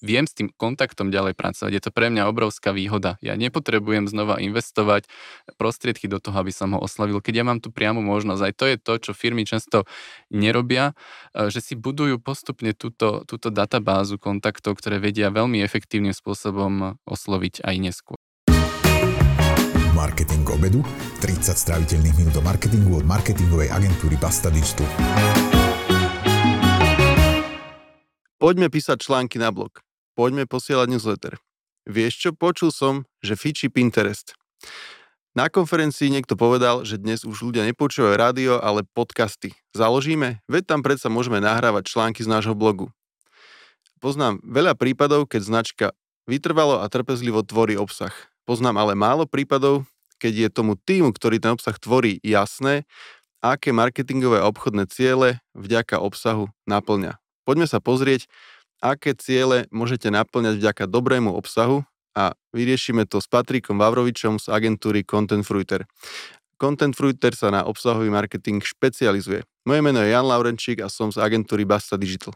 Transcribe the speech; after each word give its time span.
viem 0.00 0.24
s 0.24 0.34
tým 0.34 0.48
kontaktom 0.52 1.12
ďalej 1.12 1.36
pracovať. 1.36 1.70
Je 1.72 1.82
to 1.84 1.94
pre 1.94 2.08
mňa 2.08 2.28
obrovská 2.28 2.72
výhoda. 2.72 3.20
Ja 3.20 3.36
nepotrebujem 3.36 4.08
znova 4.08 4.40
investovať 4.40 5.06
prostriedky 5.60 6.08
do 6.08 6.18
toho, 6.18 6.36
aby 6.40 6.52
som 6.52 6.74
ho 6.74 6.80
oslavil, 6.80 7.20
keď 7.20 7.34
ja 7.40 7.44
mám 7.46 7.60
tu 7.60 7.68
priamu 7.70 8.00
možnosť. 8.00 8.42
Aj 8.42 8.54
to 8.56 8.64
je 8.66 8.76
to, 8.80 8.92
čo 8.98 9.12
firmy 9.12 9.44
často 9.44 9.84
nerobia, 10.32 10.96
e, 11.36 11.52
že 11.52 11.60
si 11.60 11.76
budujú 11.76 12.18
postupne 12.18 12.72
túto, 12.72 13.22
túto 13.28 13.52
databázu 13.52 14.16
kontaktov, 14.16 14.80
ktoré 14.80 14.98
vedia 14.98 15.28
veľmi 15.28 15.60
efektívnym 15.60 16.16
spôsobom 16.16 16.96
osloviť 17.04 17.62
aj 17.62 17.76
neskôr. 17.78 18.18
Marketing 19.92 20.48
obedu, 20.48 20.80
30 21.20 21.60
stráviteľných 21.60 22.16
minút 22.16 22.34
o 22.40 22.42
marketingu 22.42 23.04
od 23.04 23.04
marketingovej 23.04 23.68
agentúry 23.68 24.16
Basta 24.16 24.48
Digital. 24.48 24.88
Poďme 28.40 28.72
písať 28.72 29.04
články 29.04 29.36
na 29.36 29.52
blog. 29.52 29.84
Poďme 30.20 30.44
posielať 30.44 30.92
newsletter. 30.92 31.40
Vieš 31.88 32.12
čo, 32.20 32.30
počul 32.36 32.68
som, 32.68 33.08
že 33.24 33.40
fičí 33.40 33.72
Pinterest. 33.72 34.36
Na 35.32 35.48
konferencii 35.48 36.12
niekto 36.12 36.36
povedal, 36.36 36.84
že 36.84 37.00
dnes 37.00 37.24
už 37.24 37.40
ľudia 37.40 37.64
nepočúvajú 37.64 38.20
rádio, 38.20 38.52
ale 38.60 38.84
podcasty. 38.84 39.56
Založíme? 39.72 40.44
Veď 40.44 40.76
tam 40.76 40.84
predsa 40.84 41.08
môžeme 41.08 41.40
nahrávať 41.40 41.88
články 41.88 42.20
z 42.20 42.28
nášho 42.28 42.52
blogu. 42.52 42.92
Poznám 44.04 44.44
veľa 44.44 44.76
prípadov, 44.76 45.24
keď 45.24 45.40
značka 45.40 45.86
vytrvalo 46.28 46.84
a 46.84 46.86
trpezlivo 46.92 47.40
tvorí 47.40 47.80
obsah. 47.80 48.12
Poznám 48.44 48.76
ale 48.76 48.92
málo 48.92 49.24
prípadov, 49.24 49.88
keď 50.20 50.32
je 50.36 50.48
tomu 50.52 50.76
týmu, 50.76 51.16
ktorý 51.16 51.40
ten 51.40 51.56
obsah 51.56 51.80
tvorí, 51.80 52.20
jasné, 52.20 52.84
aké 53.40 53.72
marketingové 53.72 54.44
a 54.44 54.52
obchodné 54.52 54.84
ciele 54.92 55.40
vďaka 55.56 55.96
obsahu 55.96 56.52
naplňa. 56.68 57.16
Poďme 57.48 57.64
sa 57.64 57.80
pozrieť, 57.80 58.28
aké 58.80 59.12
ciele 59.12 59.68
môžete 59.68 60.08
naplňať 60.08 60.56
vďaka 60.56 60.84
dobrému 60.88 61.36
obsahu 61.36 61.84
a 62.16 62.32
vyriešime 62.56 63.04
to 63.04 63.20
s 63.20 63.28
Patrikom 63.28 63.76
Vavrovičom 63.76 64.40
z 64.40 64.48
agentúry 64.48 65.04
Content 65.04 65.44
Fruiter. 65.44 65.84
Content 66.56 66.96
Fruiter 66.96 67.36
sa 67.36 67.52
na 67.52 67.64
obsahový 67.64 68.08
marketing 68.08 68.60
špecializuje. 68.64 69.44
Moje 69.68 69.80
meno 69.84 70.00
je 70.00 70.12
Jan 70.12 70.24
Laurenčík 70.24 70.80
a 70.80 70.88
som 70.88 71.12
z 71.12 71.20
agentúry 71.20 71.68
Basta 71.68 72.00
Digital. 72.00 72.32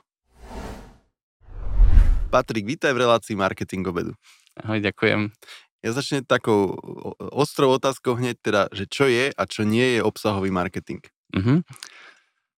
Patrik, 2.29 2.69
vítaj 2.69 2.93
v 2.93 3.03
relácii 3.05 3.37
Marketing 3.37 3.85
obedu. 3.89 4.13
Ahoj, 4.61 4.81
ďakujem. 4.85 5.33
Ja 5.85 5.91
začnem 5.93 6.25
takou 6.25 6.73
ostrou 7.21 7.77
otázkou 7.77 8.17
hneď 8.17 8.37
teda, 8.41 8.63
že 8.73 8.89
čo 8.89 9.05
je 9.05 9.29
a 9.29 9.43
čo 9.45 9.69
nie 9.69 9.99
je 9.99 10.01
obsahový 10.01 10.49
marketing. 10.49 11.05
Uh-huh. 11.37 11.61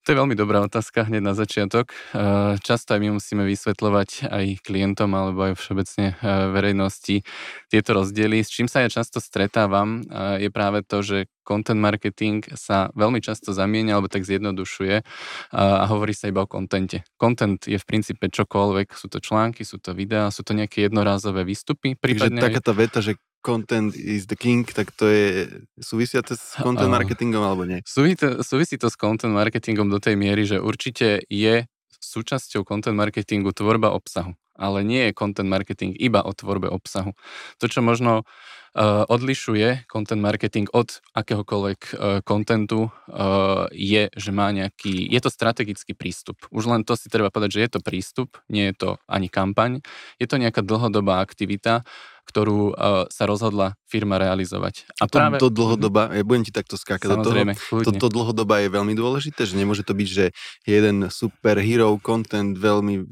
To 0.07 0.15
je 0.15 0.23
veľmi 0.23 0.39
dobrá 0.39 0.63
otázka 0.63 1.11
hneď 1.11 1.19
na 1.19 1.35
začiatok. 1.35 1.91
Eh, 1.91 2.63
často 2.63 2.95
aj 2.95 3.03
my 3.03 3.19
musíme 3.19 3.43
vysvetľovať 3.43 4.31
aj 4.31 4.63
klientom 4.63 5.11
alebo 5.11 5.51
aj 5.51 5.59
všeobecne 5.59 6.15
eh, 6.15 6.47
verejnosti 6.55 7.27
tieto 7.67 7.91
rozdiely. 7.91 8.39
S 8.39 8.55
čím 8.55 8.71
sa 8.71 8.87
ja 8.87 8.89
často 8.89 9.19
stretávam 9.19 10.07
eh, 10.07 10.47
je 10.47 10.49
práve 10.55 10.87
to, 10.87 11.03
že 11.03 11.27
content 11.43 11.83
marketing 11.83 12.47
sa 12.55 12.95
veľmi 12.95 13.19
často 13.19 13.51
zamienia 13.51 13.99
alebo 13.99 14.11
tak 14.11 14.27
zjednodušuje 14.27 15.07
a 15.55 15.87
hovorí 15.87 16.11
sa 16.11 16.27
iba 16.27 16.43
o 16.43 16.51
kontente. 16.51 17.07
Content 17.15 17.63
je 17.63 17.79
v 17.79 17.87
princípe 17.87 18.27
čokoľvek, 18.27 18.91
sú 18.91 19.07
to 19.07 19.23
články, 19.23 19.63
sú 19.63 19.79
to 19.79 19.95
videá, 19.95 20.27
sú 20.35 20.43
to 20.43 20.59
nejaké 20.59 20.91
jednorázové 20.91 21.47
výstupy. 21.47 21.95
Prípadne 21.95 22.43
Takže 22.43 22.47
taká 22.51 22.61
tá 22.67 22.75
veta, 22.75 22.99
že 22.99 23.15
content 23.43 23.95
is 23.95 24.27
the 24.27 24.37
king, 24.37 24.67
tak 24.67 24.93
to 24.97 25.07
je 25.07 25.49
súvisia 25.81 26.23
to 26.23 26.37
s 26.37 26.57
content 26.67 26.91
marketingom 26.91 27.43
alebo 27.43 27.65
nie? 27.69 27.81
Súvisí 27.87 28.17
to, 28.17 28.41
súvisí 28.43 28.77
to 28.77 28.91
s 28.91 28.97
content 28.97 29.35
marketingom 29.35 29.89
do 29.89 30.01
tej 30.01 30.15
miery, 30.15 30.47
že 30.47 30.61
určite 30.61 31.25
je 31.29 31.67
súčasťou 32.07 32.63
content 32.63 32.95
marketingu 32.95 33.51
tvorba 33.51 33.91
obsahu, 33.93 34.37
ale 34.55 34.87
nie 34.87 35.11
je 35.11 35.17
content 35.17 35.49
marketing 35.49 35.97
iba 35.99 36.23
o 36.23 36.33
tvorbe 36.33 36.71
obsahu. 36.71 37.13
To, 37.59 37.65
čo 37.67 37.83
možno 37.83 38.23
uh, 38.77 39.03
odlišuje 39.09 39.89
content 39.89 40.21
marketing 40.21 40.69
od 40.71 41.01
akéhokoľvek 41.17 41.81
uh, 41.81 42.21
contentu, 42.23 42.89
uh, 42.89 43.67
je, 43.73 44.13
že 44.13 44.31
má 44.31 44.53
nejaký, 44.53 45.09
je 45.09 45.21
to 45.21 45.31
strategický 45.33 45.97
prístup. 45.97 46.37
Už 46.53 46.69
len 46.69 46.85
to 46.85 46.95
si 46.95 47.09
treba 47.09 47.33
povedať, 47.33 47.59
že 47.59 47.63
je 47.67 47.71
to 47.75 47.81
prístup, 47.81 48.39
nie 48.53 48.71
je 48.71 48.75
to 48.77 48.91
ani 49.09 49.33
kampaň, 49.33 49.81
je 50.21 50.27
to 50.29 50.37
nejaká 50.37 50.61
dlhodobá 50.61 51.25
aktivita, 51.25 51.83
ktorú 52.27 52.75
uh, 52.75 53.07
sa 53.09 53.25
rozhodla 53.25 53.79
firma 53.87 54.19
realizovať. 54.19 54.91
A 54.99 55.07
to, 55.07 55.17
práve... 55.23 55.39
to 55.39 55.49
dlhodoba, 55.49 56.11
ja 56.11 56.27
budem 56.27 56.43
ti 56.43 56.53
takto 56.53 56.75
skákať 56.75 57.07
do 57.07 57.23
toho, 57.23 57.35
to, 57.87 57.91
to 57.95 58.09
dlhodoba 58.11 58.67
je 58.67 58.69
veľmi 58.69 58.99
dôležité, 58.99 59.47
že 59.47 59.55
nemôže 59.55 59.87
to 59.87 59.95
byť, 59.95 60.09
že 60.11 60.35
jeden 60.67 61.07
super 61.09 61.63
hero 61.63 61.95
content, 62.03 62.59
veľmi, 62.59 63.07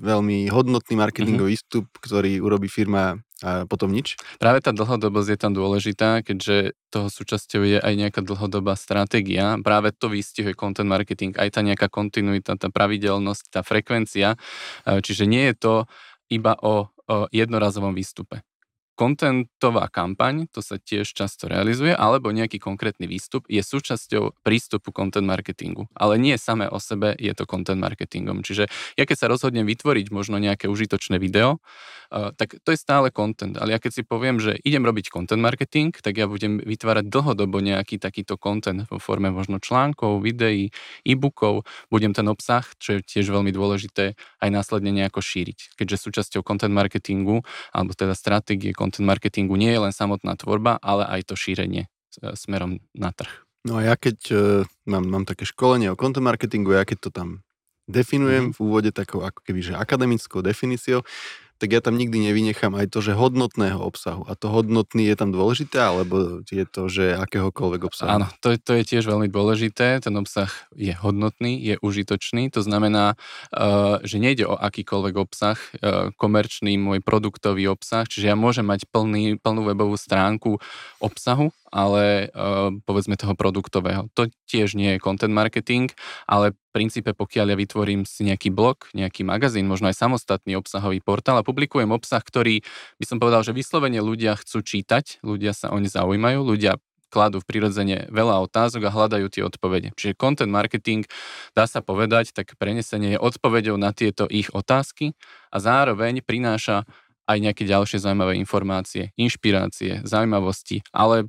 veľmi 0.00 0.46
hodnotný 0.48 0.94
marketingový 0.94 1.58
mm-hmm. 1.58 1.66
výstup, 1.66 1.90
ktorý 1.98 2.38
urobí 2.38 2.70
firma 2.70 3.18
a 3.44 3.68
potom 3.68 3.92
nič? 3.92 4.16
Práve 4.40 4.64
tá 4.64 4.72
dlhodobosť 4.72 5.28
je 5.28 5.38
tam 5.38 5.52
dôležitá, 5.52 6.24
keďže 6.24 6.72
toho 6.88 7.12
súčasťou 7.12 7.62
je 7.68 7.78
aj 7.84 7.92
nejaká 7.92 8.24
dlhodobá 8.24 8.72
stratégia. 8.80 9.60
Práve 9.60 9.92
to 9.92 10.08
vystihuje 10.08 10.56
content 10.56 10.88
marketing, 10.88 11.36
aj 11.36 11.52
tá 11.52 11.60
nejaká 11.60 11.92
kontinuita, 11.92 12.56
tá 12.56 12.72
pravidelnosť, 12.72 13.52
tá 13.52 13.60
frekvencia. 13.60 14.40
Čiže 14.88 15.28
nie 15.28 15.52
je 15.52 15.54
to 15.60 15.74
iba 16.32 16.56
o 16.64 16.88
jednorazovom 17.32 17.94
výstupe 17.94 18.40
kontentová 18.96 19.92
kampaň, 19.92 20.48
to 20.48 20.64
sa 20.64 20.80
tiež 20.80 21.12
často 21.12 21.46
realizuje, 21.46 21.92
alebo 21.92 22.32
nejaký 22.32 22.56
konkrétny 22.56 23.04
výstup 23.04 23.44
je 23.46 23.60
súčasťou 23.60 24.40
prístupu 24.40 24.90
content 24.90 25.28
marketingu. 25.28 25.86
Ale 25.92 26.16
nie 26.16 26.34
samé 26.40 26.66
o 26.72 26.80
sebe 26.80 27.12
je 27.20 27.30
to 27.36 27.44
content 27.44 27.78
marketingom. 27.78 28.40
Čiže 28.40 28.72
ja 28.96 29.04
keď 29.04 29.16
sa 29.20 29.26
rozhodnem 29.28 29.68
vytvoriť 29.68 30.08
možno 30.08 30.40
nejaké 30.40 30.72
užitočné 30.72 31.20
video, 31.20 31.60
uh, 32.08 32.32
tak 32.32 32.56
to 32.64 32.72
je 32.72 32.78
stále 32.80 33.12
content. 33.12 33.60
Ale 33.60 33.76
ja 33.76 33.78
keď 33.78 34.00
si 34.00 34.02
poviem, 34.02 34.40
že 34.40 34.56
idem 34.64 34.80
robiť 34.82 35.12
content 35.12 35.44
marketing, 35.44 35.92
tak 35.92 36.16
ja 36.16 36.24
budem 36.24 36.58
vytvárať 36.64 37.12
dlhodobo 37.12 37.60
nejaký 37.60 38.00
takýto 38.00 38.40
content 38.40 38.88
vo 38.88 38.96
forme 38.96 39.28
možno 39.28 39.60
článkov, 39.60 40.24
videí, 40.24 40.72
e-bookov, 41.04 41.68
budem 41.92 42.16
ten 42.16 42.24
obsah, 42.32 42.64
čo 42.80 42.98
je 42.98 43.04
tiež 43.04 43.28
veľmi 43.28 43.52
dôležité, 43.52 44.16
aj 44.40 44.48
následne 44.48 44.88
nejako 44.88 45.20
šíriť. 45.20 45.76
Keďže 45.76 46.08
súčasťou 46.08 46.40
content 46.40 46.72
marketingu, 46.72 47.44
alebo 47.76 47.92
teda 47.92 48.16
stratégie 48.16 48.72
content 48.86 49.02
marketingu 49.02 49.58
nie 49.58 49.74
je 49.74 49.82
len 49.82 49.90
samotná 49.90 50.38
tvorba, 50.38 50.78
ale 50.78 51.02
aj 51.10 51.26
to 51.26 51.34
šírenie 51.34 51.90
e, 51.90 52.38
smerom 52.38 52.78
na 52.94 53.10
trh. 53.10 53.42
No 53.66 53.82
a 53.82 53.82
ja 53.82 53.94
keď 53.98 54.18
uh, 54.30 54.38
mám, 54.86 55.10
mám 55.10 55.24
také 55.26 55.42
školenie 55.42 55.90
o 55.90 55.98
content 55.98 56.22
marketingu, 56.22 56.70
ja 56.78 56.86
keď 56.86 56.98
to 57.02 57.10
tam 57.10 57.28
definujem 57.90 58.50
mm-hmm. 58.50 58.58
v 58.58 58.62
úvode 58.62 58.90
takou 58.94 59.26
ako 59.26 59.42
keby, 59.42 59.60
že 59.62 59.72
akademickou 59.74 60.38
definíciou, 60.38 61.02
tak 61.56 61.72
ja 61.72 61.80
tam 61.80 61.96
nikdy 61.96 62.30
nevynechám 62.30 62.76
aj 62.76 62.92
to, 62.92 63.00
že 63.00 63.16
hodnotného 63.16 63.80
obsahu. 63.80 64.28
A 64.28 64.36
to 64.36 64.52
hodnotný 64.52 65.08
je 65.08 65.16
tam 65.16 65.32
dôležité, 65.32 65.80
alebo 65.80 66.44
je 66.44 66.64
to, 66.68 66.92
že 66.92 67.16
akéhokoľvek 67.16 67.82
obsahu? 67.88 68.08
Áno, 68.08 68.26
to, 68.44 68.56
to 68.60 68.76
je 68.76 68.84
tiež 68.84 69.08
veľmi 69.08 69.32
dôležité. 69.32 70.04
Ten 70.04 70.14
obsah 70.20 70.52
je 70.76 70.92
hodnotný, 70.92 71.56
je 71.56 71.80
užitočný. 71.80 72.52
To 72.52 72.60
znamená, 72.60 73.16
uh, 73.52 73.98
že 74.04 74.20
nejde 74.20 74.44
o 74.44 74.54
akýkoľvek 74.54 75.14
obsah, 75.16 75.56
uh, 75.56 76.12
komerčný 76.20 76.76
môj 76.76 77.00
produktový 77.00 77.72
obsah, 77.72 78.04
čiže 78.04 78.32
ja 78.32 78.36
môžem 78.36 78.68
mať 78.68 78.84
plný, 78.92 79.40
plnú 79.40 79.64
webovú 79.64 79.96
stránku 79.96 80.60
obsahu, 81.00 81.52
ale 81.76 82.32
uh, 82.32 82.72
povedzme 82.88 83.20
toho 83.20 83.36
produktového. 83.36 84.08
To 84.16 84.32
tiež 84.48 84.72
nie 84.72 84.96
je 84.96 85.02
content 85.04 85.36
marketing, 85.36 85.92
ale 86.24 86.56
v 86.56 86.58
princípe 86.72 87.12
pokiaľ 87.12 87.52
ja 87.52 87.56
vytvorím 87.60 88.08
si 88.08 88.24
nejaký 88.24 88.48
blog, 88.48 88.88
nejaký 88.96 89.28
magazín, 89.28 89.68
možno 89.68 89.92
aj 89.92 90.00
samostatný 90.00 90.56
obsahový 90.56 91.04
portál 91.04 91.36
a 91.36 91.44
publikujem 91.44 91.92
obsah, 91.92 92.24
ktorý 92.24 92.64
by 92.96 93.04
som 93.04 93.20
povedal, 93.20 93.44
že 93.44 93.52
vyslovene 93.52 94.00
ľudia 94.00 94.40
chcú 94.40 94.64
čítať, 94.64 95.20
ľudia 95.20 95.52
sa 95.52 95.68
o 95.68 95.76
ne 95.76 95.92
zaujímajú, 95.92 96.40
ľudia 96.40 96.80
kladú 97.08 97.40
v 97.40 97.48
prirodzene 97.48 98.10
veľa 98.10 98.42
otázok 98.50 98.90
a 98.90 98.94
hľadajú 98.94 99.26
tie 99.30 99.42
odpovede. 99.46 99.94
Čiže 99.94 100.18
content 100.18 100.50
marketing, 100.50 101.06
dá 101.54 101.64
sa 101.64 101.80
povedať, 101.80 102.34
tak 102.34 102.58
prenesenie 102.58 103.16
je 103.16 103.22
odpovedou 103.22 103.78
na 103.78 103.94
tieto 103.94 104.26
ich 104.26 104.50
otázky 104.50 105.14
a 105.48 105.56
zároveň 105.62 106.20
prináša 106.20 106.84
aj 107.26 107.38
nejaké 107.42 107.66
ďalšie 107.66 107.98
zaujímavé 108.02 108.38
informácie, 108.38 109.10
inšpirácie, 109.18 110.06
zaujímavosti, 110.06 110.86
ale 110.94 111.26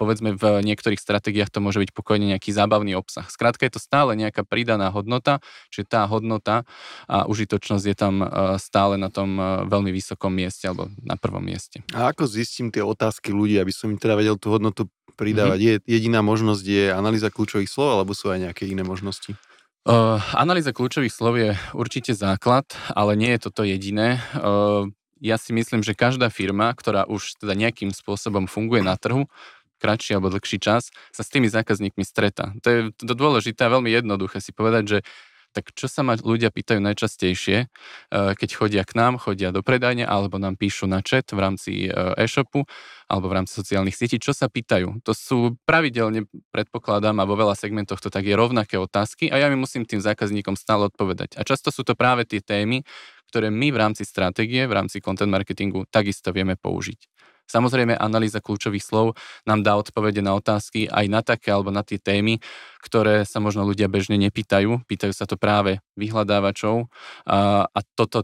povedzme 0.00 0.32
v 0.32 0.64
niektorých 0.64 0.96
stratégiách 0.96 1.52
to 1.52 1.60
môže 1.60 1.76
byť 1.76 1.92
pokojne 1.92 2.32
nejaký 2.32 2.56
zábavný 2.56 2.96
obsah. 2.96 3.28
Skrátka 3.28 3.68
je 3.68 3.76
to 3.76 3.80
stále 3.84 4.16
nejaká 4.16 4.48
pridaná 4.48 4.88
hodnota, 4.88 5.44
čiže 5.68 5.92
tá 5.92 6.08
hodnota 6.08 6.64
a 7.04 7.28
užitočnosť 7.28 7.84
je 7.84 7.96
tam 7.96 8.24
e, 8.24 8.26
stále 8.56 8.96
na 8.96 9.12
tom 9.12 9.36
e, 9.36 9.68
veľmi 9.68 9.92
vysokom 9.92 10.32
mieste 10.32 10.72
alebo 10.72 10.88
na 11.04 11.20
prvom 11.20 11.44
mieste. 11.44 11.84
A 11.92 12.16
ako 12.16 12.24
zistím 12.24 12.72
tie 12.72 12.80
otázky 12.80 13.28
ľudí, 13.28 13.60
aby 13.60 13.68
som 13.76 13.92
im 13.92 14.00
teda 14.00 14.16
vedel 14.16 14.40
tú 14.40 14.56
hodnotu 14.56 14.88
pridávať? 15.20 15.60
Mm-hmm. 15.60 15.84
Je, 15.84 15.92
jediná 16.00 16.24
možnosť 16.24 16.64
je 16.64 16.84
analýza 16.88 17.28
kľúčových 17.28 17.68
slov 17.68 18.00
alebo 18.00 18.16
sú 18.16 18.32
aj 18.32 18.48
nejaké 18.48 18.64
iné 18.64 18.80
možnosti? 18.80 19.36
Uh, 19.84 20.20
analýza 20.36 20.76
kľúčových 20.76 21.12
slov 21.12 21.40
je 21.40 21.50
určite 21.72 22.12
základ, 22.12 22.68
ale 22.92 23.16
nie 23.16 23.32
je 23.36 23.48
toto 23.48 23.64
jediné. 23.64 24.20
Uh, 24.36 24.92
ja 25.20 25.36
si 25.36 25.52
myslím, 25.52 25.84
že 25.84 25.92
každá 25.92 26.32
firma, 26.32 26.72
ktorá 26.72 27.04
už 27.04 27.38
teda 27.38 27.52
nejakým 27.52 27.92
spôsobom 27.92 28.48
funguje 28.48 28.80
na 28.80 28.96
trhu, 28.96 29.28
kratší 29.80 30.16
alebo 30.16 30.32
dlhší 30.32 30.60
čas, 30.60 30.92
sa 31.12 31.22
s 31.24 31.32
tými 31.32 31.48
zákazníkmi 31.48 32.04
stretá. 32.04 32.52
To 32.60 32.68
je 32.68 32.80
to 32.96 33.14
dôležité 33.16 33.64
a 33.64 33.72
veľmi 33.72 33.88
jednoduché 33.88 34.40
si 34.44 34.52
povedať, 34.52 34.84
že 34.84 34.98
tak 35.50 35.74
čo 35.74 35.90
sa 35.90 36.06
ma 36.06 36.14
ľudia 36.14 36.54
pýtajú 36.54 36.78
najčastejšie, 36.78 37.70
keď 38.10 38.48
chodia 38.54 38.82
k 38.86 38.92
nám, 38.94 39.18
chodia 39.18 39.50
do 39.50 39.60
predajne 39.60 40.06
alebo 40.06 40.38
nám 40.38 40.54
píšu 40.54 40.86
na 40.86 41.02
chat 41.02 41.26
v 41.30 41.40
rámci 41.42 41.70
e-shopu 42.18 42.64
alebo 43.10 43.26
v 43.26 43.42
rámci 43.42 43.58
sociálnych 43.58 43.98
sietí, 43.98 44.22
čo 44.22 44.30
sa 44.30 44.46
pýtajú. 44.46 45.02
To 45.02 45.12
sú 45.12 45.58
pravidelne, 45.66 46.30
predpokladám, 46.54 47.18
a 47.18 47.26
vo 47.26 47.34
veľa 47.34 47.58
segmentoch 47.58 47.98
to 47.98 48.08
tak 48.08 48.22
je 48.22 48.38
rovnaké 48.38 48.78
otázky 48.78 49.28
a 49.28 49.42
ja 49.42 49.50
mi 49.50 49.58
musím 49.58 49.82
tým 49.82 49.98
zákazníkom 49.98 50.54
stále 50.54 50.86
odpovedať. 50.86 51.34
A 51.34 51.42
často 51.42 51.74
sú 51.74 51.82
to 51.82 51.98
práve 51.98 52.22
tie 52.26 52.38
témy, 52.38 52.86
ktoré 53.30 53.50
my 53.50 53.70
v 53.70 53.78
rámci 53.78 54.02
stratégie, 54.02 54.66
v 54.66 54.74
rámci 54.74 54.98
content 54.98 55.30
marketingu 55.30 55.86
takisto 55.86 56.34
vieme 56.34 56.58
použiť. 56.58 57.29
Samozrejme, 57.50 57.98
analýza 57.98 58.38
kľúčových 58.38 58.86
slov 58.86 59.18
nám 59.42 59.66
dá 59.66 59.74
odpovede 59.74 60.22
na 60.22 60.38
otázky 60.38 60.86
aj 60.86 61.06
na 61.10 61.20
také 61.26 61.50
alebo 61.50 61.74
na 61.74 61.82
tie 61.82 61.98
témy, 61.98 62.38
ktoré 62.78 63.26
sa 63.26 63.42
možno 63.42 63.66
ľudia 63.66 63.90
bežne 63.90 64.14
nepýtajú. 64.22 64.86
Pýtajú 64.86 65.10
sa 65.10 65.26
to 65.26 65.34
práve 65.34 65.82
vyhľadávačov 65.98 66.86
a, 67.26 67.66
a 67.66 67.80
toto 67.98 68.22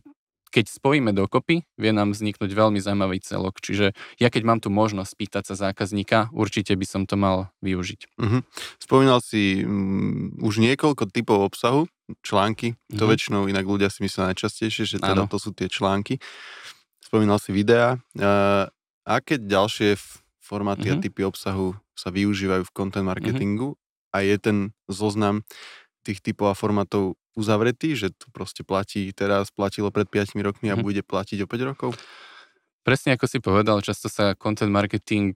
keď 0.56 0.72
spojíme 0.72 1.12
dokopy, 1.12 1.68
vie 1.76 1.92
nám 1.92 2.16
vzniknúť 2.16 2.48
veľmi 2.48 2.80
zaujímavý 2.80 3.20
celok. 3.20 3.60
Čiže 3.60 3.92
ja 4.16 4.28
keď 4.32 4.42
mám 4.48 4.60
tu 4.64 4.72
možnosť 4.72 5.12
pýtať 5.12 5.52
sa 5.52 5.54
zákazníka, 5.68 6.32
určite 6.32 6.72
by 6.72 6.86
som 6.88 7.02
to 7.04 7.20
mal 7.20 7.52
využiť. 7.60 8.16
Uh-huh. 8.16 8.40
Spomínal 8.80 9.20
si 9.20 9.60
um, 9.60 10.32
už 10.40 10.64
niekoľko 10.64 11.12
typov 11.12 11.44
obsahu, 11.44 11.84
články, 12.24 12.78
to 12.88 13.04
uh-huh. 13.04 13.12
väčšinou 13.12 13.52
inak 13.52 13.68
ľudia 13.68 13.92
si 13.92 14.00
myslia 14.06 14.32
najčastejšie, 14.32 14.84
že 14.86 14.96
teda 15.02 15.26
ano. 15.26 15.30
to 15.30 15.36
sú 15.36 15.52
tie 15.52 15.68
články. 15.68 16.22
Spomínal 17.04 17.36
si 17.36 17.52
videá. 17.52 18.00
Uh, 18.16 18.72
aké 19.06 19.38
ďalšie 19.38 19.94
formáty 20.42 20.90
uh-huh. 20.90 20.98
a 20.98 21.02
typy 21.02 21.22
obsahu 21.22 21.78
sa 21.94 22.10
využívajú 22.10 22.66
v 22.66 22.74
content 22.74 23.06
marketingu 23.06 23.78
uh-huh. 23.78 24.14
a 24.14 24.26
je 24.26 24.36
ten 24.36 24.56
zoznam 24.90 25.46
tých 26.02 26.22
typov 26.22 26.50
a 26.50 26.58
formátov 26.58 27.18
uzavretý, 27.34 27.98
že 27.98 28.10
to 28.14 28.30
proste 28.30 28.62
platí 28.62 29.10
teraz, 29.12 29.50
platilo 29.50 29.90
pred 29.90 30.08
5 30.08 30.38
rokmi 30.40 30.72
a 30.72 30.76
mm. 30.78 30.82
bude 30.82 31.02
platiť 31.04 31.44
o 31.44 31.46
5 31.50 31.70
rokov? 31.74 31.90
Presne 32.86 33.18
ako 33.18 33.26
si 33.26 33.42
povedal, 33.42 33.82
často 33.82 34.06
sa 34.06 34.38
content 34.38 34.70
marketing 34.70 35.34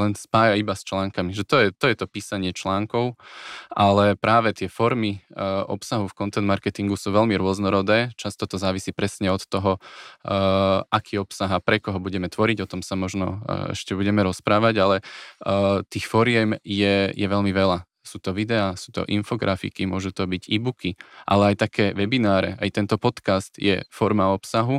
len 0.00 0.16
spája 0.16 0.56
iba 0.56 0.72
s 0.72 0.80
článkami, 0.80 1.36
že 1.36 1.44
to 1.44 1.60
je 1.60 1.68
to, 1.68 1.92
je 1.92 1.96
to 2.00 2.08
písanie 2.08 2.56
článkov, 2.56 3.20
ale 3.68 4.16
práve 4.16 4.56
tie 4.56 4.72
formy 4.72 5.20
uh, 5.36 5.68
obsahu 5.68 6.08
v 6.08 6.16
content 6.16 6.48
marketingu 6.48 6.96
sú 6.96 7.12
veľmi 7.12 7.36
rôznorodé, 7.36 8.16
často 8.16 8.48
to 8.48 8.56
závisí 8.56 8.96
presne 8.96 9.28
od 9.28 9.44
toho, 9.44 9.76
uh, 9.76 10.88
aký 10.88 11.20
obsah 11.20 11.52
a 11.52 11.60
pre 11.60 11.84
koho 11.84 12.00
budeme 12.00 12.32
tvoriť, 12.32 12.64
o 12.64 12.70
tom 12.70 12.80
sa 12.80 12.96
možno 12.96 13.44
uh, 13.44 13.76
ešte 13.76 13.92
budeme 13.92 14.24
rozprávať, 14.24 14.74
ale 14.80 14.96
uh, 15.44 15.84
tých 15.92 16.08
foriem 16.08 16.56
je, 16.64 17.12
je 17.12 17.26
veľmi 17.28 17.52
veľa 17.52 17.84
sú 18.06 18.22
to 18.22 18.30
videá, 18.30 18.78
sú 18.78 18.94
to 18.94 19.02
infografiky, 19.10 19.82
môžu 19.84 20.14
to 20.14 20.24
byť 20.24 20.46
e-booky, 20.46 20.94
ale 21.26 21.52
aj 21.52 21.56
také 21.68 21.84
webináre, 21.90 22.54
aj 22.62 22.70
tento 22.70 22.96
podcast 23.02 23.58
je 23.58 23.82
forma 23.90 24.30
obsahu. 24.30 24.78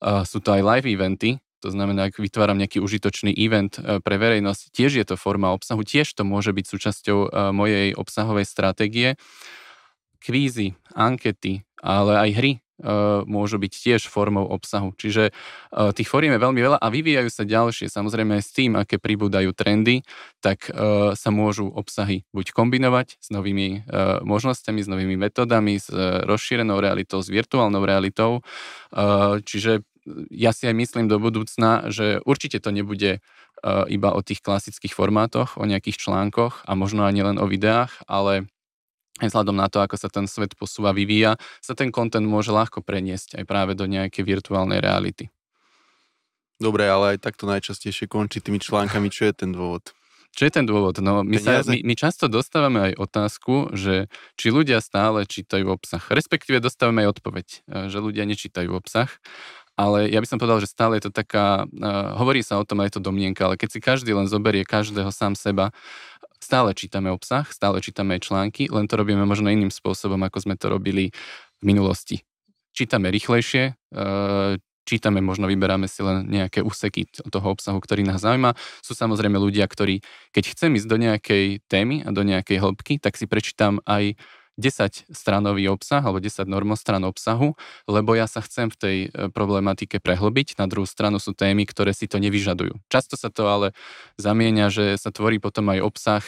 Sú 0.00 0.38
to 0.38 0.54
aj 0.54 0.62
live 0.62 0.86
eventy, 0.86 1.42
to 1.58 1.74
znamená, 1.74 2.06
ak 2.06 2.22
vytváram 2.22 2.54
nejaký 2.54 2.78
užitočný 2.78 3.34
event 3.34 3.82
e, 3.82 3.98
pre 3.98 4.14
verejnosť, 4.14 4.70
tiež 4.70 5.02
je 5.02 5.06
to 5.06 5.18
forma 5.18 5.50
obsahu, 5.50 5.82
tiež 5.82 6.14
to 6.14 6.22
môže 6.22 6.54
byť 6.54 6.64
súčasťou 6.70 7.18
e, 7.18 7.28
mojej 7.50 7.88
obsahovej 7.98 8.46
stratégie. 8.46 9.18
Kvízy, 10.22 10.78
ankety, 10.94 11.66
ale 11.82 12.14
aj 12.14 12.30
hry 12.38 12.52
môžu 13.26 13.58
byť 13.58 13.72
tiež 13.74 14.06
formou 14.06 14.46
obsahu. 14.46 14.94
Čiže 14.94 15.34
uh, 15.34 15.90
tých 15.90 16.06
fóriem 16.06 16.34
je 16.34 16.44
veľmi 16.44 16.60
veľa 16.62 16.78
a 16.78 16.86
vyvíjajú 16.88 17.30
sa 17.30 17.42
ďalšie. 17.42 17.90
Samozrejme 17.90 18.38
aj 18.38 18.44
s 18.46 18.54
tým, 18.54 18.78
aké 18.78 19.02
pribúdajú 19.02 19.50
trendy, 19.54 20.06
tak 20.38 20.70
uh, 20.70 21.12
sa 21.18 21.30
môžu 21.34 21.66
obsahy 21.66 22.22
buď 22.30 22.54
kombinovať 22.54 23.18
s 23.18 23.28
novými 23.34 23.90
možnosťami, 24.22 24.80
s 24.84 24.88
novými 24.88 25.16
metodami, 25.18 25.80
s 25.80 25.90
rozšírenou 26.24 26.78
realitou, 26.78 27.20
s 27.20 27.28
virtuálnou 27.28 27.82
realitou. 27.84 28.40
Čiže 29.44 29.82
ja 30.32 30.50
si 30.56 30.64
aj 30.68 30.74
myslím 30.74 31.06
do 31.06 31.20
budúcna, 31.20 31.92
že 31.92 32.22
určite 32.24 32.62
to 32.62 32.72
nebude 32.72 33.20
iba 33.66 34.10
o 34.14 34.20
tých 34.22 34.40
klasických 34.40 34.94
formátoch, 34.94 35.58
o 35.58 35.64
nejakých 35.66 35.98
článkoch 35.98 36.64
a 36.64 36.72
možno 36.78 37.04
ani 37.04 37.26
len 37.26 37.36
o 37.36 37.46
videách, 37.50 37.90
ale 38.06 38.46
aj 39.18 39.28
vzhľadom 39.30 39.56
na 39.58 39.66
to, 39.66 39.82
ako 39.82 39.96
sa 39.98 40.08
ten 40.10 40.26
svet 40.30 40.54
posúva, 40.54 40.94
vyvíja, 40.94 41.36
sa 41.62 41.74
ten 41.74 41.90
kontent 41.90 42.26
môže 42.26 42.54
ľahko 42.54 42.82
preniesť 42.82 43.42
aj 43.42 43.44
práve 43.44 43.72
do 43.74 43.84
nejakej 43.86 44.22
virtuálnej 44.22 44.78
reality. 44.78 45.30
Dobre, 46.58 46.90
ale 46.90 47.14
aj 47.14 47.22
takto 47.22 47.46
najčastejšie 47.46 48.10
končí 48.10 48.42
tými 48.42 48.58
článkami. 48.58 49.14
Čo 49.14 49.30
je 49.30 49.34
ten 49.34 49.50
dôvod? 49.54 49.94
Čo 50.34 50.42
je 50.46 50.52
ten 50.52 50.66
dôvod? 50.66 50.98
No, 50.98 51.22
my, 51.22 51.38
sa, 51.38 51.62
my, 51.66 51.82
my 51.82 51.94
často 51.94 52.26
dostávame 52.26 52.92
aj 52.92 52.92
otázku, 52.98 53.74
že 53.74 54.10
či 54.34 54.50
ľudia 54.50 54.82
stále 54.82 55.26
čítajú 55.26 55.70
obsah. 55.70 56.02
Respektíve 56.10 56.58
dostávame 56.62 57.06
aj 57.06 57.18
odpoveď, 57.18 57.46
e, 57.46 57.58
že 57.90 57.98
ľudia 58.02 58.26
nečítajú 58.26 58.70
obsah. 58.74 59.10
Ale 59.78 60.10
ja 60.10 60.18
by 60.18 60.26
som 60.26 60.42
povedal, 60.42 60.58
že 60.58 60.66
stále 60.66 60.98
je 60.98 61.06
to 61.06 61.14
taká, 61.14 61.62
uh, 61.62 62.18
hovorí 62.18 62.42
sa 62.42 62.58
o 62.58 62.66
tom 62.66 62.82
aj 62.82 62.98
to 62.98 63.00
domnienka, 63.00 63.46
ale 63.46 63.54
keď 63.54 63.68
si 63.70 63.78
každý 63.78 64.10
len 64.10 64.26
zoberie 64.26 64.66
každého 64.66 65.14
sám 65.14 65.38
seba, 65.38 65.70
stále 66.48 66.72
čítame 66.72 67.12
obsah, 67.12 67.44
stále 67.52 67.84
čítame 67.84 68.16
články, 68.16 68.72
len 68.72 68.88
to 68.88 68.96
robíme 68.96 69.28
možno 69.28 69.52
iným 69.52 69.68
spôsobom, 69.68 70.16
ako 70.24 70.48
sme 70.48 70.56
to 70.56 70.72
robili 70.72 71.12
v 71.60 71.62
minulosti. 71.68 72.24
Čítame 72.72 73.12
rýchlejšie, 73.12 73.76
eh, 73.76 74.52
čítame, 74.88 75.20
možno 75.20 75.44
vyberáme 75.44 75.84
si 75.84 76.00
len 76.00 76.24
nejaké 76.24 76.64
úseky 76.64 77.12
toho 77.28 77.52
obsahu, 77.52 77.76
ktorý 77.76 78.08
nás 78.08 78.24
zaujíma. 78.24 78.56
Sú 78.80 78.96
samozrejme 78.96 79.36
ľudia, 79.36 79.68
ktorí, 79.68 80.00
keď 80.32 80.56
chcem 80.56 80.80
ísť 80.80 80.88
do 80.88 80.96
nejakej 80.96 81.44
témy 81.68 82.08
a 82.08 82.10
do 82.16 82.24
nejakej 82.24 82.64
hĺbky, 82.64 82.96
tak 82.96 83.20
si 83.20 83.28
prečítam 83.28 83.84
aj 83.84 84.16
10 84.58 85.14
stranový 85.14 85.70
obsah 85.70 86.02
alebo 86.02 86.18
10 86.18 86.50
normostran 86.50 87.00
obsahu, 87.06 87.54
lebo 87.86 88.18
ja 88.18 88.26
sa 88.26 88.42
chcem 88.42 88.68
v 88.68 88.76
tej 88.76 88.96
e, 89.06 89.30
problematike 89.30 90.02
prehlbiť. 90.02 90.58
Na 90.58 90.66
druhú 90.66 90.84
stranu 90.84 91.22
sú 91.22 91.30
témy, 91.32 91.62
ktoré 91.62 91.94
si 91.94 92.10
to 92.10 92.18
nevyžadujú. 92.18 92.74
Často 92.90 93.14
sa 93.14 93.30
to 93.30 93.46
ale 93.46 93.70
zamienia, 94.18 94.68
že 94.68 94.98
sa 94.98 95.14
tvorí 95.14 95.38
potom 95.38 95.70
aj 95.70 95.78
obsah 95.80 96.24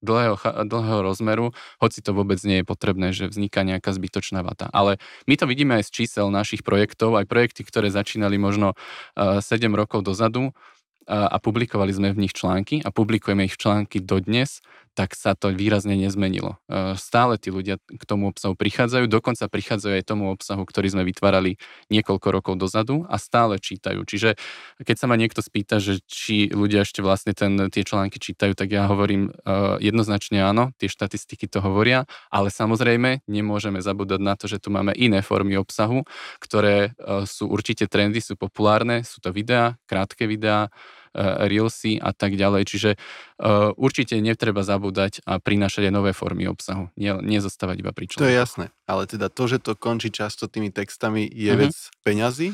dlhého, 0.00 0.40
dlhého 0.64 1.00
rozmeru, 1.04 1.52
hoci 1.78 2.00
to 2.00 2.16
vôbec 2.16 2.40
nie 2.48 2.64
je 2.64 2.66
potrebné, 2.66 3.12
že 3.12 3.28
vzniká 3.28 3.62
nejaká 3.68 3.92
zbytočná 3.92 4.40
vata. 4.40 4.72
Ale 4.72 4.96
my 5.28 5.36
to 5.36 5.44
vidíme 5.44 5.76
aj 5.76 5.92
z 5.92 6.02
čísel 6.02 6.32
našich 6.32 6.64
projektov, 6.64 7.20
aj 7.20 7.28
projekty, 7.28 7.68
ktoré 7.68 7.92
začínali 7.92 8.40
možno 8.40 8.72
7 9.14 9.44
e, 9.44 9.68
rokov 9.76 10.00
dozadu, 10.00 10.56
a 11.04 11.36
publikovali 11.36 11.92
sme 11.92 12.16
v 12.16 12.24
nich 12.24 12.32
články 12.32 12.80
a 12.80 12.88
publikujeme 12.88 13.44
ich 13.44 13.60
články 13.60 14.00
dodnes, 14.00 14.64
tak 14.94 15.18
sa 15.18 15.34
to 15.34 15.50
výrazne 15.50 15.98
nezmenilo. 15.98 16.62
E, 16.70 16.94
stále 16.94 17.34
tí 17.36 17.50
ľudia 17.50 17.82
k 17.82 18.04
tomu 18.06 18.30
obsahu 18.30 18.54
prichádzajú, 18.54 19.10
dokonca 19.10 19.50
prichádzajú 19.50 19.92
aj 19.98 20.04
tomu 20.06 20.30
obsahu, 20.30 20.62
ktorý 20.62 20.94
sme 20.94 21.02
vytvárali 21.02 21.58
niekoľko 21.90 22.28
rokov 22.30 22.54
dozadu 22.56 23.02
a 23.10 23.18
stále 23.18 23.58
čítajú. 23.58 24.06
Čiže 24.06 24.38
keď 24.80 24.96
sa 24.96 25.06
ma 25.10 25.18
niekto 25.18 25.42
spýta, 25.42 25.82
že 25.82 25.98
či 26.06 26.48
ľudia 26.54 26.86
ešte 26.86 27.02
vlastne 27.02 27.34
ten, 27.34 27.58
tie 27.74 27.82
články 27.82 28.22
čítajú, 28.22 28.54
tak 28.54 28.70
ja 28.70 28.86
hovorím 28.86 29.34
uh, 29.34 29.76
jednoznačne 29.82 30.40
áno, 30.40 30.70
tie 30.78 30.86
štatistiky 30.86 31.50
to 31.50 31.58
hovoria, 31.58 32.06
ale 32.30 32.54
samozrejme 32.54 33.26
nemôžeme 33.26 33.82
zabúdať 33.82 34.20
na 34.22 34.38
to, 34.38 34.46
že 34.46 34.62
tu 34.62 34.70
máme 34.70 34.94
iné 34.94 35.20
formy 35.20 35.58
obsahu, 35.58 36.06
ktoré 36.38 36.94
uh, 36.94 37.26
sú 37.26 37.50
určite 37.50 37.90
trendy, 37.90 38.22
sú 38.22 38.38
populárne, 38.38 39.02
sú 39.02 39.18
to 39.18 39.34
videá, 39.34 39.74
krátke 39.90 40.30
videá, 40.30 40.70
reelsy 41.14 42.02
a 42.02 42.10
tak 42.10 42.34
ďalej. 42.34 42.62
Čiže 42.66 42.90
uh, 42.98 43.70
určite 43.78 44.18
netreba 44.18 44.66
zabúdať 44.66 45.22
a 45.24 45.38
prinášať 45.38 45.88
aj 45.88 45.94
nové 45.94 46.10
formy 46.10 46.50
obsahu. 46.50 46.90
Nie, 46.98 47.14
nezostávať 47.16 47.76
iba 47.80 47.94
pri 47.94 48.10
článku. 48.10 48.26
To 48.26 48.30
je 48.30 48.36
jasné, 48.36 48.64
ale 48.84 49.06
teda 49.06 49.30
to, 49.30 49.44
že 49.46 49.62
to 49.62 49.78
končí 49.78 50.10
často 50.10 50.50
tými 50.50 50.74
textami, 50.74 51.24
je 51.30 51.54
uh-huh. 51.54 51.70
vec 51.70 51.74
peňazí? 52.02 52.52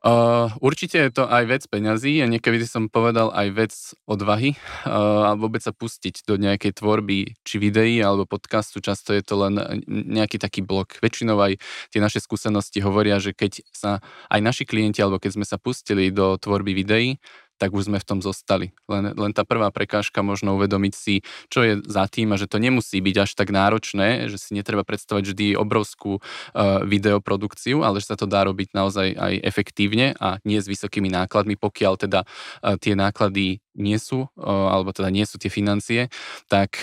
Uh, 0.00 0.54
určite 0.62 0.96
je 0.96 1.10
to 1.10 1.26
aj 1.26 1.44
vec 1.50 1.62
peňazí 1.66 2.22
a 2.22 2.30
niekedy 2.30 2.62
som 2.62 2.86
povedal 2.86 3.34
aj 3.34 3.48
vec 3.52 3.72
odvahy 4.06 4.54
uh, 4.86 5.28
a 5.28 5.30
vôbec 5.34 5.60
sa 5.60 5.74
pustiť 5.74 6.24
do 6.30 6.38
nejakej 6.38 6.78
tvorby 6.78 7.34
či 7.42 7.58
videí 7.58 7.98
alebo 7.98 8.24
podcastu. 8.24 8.78
Často 8.78 9.12
je 9.12 9.20
to 9.26 9.34
len 9.42 9.58
nejaký 9.90 10.38
taký 10.38 10.62
blok. 10.62 10.94
Väčšinou 11.02 11.36
aj 11.42 11.58
tie 11.90 12.00
naše 12.00 12.22
skúsenosti 12.22 12.78
hovoria, 12.80 13.18
že 13.18 13.34
keď 13.34 13.66
sa 13.74 13.98
aj 14.30 14.40
naši 14.40 14.64
klienti 14.64 15.02
alebo 15.02 15.18
keď 15.18 15.36
sme 15.36 15.44
sa 15.44 15.58
pustili 15.58 16.14
do 16.14 16.38
tvorby 16.38 16.70
videí, 16.70 17.18
tak 17.60 17.76
už 17.76 17.92
sme 17.92 18.00
v 18.00 18.08
tom 18.08 18.24
zostali. 18.24 18.72
Len, 18.88 19.12
len 19.12 19.32
tá 19.36 19.44
prvá 19.44 19.68
prekážka 19.68 20.24
možno 20.24 20.56
uvedomiť 20.56 20.94
si, 20.96 21.20
čo 21.52 21.60
je 21.60 21.84
za 21.84 22.08
tým 22.08 22.32
a 22.32 22.40
že 22.40 22.48
to 22.48 22.56
nemusí 22.56 22.96
byť 23.04 23.16
až 23.20 23.30
tak 23.36 23.52
náročné, 23.52 24.32
že 24.32 24.40
si 24.40 24.56
netreba 24.56 24.80
predstavať 24.80 25.28
vždy 25.28 25.46
obrovskú 25.60 26.18
uh, 26.18 26.80
videoprodukciu, 26.88 27.84
ale 27.84 28.00
že 28.00 28.08
sa 28.08 28.16
to 28.16 28.24
dá 28.24 28.48
robiť 28.48 28.72
naozaj 28.72 29.12
aj 29.12 29.32
efektívne 29.44 30.16
a 30.16 30.40
nie 30.48 30.56
s 30.56 30.72
vysokými 30.72 31.12
nákladmi, 31.12 31.60
pokiaľ 31.60 32.00
teda 32.00 32.24
uh, 32.24 32.80
tie 32.80 32.96
náklady 32.96 33.60
nie 33.78 33.98
sú, 33.98 34.26
alebo 34.36 34.90
teda 34.90 35.10
nie 35.10 35.22
sú 35.22 35.38
tie 35.38 35.46
financie, 35.48 36.10
tak 36.50 36.82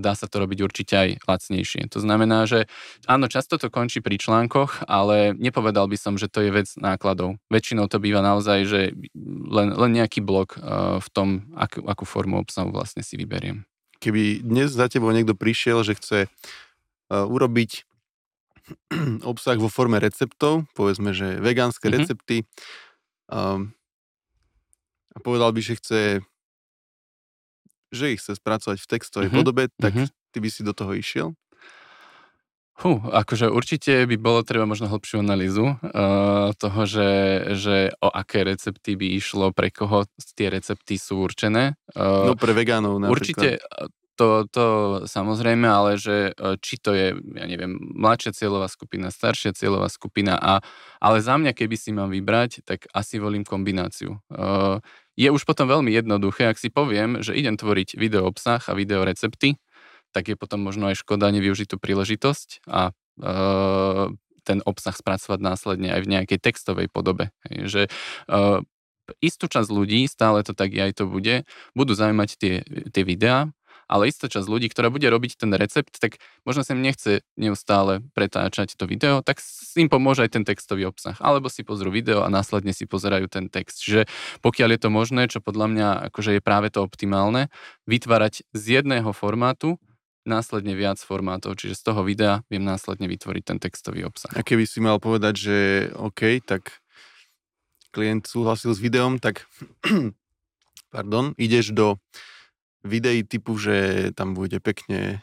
dá 0.00 0.12
sa 0.16 0.26
to 0.26 0.36
robiť 0.40 0.58
určite 0.64 0.94
aj 0.96 1.08
lacnejšie. 1.28 1.86
To 1.92 2.00
znamená, 2.00 2.48
že 2.48 2.66
áno, 3.04 3.28
často 3.28 3.60
to 3.60 3.68
končí 3.68 4.00
pri 4.00 4.16
článkoch, 4.16 4.88
ale 4.88 5.36
nepovedal 5.36 5.86
by 5.88 5.96
som, 6.00 6.16
že 6.16 6.32
to 6.32 6.40
je 6.40 6.50
vec 6.50 6.68
nákladov. 6.80 7.36
Väčšinou 7.52 7.88
to 7.92 8.00
býva 8.00 8.24
naozaj, 8.24 8.58
že 8.64 8.80
len, 9.48 9.76
len 9.76 9.90
nejaký 9.92 10.24
blok 10.24 10.56
v 10.98 11.08
tom, 11.12 11.52
akú, 11.54 11.84
akú 11.84 12.04
formu 12.08 12.40
obsahu 12.40 12.72
vlastne 12.72 13.04
si 13.04 13.20
vyberiem. 13.20 13.68
Keby 14.02 14.42
dnes 14.42 14.72
za 14.74 14.90
tebou 14.90 15.12
niekto 15.14 15.36
prišiel, 15.38 15.84
že 15.86 15.94
chce 15.94 16.18
urobiť 17.12 17.86
obsah 19.30 19.58
vo 19.58 19.68
forme 19.68 19.98
receptov, 19.98 20.64
povedzme, 20.72 21.12
že 21.12 21.38
vegánske 21.42 21.90
Mhm. 21.90 21.94
recepty. 21.94 22.36
Um, 23.28 23.74
a 25.12 25.18
povedal 25.20 25.52
by, 25.52 25.60
že 25.60 25.78
chce 25.78 26.00
že 27.92 28.16
ich 28.16 28.24
chce 28.24 28.40
spracovať 28.40 28.80
v 28.80 28.88
textovej 28.88 29.28
Mhm, 29.28 29.36
podobe, 29.36 29.62
tak 29.76 29.92
mhm. 29.92 30.06
ty 30.32 30.38
by 30.40 30.48
si 30.48 30.64
do 30.64 30.72
toho 30.72 30.96
išiel? 30.96 31.36
Hú, 32.82 32.98
akože 32.98 33.52
určite 33.52 34.08
by 34.08 34.16
bolo 34.16 34.40
treba 34.42 34.64
možno 34.64 34.88
hlbšiu 34.88 35.20
analýzu 35.20 35.76
uh, 35.76 36.56
toho, 36.56 36.80
že, 36.88 37.10
že 37.54 37.76
o 38.00 38.08
aké 38.08 38.48
recepty 38.48 38.96
by 38.96 39.06
išlo, 39.12 39.52
pre 39.52 39.68
koho 39.68 40.08
tie 40.34 40.48
recepty 40.48 40.96
sú 40.96 41.20
určené. 41.20 41.76
Uh, 41.92 42.32
No 42.32 42.34
pre 42.34 42.56
vegánov 42.56 42.96
napríklad. 42.96 43.12
Určite 43.12 43.48
e, 43.60 43.86
to, 44.16 44.48
to 44.48 44.66
samozrejme, 45.04 45.68
ale 45.68 46.00
že 46.00 46.32
či 46.64 46.80
to 46.80 46.96
je, 46.96 47.12
ja 47.14 47.46
neviem, 47.46 47.76
mladšia 47.76 48.34
cieľová 48.34 48.66
skupina, 48.72 49.12
staršia 49.12 49.52
cieľová 49.52 49.92
skupina, 49.92 50.40
a, 50.40 50.64
ale 50.98 51.20
za 51.20 51.36
mňa, 51.36 51.52
keby 51.52 51.76
si 51.76 51.92
mám 51.92 52.08
vybrať, 52.08 52.64
tak 52.64 52.88
asi 52.96 53.20
volím 53.20 53.44
kombináciu. 53.44 54.18
Uh, 54.32 54.80
je 55.16 55.28
už 55.28 55.42
potom 55.44 55.68
veľmi 55.68 55.92
jednoduché, 55.92 56.48
ak 56.48 56.58
si 56.60 56.72
poviem, 56.72 57.20
že 57.20 57.36
idem 57.36 57.56
tvoriť 57.60 58.00
video 58.00 58.24
obsah 58.24 58.62
a 58.64 58.72
video 58.72 59.04
recepty, 59.04 59.60
tak 60.12 60.28
je 60.28 60.36
potom 60.36 60.60
možno 60.60 60.92
aj 60.92 61.00
škoda 61.00 61.32
nevyužiť 61.32 61.72
tú 61.72 61.76
príležitosť 61.80 62.68
a 62.68 62.92
uh, 62.92 64.12
ten 64.44 64.58
obsah 64.68 64.92
spracovať 64.92 65.40
následne 65.40 65.88
aj 65.92 66.00
v 66.04 66.10
nejakej 66.16 66.38
textovej 66.40 66.88
podobe. 66.92 67.32
Hej, 67.48 67.58
že 67.68 67.82
uh, 68.28 68.60
istú 69.24 69.48
časť 69.48 69.68
ľudí, 69.72 70.06
stále 70.06 70.44
to 70.46 70.52
tak 70.52 70.72
aj 70.72 70.96
to 70.96 71.04
bude, 71.08 71.44
budú 71.72 71.92
zaujímať 71.92 72.30
tie, 72.38 72.54
tie 72.92 73.02
videá, 73.04 73.50
ale 73.92 74.08
istá 74.08 74.24
časť 74.32 74.48
ľudí, 74.48 74.72
ktorá 74.72 74.88
bude 74.88 75.04
robiť 75.04 75.36
ten 75.44 75.52
recept, 75.52 76.00
tak 76.00 76.16
možno 76.48 76.64
sa 76.64 76.72
im 76.72 76.80
nechce 76.80 77.20
neustále 77.36 78.00
pretáčať 78.16 78.72
to 78.72 78.88
video, 78.88 79.20
tak 79.20 79.44
s- 79.44 79.76
im 79.76 79.92
pomôže 79.92 80.24
aj 80.24 80.40
ten 80.40 80.44
textový 80.48 80.88
obsah. 80.88 81.20
Alebo 81.20 81.52
si 81.52 81.60
pozrú 81.60 81.92
video 81.92 82.24
a 82.24 82.32
následne 82.32 82.72
si 82.72 82.88
pozerajú 82.88 83.28
ten 83.28 83.52
text. 83.52 83.84
Čiže 83.84 84.08
pokiaľ 84.40 84.68
je 84.74 84.80
to 84.80 84.88
možné, 84.88 85.22
čo 85.28 85.44
podľa 85.44 85.66
mňa 85.68 85.88
akože 86.08 86.40
je 86.40 86.42
práve 86.42 86.72
to 86.72 86.80
optimálne, 86.80 87.52
vytvárať 87.84 88.48
z 88.56 88.64
jedného 88.80 89.12
formátu 89.12 89.76
následne 90.22 90.78
viac 90.78 91.02
formátov, 91.02 91.58
čiže 91.58 91.74
z 91.78 91.82
toho 91.82 92.06
videa 92.06 92.46
viem 92.46 92.62
následne 92.62 93.10
vytvoriť 93.10 93.42
ten 93.42 93.58
textový 93.58 94.06
obsah. 94.06 94.30
A 94.38 94.46
keby 94.46 94.70
si 94.70 94.78
mal 94.78 95.02
povedať, 95.02 95.34
že 95.34 95.56
OK, 95.98 96.38
tak 96.46 96.78
klient 97.90 98.24
súhlasil 98.24 98.72
s 98.72 98.80
videom, 98.80 99.18
tak 99.18 99.50
pardon, 100.94 101.34
ideš 101.36 101.74
do 101.74 101.98
videí 102.84 103.22
typu, 103.24 103.58
že 103.58 104.10
tam 104.14 104.34
bude 104.34 104.58
pekne 104.60 105.22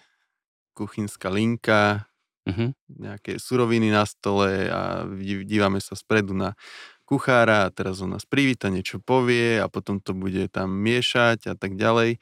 kuchynská 0.73 1.29
linka, 1.29 2.07
Mhm. 2.47 2.73
nejaké 2.89 3.37
suroviny 3.37 3.93
na 3.93 4.07
stole 4.09 4.71
a 4.71 5.05
dí- 5.05 5.45
dívame 5.45 5.77
sa 5.83 5.93
spredu 5.93 6.33
na 6.33 6.57
kuchára 7.05 7.67
a 7.67 7.73
teraz 7.73 8.01
on 8.01 8.15
nás 8.17 8.25
privíta, 8.25 8.69
niečo 8.73 8.97
povie 9.01 9.59
a 9.61 9.69
potom 9.69 10.01
to 10.01 10.13
bude 10.17 10.49
tam 10.49 10.71
miešať 10.73 11.51
a 11.51 11.55
tak 11.57 11.77
ďalej. 11.77 12.17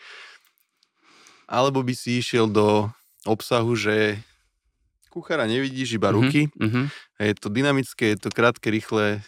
Alebo 1.48 1.79
by 1.84 1.94
si 1.96 2.20
išiel 2.20 2.51
do 2.51 2.91
obsahu, 3.24 3.72
že 3.79 4.20
kuchára 5.10 5.48
nevidíš, 5.48 5.96
iba 5.96 6.12
Mhm, 6.12 6.15
ruky 6.17 6.41
mhm. 6.60 6.82
a 7.17 7.22
je 7.24 7.34
to 7.39 7.48
dynamické, 7.48 8.13
je 8.13 8.20
to 8.20 8.29
krátke, 8.29 8.67
rýchle. 8.67 9.24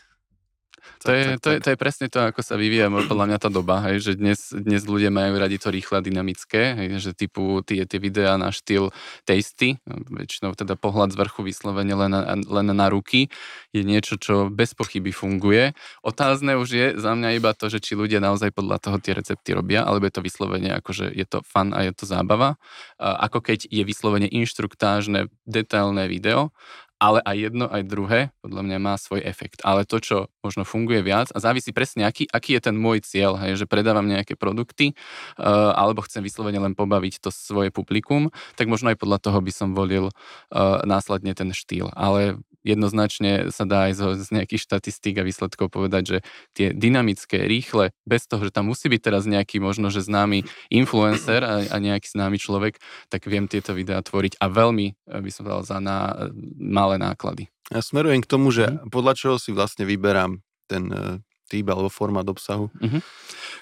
To 1.05 1.11
je, 1.11 1.39
to, 1.39 1.49
je, 1.55 1.57
to 1.63 1.69
je 1.71 1.77
presne 1.79 2.07
to, 2.11 2.19
ako 2.19 2.43
sa 2.43 2.59
vyvíja 2.59 2.91
podľa 2.91 3.25
mňa 3.31 3.37
tá 3.39 3.49
doba, 3.51 3.79
hej, 3.89 4.03
že 4.03 4.11
dnes, 4.19 4.51
dnes 4.51 4.83
ľudia 4.83 5.11
majú 5.13 5.39
radi 5.39 5.55
to 5.55 5.71
rýchle 5.71 5.99
a 5.99 6.03
dynamické, 6.03 6.75
hej, 6.75 6.87
že 6.99 7.11
typu 7.15 7.63
tie, 7.63 7.87
tie 7.87 7.99
videá 8.01 8.35
na 8.35 8.51
štýl 8.51 8.91
tasty, 9.23 9.79
väčšinou 9.87 10.55
teda 10.55 10.75
pohľad 10.75 11.15
z 11.15 11.19
vrchu 11.19 11.41
vyslovene 11.47 11.95
len 11.95 12.11
na, 12.11 12.35
len 12.35 12.67
na 12.71 12.87
ruky, 12.91 13.31
je 13.71 13.81
niečo, 13.85 14.19
čo 14.19 14.51
bez 14.51 14.75
pochyby 14.75 15.15
funguje. 15.15 15.71
Otázne 16.03 16.59
už 16.59 16.69
je 16.69 16.87
za 16.99 17.15
mňa 17.15 17.39
iba 17.39 17.55
to, 17.55 17.71
že 17.71 17.79
či 17.79 17.95
ľudia 17.95 18.19
naozaj 18.19 18.51
podľa 18.51 18.77
toho 18.81 18.97
tie 18.99 19.15
recepty 19.15 19.55
robia, 19.55 19.87
alebo 19.87 20.07
je 20.07 20.13
to 20.15 20.25
vyslovene 20.25 20.71
ako, 20.75 20.91
že 20.91 21.05
je 21.11 21.25
to 21.27 21.39
fun 21.47 21.71
a 21.71 21.85
je 21.87 21.93
to 21.95 22.03
zábava, 22.03 22.59
ako 22.99 23.39
keď 23.39 23.69
je 23.69 23.83
vyslovene 23.85 24.27
inštruktážne, 24.27 25.31
detailné 25.47 26.11
video, 26.11 26.51
ale 26.99 27.23
aj 27.23 27.35
jedno, 27.39 27.65
aj 27.71 27.83
druhé, 27.87 28.19
podľa 28.43 28.61
mňa 28.67 28.77
má 28.83 28.93
svoj 28.99 29.23
efekt. 29.23 29.63
Ale 29.63 29.87
to, 29.87 30.03
čo 30.03 30.17
možno 30.43 30.67
funguje 30.67 30.99
viac 30.99 31.31
a 31.31 31.39
závisí 31.39 31.71
presne, 31.71 32.03
aký, 32.03 32.27
aký 32.27 32.59
je 32.59 32.67
ten 32.67 32.75
môj 32.75 32.99
cieľ, 33.07 33.39
hej, 33.39 33.55
že 33.55 33.65
predávam 33.65 34.03
nejaké 34.03 34.35
produkty 34.35 34.93
uh, 35.39 35.71
alebo 35.79 36.03
chcem 36.03 36.19
vyslovene 36.19 36.59
len 36.59 36.75
pobaviť 36.75 37.23
to 37.23 37.31
svoje 37.31 37.71
publikum, 37.71 38.29
tak 38.59 38.67
možno 38.67 38.91
aj 38.91 38.99
podľa 38.99 39.19
toho 39.23 39.39
by 39.39 39.51
som 39.55 39.71
volil 39.71 40.11
uh, 40.11 40.83
následne 40.83 41.31
ten 41.31 41.55
štýl. 41.55 41.87
Ale 41.95 42.43
jednoznačne 42.63 43.51
sa 43.51 43.63
dá 43.63 43.89
aj 43.89 44.19
z 44.19 44.29
nejakých 44.35 44.61
štatistík 44.61 45.15
a 45.19 45.27
výsledkov 45.27 45.71
povedať, 45.71 46.03
že 46.05 46.17
tie 46.53 46.67
dynamické, 46.75 47.47
rýchle, 47.47 47.91
bez 48.03 48.27
toho, 48.27 48.45
že 48.47 48.51
tam 48.51 48.69
musí 48.71 48.91
byť 48.91 49.01
teraz 49.01 49.23
nejaký 49.25 49.61
možno, 49.63 49.89
že 49.89 50.03
známy 50.03 50.43
influencer 50.69 51.41
a, 51.43 51.63
a 51.67 51.75
nejaký 51.79 52.07
známy 52.11 52.37
človek, 52.39 52.77
tak 53.07 53.25
viem 53.25 53.47
tieto 53.47 53.71
videá 53.71 54.03
tvoriť 54.03 54.39
a 54.39 54.45
veľmi 54.51 54.87
eh, 54.91 55.21
by 55.21 55.31
som 55.31 55.45
dal 55.47 55.61
za 55.63 55.79
na, 55.79 56.29
malé 56.59 56.99
náklady. 56.99 57.47
Ja 57.69 57.85
smerujem 57.85 58.25
k 58.25 58.29
tomu, 58.29 58.49
že 58.49 58.65
Mhm. 58.65 58.89
podľa 58.89 59.13
čoho 59.13 59.35
si 59.37 59.53
vlastne 59.53 59.85
vyberám 59.85 60.41
ten 60.69 60.89
e, 60.89 61.21
typ 61.49 61.65
alebo 61.73 61.89
formát 61.89 62.23
obsahu. 62.29 62.69
Mhm. 62.77 63.01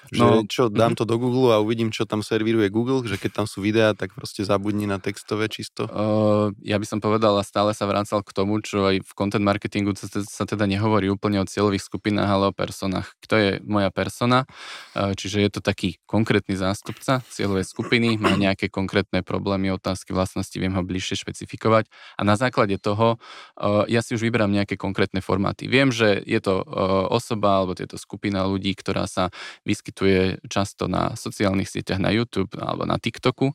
Že 0.08 0.20
No, 0.20 0.44
čo, 0.48 0.72
dám 0.72 0.96
to 0.96 1.04
do 1.04 1.20
Google 1.20 1.52
a 1.52 1.60
uvidím, 1.60 1.92
čo 1.92 2.08
tam 2.08 2.24
servíruje 2.24 2.72
Google, 2.72 3.04
že 3.04 3.20
keď 3.20 3.44
tam 3.44 3.46
sú 3.48 3.60
videá, 3.60 3.92
tak 3.92 4.16
proste 4.16 4.44
zabudni 4.44 4.88
na 4.88 4.96
textové 5.00 5.52
čisto. 5.52 5.84
Uh, 5.88 6.52
ja 6.64 6.80
by 6.80 6.86
som 6.88 6.98
povedal 7.00 7.36
a 7.36 7.44
stále 7.44 7.76
sa 7.76 7.84
vracal 7.84 8.24
k 8.24 8.30
tomu, 8.32 8.60
čo 8.64 8.88
aj 8.88 9.04
v 9.04 9.12
content 9.12 9.44
marketingu 9.44 9.92
sa, 9.96 10.08
sa 10.08 10.44
teda 10.48 10.64
nehovorí 10.64 11.12
úplne 11.12 11.40
o 11.40 11.48
cieľových 11.48 11.84
skupinách, 11.84 12.28
ale 12.28 12.44
o 12.50 12.56
personách. 12.56 13.16
Kto 13.20 13.34
je 13.36 13.50
moja 13.64 13.92
persona? 13.92 14.48
Uh, 14.96 15.12
čiže 15.12 15.44
je 15.44 15.50
to 15.52 15.60
taký 15.60 16.00
konkrétny 16.08 16.56
zástupca 16.56 17.20
cieľovej 17.28 17.68
skupiny, 17.68 18.16
má 18.16 18.32
nejaké 18.32 18.72
konkrétne 18.72 19.20
problémy, 19.20 19.72
otázky, 19.76 20.16
vlastnosti, 20.16 20.56
viem 20.56 20.72
ho 20.72 20.82
bližšie 20.84 21.20
špecifikovať 21.20 21.88
a 22.16 22.22
na 22.24 22.34
základe 22.34 22.80
toho 22.80 23.16
uh, 23.16 23.84
ja 23.86 24.00
si 24.00 24.16
už 24.16 24.24
vyberám 24.24 24.50
nejaké 24.50 24.74
konkrétne 24.80 25.22
formáty. 25.22 25.70
Viem, 25.70 25.94
že 25.94 26.18
je 26.24 26.40
to 26.42 26.64
uh, 26.64 27.06
osoba 27.12 27.62
alebo 27.62 27.77
je 27.84 27.88
to 27.90 27.98
skupina 28.00 28.46
ľudí, 28.46 28.74
ktorá 28.74 29.06
sa 29.06 29.30
vyskytuje 29.62 30.42
často 30.50 30.86
na 30.90 31.14
sociálnych 31.14 31.70
sieťach, 31.70 32.02
na 32.02 32.10
YouTube 32.10 32.54
alebo 32.58 32.86
na 32.88 32.98
TikToku 32.98 33.54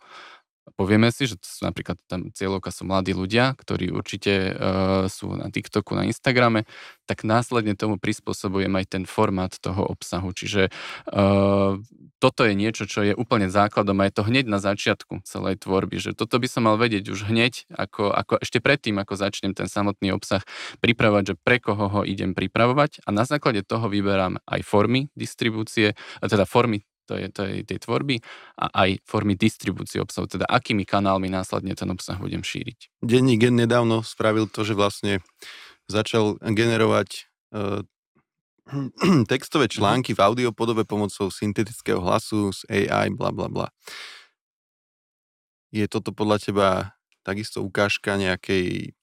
povieme 0.80 1.12
si, 1.12 1.28
že 1.28 1.36
to 1.40 1.48
sú 1.48 1.68
napríklad 1.68 2.00
tam 2.08 2.32
cieľovka 2.32 2.72
sú 2.72 2.88
mladí 2.88 3.12
ľudia, 3.12 3.54
ktorí 3.56 3.92
určite 3.92 4.54
uh, 4.54 5.06
sú 5.12 5.36
na 5.36 5.52
TikToku, 5.52 5.94
na 5.94 6.08
Instagrame, 6.08 6.64
tak 7.06 7.28
následne 7.28 7.76
tomu 7.76 8.00
prispôsobujem 8.00 8.72
aj 8.80 8.86
ten 8.88 9.04
formát 9.04 9.52
toho 9.60 9.84
obsahu. 9.84 10.32
Čiže 10.32 10.72
uh, 11.12 11.78
toto 12.24 12.48
je 12.48 12.56
niečo, 12.56 12.88
čo 12.88 13.04
je 13.04 13.12
úplne 13.12 13.52
základom 13.52 14.00
a 14.00 14.08
je 14.08 14.16
to 14.16 14.24
hneď 14.24 14.48
na 14.48 14.64
začiatku 14.64 15.28
celej 15.28 15.60
tvorby, 15.60 16.00
že 16.00 16.16
toto 16.16 16.40
by 16.40 16.48
som 16.48 16.64
mal 16.64 16.80
vedieť 16.80 17.12
už 17.12 17.28
hneď, 17.28 17.68
ako, 17.68 18.16
ako 18.16 18.40
ešte 18.40 18.64
predtým, 18.64 18.96
ako 18.96 19.20
začnem 19.20 19.52
ten 19.52 19.68
samotný 19.68 20.16
obsah 20.16 20.40
pripravovať, 20.80 21.36
že 21.36 21.36
pre 21.36 21.60
koho 21.60 21.92
ho 21.92 22.02
idem 22.08 22.32
pripravovať 22.32 23.04
a 23.04 23.12
na 23.12 23.28
základe 23.28 23.68
toho 23.68 23.92
vyberám 23.92 24.40
aj 24.48 24.62
formy 24.64 25.12
distribúcie, 25.20 26.00
a 26.24 26.26
teda 26.32 26.48
formy 26.48 26.88
to 27.06 27.20
je 27.20 27.28
tej 27.68 27.80
tvorby 27.84 28.20
a 28.60 28.72
aj 28.86 29.04
formy 29.04 29.36
distribúcie 29.36 30.00
obsahu, 30.00 30.28
teda 30.28 30.48
akými 30.48 30.88
kanálmi 30.88 31.28
následne 31.28 31.76
ten 31.76 31.90
obsah 31.92 32.16
budem 32.16 32.42
šíriť. 32.42 33.04
Denní 33.04 33.36
gen 33.36 33.60
nedávno 33.60 34.02
spravil 34.02 34.48
to, 34.48 34.64
že 34.64 34.74
vlastne 34.78 35.20
začal 35.92 36.40
generovať 36.40 37.28
uh, 37.52 37.84
textové 39.32 39.68
články 39.68 40.16
v 40.16 40.24
audiopodobe 40.24 40.88
pomocou 40.88 41.28
syntetického 41.28 42.00
hlasu 42.00 42.56
z 42.56 42.64
AI, 42.72 43.12
bla 43.12 43.36
bla 43.36 43.52
bla. 43.52 43.68
Je 45.74 45.84
toto 45.90 46.14
podľa 46.14 46.38
teba 46.40 46.68
takisto 47.26 47.66
ukážka 47.66 48.16
nejakej 48.16 48.94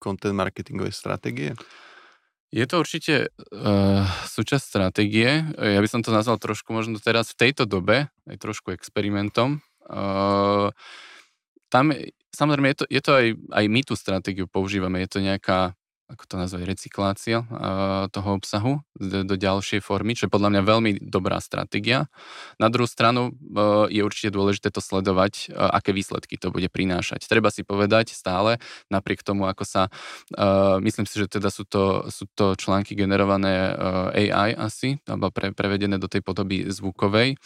content 0.00 0.32
marketingovej 0.32 0.96
stratégie? 0.96 1.52
Je 2.50 2.66
to 2.66 2.82
určite 2.82 3.30
uh, 3.30 4.02
súčasť 4.26 4.64
stratégie. 4.66 5.46
Ja 5.54 5.78
by 5.78 5.86
som 5.86 6.02
to 6.02 6.10
nazval 6.10 6.34
trošku 6.42 6.74
možno 6.74 6.98
teraz 6.98 7.30
v 7.34 7.46
tejto 7.46 7.62
dobe, 7.62 8.10
aj 8.26 8.36
trošku 8.42 8.74
experimentom. 8.74 9.62
Uh, 9.86 10.74
tam, 11.70 11.94
samozrejme, 12.34 12.74
je 12.74 12.78
to, 12.82 12.84
je 12.90 13.00
to 13.02 13.12
aj, 13.14 13.26
aj 13.54 13.64
my 13.70 13.80
tú 13.86 13.94
stratégiu 13.94 14.50
používame. 14.50 14.98
Je 15.06 15.10
to 15.14 15.22
nejaká 15.22 15.78
ako 16.10 16.24
to 16.26 16.34
nazvať, 16.34 16.62
recyklácia 16.66 17.46
toho 18.10 18.28
obsahu 18.34 18.82
do, 18.98 19.34
ďalšej 19.38 19.78
formy, 19.78 20.18
čo 20.18 20.26
je 20.26 20.34
podľa 20.34 20.58
mňa 20.58 20.62
veľmi 20.66 20.90
dobrá 21.06 21.38
stratégia. 21.38 22.10
Na 22.58 22.66
druhú 22.66 22.90
stranu 22.90 23.30
uh, 23.30 23.86
je 23.86 24.02
určite 24.02 24.34
dôležité 24.34 24.74
to 24.74 24.82
sledovať, 24.82 25.54
uh, 25.54 25.70
aké 25.70 25.94
výsledky 25.94 26.34
to 26.34 26.50
bude 26.50 26.66
prinášať. 26.68 27.24
Treba 27.30 27.54
si 27.54 27.62
povedať 27.62 28.10
stále, 28.10 28.58
napriek 28.90 29.22
tomu, 29.22 29.46
ako 29.46 29.62
sa, 29.62 29.82
uh, 29.86 30.82
myslím 30.82 31.06
si, 31.06 31.22
že 31.22 31.30
teda 31.30 31.48
sú 31.48 31.62
to, 31.64 32.10
sú 32.10 32.26
to 32.34 32.58
články 32.58 32.98
generované 32.98 33.72
AI 34.10 34.52
asi, 34.58 34.98
alebo 35.06 35.30
pre, 35.30 35.54
prevedené 35.54 35.96
do 36.02 36.10
tej 36.10 36.26
podoby 36.26 36.66
zvukovej. 36.68 37.38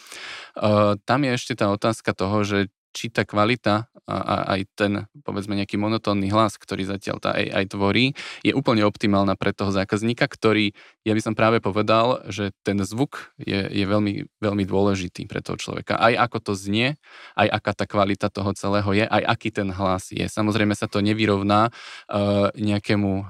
Tam 1.05 1.19
je 1.21 1.31
ešte 1.31 1.53
tá 1.53 1.69
otázka 1.69 2.15
toho, 2.17 2.41
že 2.41 2.73
či 2.95 3.11
tá 3.11 3.27
kvalita 3.27 3.91
a, 4.07 4.15
a 4.15 4.35
aj 4.55 4.61
ten, 4.77 4.93
povedzme, 5.27 5.59
nejaký 5.59 5.75
monotónny 5.75 6.31
hlas, 6.31 6.55
ktorý 6.55 6.87
zatiaľ 6.87 7.17
tá 7.19 7.35
AI 7.35 7.67
tvorí, 7.67 8.15
je 8.45 8.55
úplne 8.55 8.87
optimálna 8.87 9.35
pre 9.35 9.51
toho 9.51 9.75
zákazníka, 9.75 10.29
ktorý, 10.29 10.71
ja 11.03 11.11
by 11.11 11.21
som 11.21 11.33
práve 11.35 11.59
povedal, 11.59 12.23
že 12.31 12.55
ten 12.63 12.79
zvuk 12.85 13.35
je, 13.41 13.67
je 13.67 13.83
veľmi, 13.83 14.29
veľmi 14.39 14.63
dôležitý 14.63 15.27
pre 15.27 15.43
toho 15.43 15.59
človeka. 15.59 15.99
Aj 15.99 16.15
ako 16.15 16.37
to 16.39 16.53
znie, 16.55 16.95
aj 17.35 17.47
aká 17.49 17.71
tá 17.73 17.85
kvalita 17.89 18.31
toho 18.31 18.55
celého 18.55 18.87
je, 18.95 19.03
aj 19.03 19.23
aký 19.25 19.49
ten 19.51 19.73
hlas 19.73 20.13
je. 20.13 20.23
Samozrejme 20.23 20.77
sa 20.77 20.87
to 20.87 21.01
nevyrovná 21.01 21.73
uh, 21.73 22.53
nejakému 22.55 23.11
uh, 23.11 23.25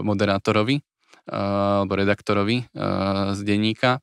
moderátorovi, 0.00 0.80
uh, 0.80 1.84
alebo 1.84 2.00
redaktorovi 2.00 2.66
uh, 2.72 3.36
z 3.36 3.40
denníka, 3.44 4.00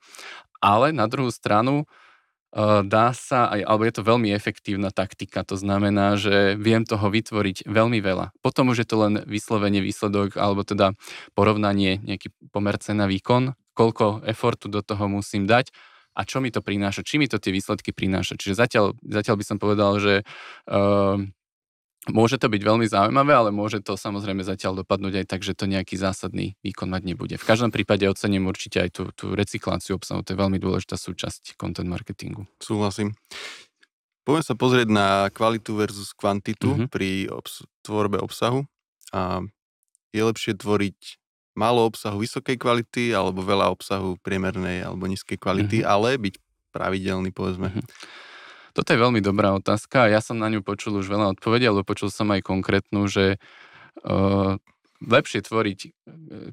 ale 0.62 0.94
na 0.94 1.10
druhú 1.10 1.34
stranu 1.34 1.89
dá 2.84 3.08
sa, 3.15 3.48
alebo 3.48 3.88
je 3.88 3.96
to 3.96 4.03
veľmi 4.03 4.29
efektívna 4.36 4.91
taktika, 4.91 5.48
to 5.48 5.55
znamená, 5.55 6.20
že 6.20 6.60
viem 6.60 6.84
toho 6.84 7.08
vytvoriť 7.08 7.63
veľmi 7.63 8.03
veľa. 8.03 8.36
Potom 8.43 8.75
už 8.75 8.84
je 8.84 8.88
to 8.88 8.98
len 9.00 9.13
vyslovenie 9.24 9.79
výsledok, 9.79 10.36
alebo 10.36 10.67
teda 10.67 10.91
porovnanie, 11.31 12.03
nejaký 12.03 12.36
pomer 12.51 12.75
cena 12.84 13.08
výkon, 13.08 13.55
koľko 13.72 14.27
efortu 14.27 14.67
do 14.67 14.84
toho 14.84 15.08
musím 15.08 15.48
dať 15.48 15.72
a 16.12 16.27
čo 16.27 16.43
mi 16.43 16.51
to 16.51 16.60
prináša, 16.60 17.08
či 17.08 17.15
mi 17.15 17.31
to 17.31 17.39
tie 17.39 17.55
výsledky 17.55 17.96
prináša. 17.96 18.36
Čiže 18.36 18.60
zatiaľ, 18.60 18.86
zatiaľ 19.00 19.36
by 19.39 19.46
som 19.48 19.58
povedal, 19.58 19.96
že 20.03 20.13
uh, 20.67 21.24
Môže 22.10 22.41
to 22.41 22.50
byť 22.50 22.62
veľmi 22.65 22.89
zaujímavé, 22.89 23.29
ale 23.29 23.50
môže 23.53 23.77
to 23.86 23.93
samozrejme 23.93 24.41
zatiaľ 24.41 24.81
dopadnúť 24.81 25.22
aj 25.22 25.25
tak, 25.29 25.46
že 25.46 25.53
to 25.53 25.70
nejaký 25.70 26.01
zásadný 26.01 26.58
výkon 26.65 26.89
mať 26.89 27.05
nebude. 27.05 27.38
V 27.38 27.46
každom 27.46 27.70
prípade 27.70 28.10
ocením 28.10 28.50
určite 28.50 28.81
aj 28.81 28.89
tú, 28.89 29.03
tú 29.13 29.38
recykláciu 29.38 30.01
obsahu, 30.01 30.25
to 30.25 30.34
je 30.34 30.41
veľmi 30.41 30.58
dôležitá 30.58 30.98
súčasť 30.98 31.53
content 31.62 31.86
marketingu. 31.86 32.50
Súhlasím. 32.58 33.13
Poďme 34.25 34.41
sa 34.41 34.58
pozrieť 34.58 34.89
na 34.89 35.29
kvalitu 35.29 35.77
versus 35.77 36.10
kvantitu 36.17 36.74
mm-hmm. 36.74 36.89
pri 36.89 37.29
obs- 37.29 37.70
tvorbe 37.86 38.17
obsahu. 38.17 38.65
A 39.13 39.46
je 40.10 40.22
lepšie 40.25 40.58
tvoriť 40.58 41.22
málo 41.53 41.86
obsahu 41.86 42.17
vysokej 42.17 42.58
kvality 42.58 43.13
alebo 43.13 43.46
veľa 43.46 43.70
obsahu 43.70 44.17
priemernej 44.25 44.89
alebo 44.89 45.05
nízkej 45.05 45.38
kvality, 45.38 45.86
mm-hmm. 45.86 45.93
ale 45.93 46.17
byť 46.17 46.36
pravidelný, 46.74 47.29
povedzme. 47.29 47.70
Mm-hmm. 47.70 48.29
Toto 48.71 48.89
je 48.95 48.99
veľmi 48.99 49.19
dobrá 49.19 49.51
otázka 49.55 50.07
ja 50.07 50.23
som 50.23 50.39
na 50.39 50.47
ňu 50.47 50.63
počul 50.63 50.99
už 50.99 51.11
veľa 51.11 51.37
odpovedí, 51.37 51.67
alebo 51.67 51.83
počul 51.83 52.07
som 52.07 52.31
aj 52.31 52.43
konkrétnu, 52.43 53.07
že 53.07 53.35
uh, 54.07 54.55
lepšie 55.01 55.41
tvoriť 55.41 55.79
e, 55.81 55.89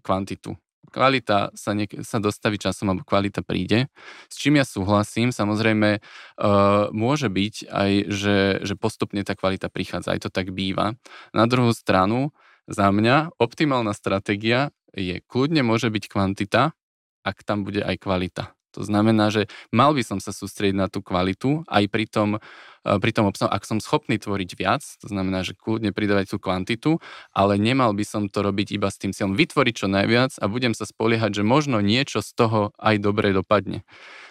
kvantitu. 0.01 0.57
Kvalita 0.89 1.53
sa, 1.53 1.77
niek- 1.77 2.01
sa 2.01 2.17
dostaví 2.17 2.57
časom, 2.57 2.89
alebo 2.89 3.05
kvalita 3.05 3.45
príde. 3.45 3.93
S 4.33 4.41
čím 4.41 4.57
ja 4.57 4.65
súhlasím, 4.65 5.37
samozrejme 5.37 6.01
uh, 6.01 6.89
môže 6.97 7.29
byť 7.29 7.55
aj, 7.69 7.93
že, 8.09 8.39
že 8.65 8.75
postupne 8.75 9.21
tá 9.21 9.37
kvalita 9.37 9.69
prichádza, 9.69 10.17
aj 10.17 10.21
to 10.25 10.31
tak 10.33 10.49
býva. 10.57 10.97
Na 11.37 11.45
druhú 11.45 11.77
stranu, 11.77 12.33
za 12.65 12.89
mňa 12.89 13.37
optimálna 13.37 13.93
stratégia 13.93 14.73
je 14.97 15.21
kľudne 15.29 15.61
môže 15.61 15.93
byť 15.93 16.05
kvantita, 16.09 16.73
ak 17.21 17.37
tam 17.45 17.69
bude 17.69 17.85
aj 17.85 18.01
kvalita. 18.01 18.58
To 18.79 18.87
znamená, 18.87 19.35
že 19.35 19.51
mal 19.75 19.91
by 19.91 20.07
som 20.07 20.23
sa 20.23 20.31
sústrediť 20.31 20.79
na 20.79 20.87
tú 20.87 21.03
kvalitu 21.03 21.67
aj 21.67 21.85
pri 21.91 22.07
tom, 22.07 22.39
e, 22.87 22.91
pri 23.03 23.11
tom 23.11 23.27
obsahu, 23.27 23.51
ak 23.51 23.67
som 23.67 23.83
schopný 23.83 24.23
tvoriť 24.23 24.51
viac, 24.55 24.87
to 25.03 25.11
znamená, 25.11 25.43
že 25.43 25.59
kľudne 25.59 25.91
pridávať 25.91 26.31
tú 26.31 26.39
kvantitu, 26.39 27.03
ale 27.35 27.59
nemal 27.59 27.91
by 27.91 28.07
som 28.07 28.31
to 28.31 28.39
robiť 28.39 28.79
iba 28.79 28.87
s 28.87 29.03
tým 29.03 29.11
cieľom 29.11 29.35
vytvoriť 29.35 29.75
čo 29.75 29.91
najviac 29.91 30.39
a 30.39 30.47
budem 30.47 30.79
sa 30.79 30.87
spoliehať, 30.87 31.43
že 31.43 31.43
možno 31.43 31.83
niečo 31.83 32.23
z 32.23 32.31
toho 32.39 32.71
aj 32.79 33.03
dobre 33.03 33.35
dopadne. 33.35 33.83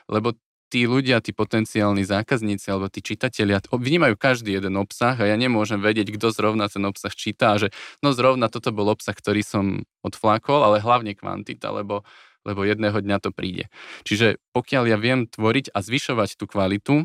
Lebo 0.08 0.39
tí 0.68 0.84
ľudia, 0.84 1.24
tí 1.24 1.32
potenciálni 1.32 2.04
zákazníci 2.04 2.68
alebo 2.68 2.92
tí 2.92 3.00
čitatelia 3.00 3.63
vnímajú 3.63 4.20
každý 4.20 4.60
jeden 4.60 4.75
obsah 4.75 5.16
a 5.16 5.25
ja 5.27 5.36
nemôžem 5.39 5.80
vedieť, 5.80 6.12
kto 6.16 6.32
zrovna 6.36 6.68
ten 6.68 6.84
obsah 6.84 7.12
číta 7.16 7.56
a 7.56 7.60
že 7.60 7.68
no 8.04 8.12
zrovna 8.12 8.51
toto 8.51 8.75
bol 8.75 8.92
obsah, 8.92 9.16
ktorý 9.16 9.42
som 9.44 9.88
odflákol, 10.04 10.63
ale 10.63 10.84
hlavne 10.84 11.16
kvantita, 11.16 11.72
lebo 11.72 12.04
lebo 12.48 12.63
jedného 12.63 12.96
dňa 12.96 13.18
to 13.20 13.36
príde. 13.36 13.68
Čiže 14.08 14.39
pokiaľ 14.56 14.84
ja 14.88 14.98
viem 14.98 15.27
tvoriť 15.27 15.75
a 15.75 15.84
zvyšovať 15.84 16.39
tú 16.39 16.48
kvalitu, 16.48 17.04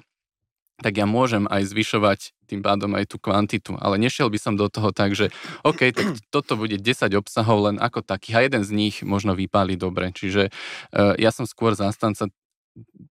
tak 0.82 0.98
ja 0.98 1.06
môžem 1.06 1.46
aj 1.46 1.68
zvyšovať 1.70 2.20
tým 2.50 2.60
pádom 2.60 2.92
aj 2.98 3.14
tú 3.14 3.16
kvantitu. 3.22 3.78
Ale 3.78 3.96
nešiel 3.96 4.28
by 4.28 4.38
som 4.40 4.54
do 4.58 4.66
toho 4.66 4.90
tak, 4.90 5.14
že 5.14 5.30
OK, 5.62 5.94
tak 5.94 6.06
toto 6.34 6.58
bude 6.58 6.76
10 6.76 7.12
obsahov 7.16 7.70
len 7.70 7.76
ako 7.78 8.02
takých 8.02 8.34
a 8.36 8.44
jeden 8.44 8.62
z 8.66 8.70
nich 8.74 8.94
možno 9.06 9.32
vypáli 9.32 9.78
dobre. 9.78 10.10
Čiže 10.12 10.50
uh, 10.50 11.14
ja 11.16 11.30
som 11.30 11.46
skôr 11.46 11.72
zástanca 11.78 12.28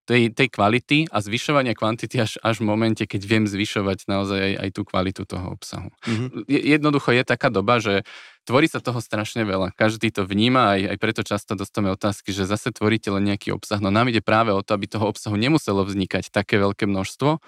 tej, 0.09 0.33
tej 0.33 0.49
kvality 0.49 1.05
a 1.13 1.21
zvyšovania 1.21 1.77
kvantity 1.77 2.17
až, 2.17 2.41
až 2.41 2.65
v 2.65 2.65
momente, 2.65 3.05
keď 3.05 3.21
viem 3.29 3.45
zvyšovať 3.45 4.09
naozaj 4.09 4.39
aj, 4.41 4.53
aj 4.57 4.69
tú 4.73 4.81
kvalitu 4.81 5.21
toho 5.23 5.53
obsahu. 5.53 5.93
Mm-hmm. 6.01 6.49
Jednoducho 6.49 7.13
je 7.13 7.23
taká 7.23 7.53
doba, 7.53 7.77
že 7.77 8.01
tvorí 8.45 8.65
sa 8.65 8.81
toho 8.81 8.97
strašne 8.99 9.45
veľa. 9.45 9.73
Každý 9.77 10.09
to 10.09 10.25
vníma, 10.25 10.77
aj, 10.77 10.81
aj 10.95 10.97
preto 10.97 11.21
často 11.21 11.53
dostávame 11.53 11.93
otázky, 11.93 12.33
že 12.33 12.49
zase 12.49 12.73
tvoríte 12.73 13.13
len 13.13 13.29
nejaký 13.29 13.53
obsah. 13.53 13.77
No 13.77 13.93
nám 13.93 14.09
ide 14.09 14.19
práve 14.19 14.49
o 14.51 14.61
to, 14.65 14.73
aby 14.73 14.89
toho 14.89 15.09
obsahu 15.09 15.37
nemuselo 15.37 15.85
vznikať 15.85 16.33
také 16.33 16.57
veľké 16.57 16.89
množstvo, 16.89 17.29
uh, 17.37 17.41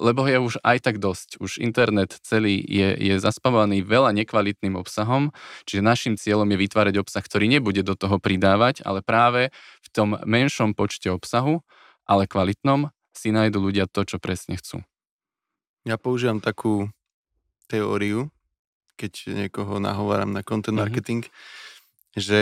lebo 0.00 0.24
je 0.26 0.38
už 0.38 0.62
aj 0.62 0.78
tak 0.82 0.96
dosť. 1.02 1.42
Už 1.42 1.58
internet 1.58 2.16
celý 2.22 2.62
je, 2.62 2.94
je 2.98 3.14
zaspávaný 3.18 3.82
veľa 3.82 4.14
nekvalitným 4.22 4.78
obsahom, 4.78 5.34
čiže 5.66 5.82
našim 5.82 6.14
cieľom 6.14 6.46
je 6.50 6.58
vytvárať 6.58 6.94
obsah, 7.02 7.22
ktorý 7.22 7.50
nebude 7.50 7.82
do 7.82 7.98
toho 7.98 8.22
pridávať, 8.22 8.86
ale 8.86 9.02
práve 9.02 9.50
v 9.82 9.88
tom 9.90 10.16
menšom 10.22 10.78
počte 10.78 11.10
obsahu, 11.10 11.60
ale 12.06 12.30
kvalitnom, 12.30 12.90
si 13.12 13.30
nájdu 13.30 13.60
ľudia 13.60 13.86
to, 13.86 14.02
čo 14.08 14.16
presne 14.16 14.56
chcú. 14.58 14.82
Ja 15.82 15.98
používam 15.98 16.38
takú 16.38 16.90
teóriu, 17.66 18.30
keď 18.96 19.12
niekoho 19.46 19.78
nahováram 19.82 20.30
na 20.30 20.44
content 20.44 20.76
mhm. 20.76 20.82
marketing, 20.82 21.22
mm-hmm. 21.26 22.20
že 22.20 22.40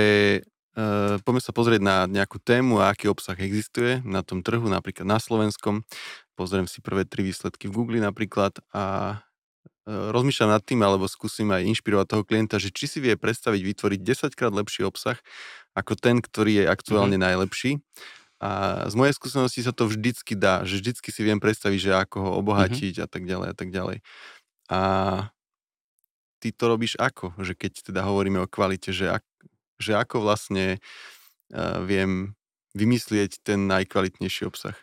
uh, 0.76 1.16
poďme 1.22 1.42
sa 1.42 1.52
pozrieť 1.54 1.80
na 1.82 1.96
nejakú 2.10 2.38
tému 2.42 2.82
a 2.82 2.92
aký 2.92 3.10
obsah 3.10 3.38
existuje 3.38 4.02
na 4.02 4.20
tom 4.22 4.42
trhu, 4.44 4.66
napríklad 4.66 5.06
na 5.06 5.18
Slovenskom. 5.18 5.86
Pozriem 6.34 6.64
si 6.64 6.80
prvé 6.80 7.04
tri 7.04 7.26
výsledky 7.26 7.68
v 7.68 7.76
Google 7.76 8.00
napríklad 8.00 8.58
a 8.72 9.18
uh, 9.18 10.08
rozmýšľam 10.14 10.50
nad 10.56 10.62
tým, 10.64 10.80
alebo 10.82 11.06
skúsim 11.10 11.50
aj 11.50 11.66
inšpirovať 11.66 12.06
toho 12.06 12.22
klienta, 12.24 12.56
že 12.56 12.72
či 12.74 12.86
si 12.86 12.98
vie 12.98 13.14
predstaviť 13.14 13.60
vytvoriť 13.60 14.00
10 14.02 14.38
krát 14.38 14.52
lepší 14.54 14.86
obsah 14.86 15.18
ako 15.74 15.94
ten, 15.94 16.18
ktorý 16.18 16.62
je 16.62 16.64
aktuálne 16.66 17.14
mm-hmm. 17.14 17.28
najlepší. 17.30 17.72
A 18.40 18.82
z 18.88 18.94
mojej 18.96 19.12
skúsenosti 19.12 19.60
sa 19.60 19.76
to 19.76 19.84
vždycky 19.84 20.32
dá, 20.32 20.64
že 20.64 20.80
vždycky 20.80 21.12
si 21.12 21.20
viem 21.20 21.36
predstaviť, 21.36 21.78
že 21.78 21.92
ako 21.92 22.16
ho 22.24 22.30
mhm. 22.32 22.38
obohatiť 22.40 22.94
mm-hmm. 22.96 23.04
a 23.04 23.08
tak 23.08 23.22
ďalej 23.28 23.48
a 23.52 23.54
tak 23.54 23.68
ďalej. 23.68 23.96
A 24.70 24.80
ty 26.40 26.50
to 26.50 26.64
robíš 26.72 26.96
ako? 26.96 27.36
Že 27.36 27.52
keď 27.54 27.72
teda 27.92 28.00
hovoríme 28.08 28.40
o 28.40 28.48
kvalite, 28.48 28.90
že, 28.90 29.12
ak, 29.20 29.24
že 29.76 29.92
ako 29.94 30.24
vlastne 30.24 30.80
uh, 31.52 31.84
viem 31.84 32.32
vymyslieť 32.72 33.44
ten 33.44 33.68
najkvalitnejší 33.68 34.48
obsah? 34.48 34.74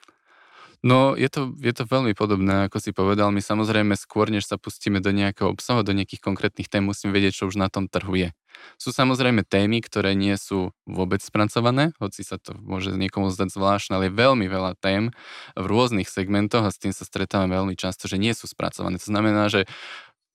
No, 0.86 1.18
je 1.18 1.26
to, 1.26 1.58
je 1.58 1.74
to 1.74 1.90
veľmi 1.90 2.14
podobné, 2.14 2.70
ako 2.70 2.78
si 2.78 2.94
povedal. 2.94 3.34
My 3.34 3.42
samozrejme 3.42 3.98
skôr, 3.98 4.30
než 4.30 4.46
sa 4.46 4.62
pustíme 4.62 5.02
do 5.02 5.10
nejakého 5.10 5.50
obsahu, 5.50 5.82
do 5.82 5.90
nejakých 5.90 6.22
konkrétnych 6.22 6.70
tém, 6.70 6.86
musíme 6.86 7.10
vedieť, 7.10 7.42
čo 7.42 7.50
už 7.50 7.58
na 7.58 7.66
tom 7.66 7.90
trhu 7.90 8.14
je. 8.14 8.30
Sú 8.78 8.94
samozrejme 8.94 9.42
témy, 9.42 9.82
ktoré 9.82 10.14
nie 10.14 10.38
sú 10.38 10.70
vôbec 10.86 11.22
spracované, 11.26 11.98
hoci 11.98 12.22
sa 12.22 12.38
to 12.38 12.54
môže 12.62 12.94
niekomu 12.94 13.34
zdať 13.34 13.58
zvláštne, 13.58 13.98
ale 13.98 14.10
je 14.10 14.18
veľmi 14.22 14.46
veľa 14.46 14.78
tém 14.78 15.10
v 15.58 15.66
rôznych 15.66 16.10
segmentoch 16.10 16.62
a 16.62 16.74
s 16.74 16.78
tým 16.78 16.94
sa 16.94 17.10
stretávame 17.10 17.58
veľmi 17.58 17.74
často, 17.74 18.06
že 18.06 18.22
nie 18.22 18.34
sú 18.38 18.46
spracované. 18.46 19.02
To 19.02 19.10
znamená, 19.10 19.50
že 19.50 19.66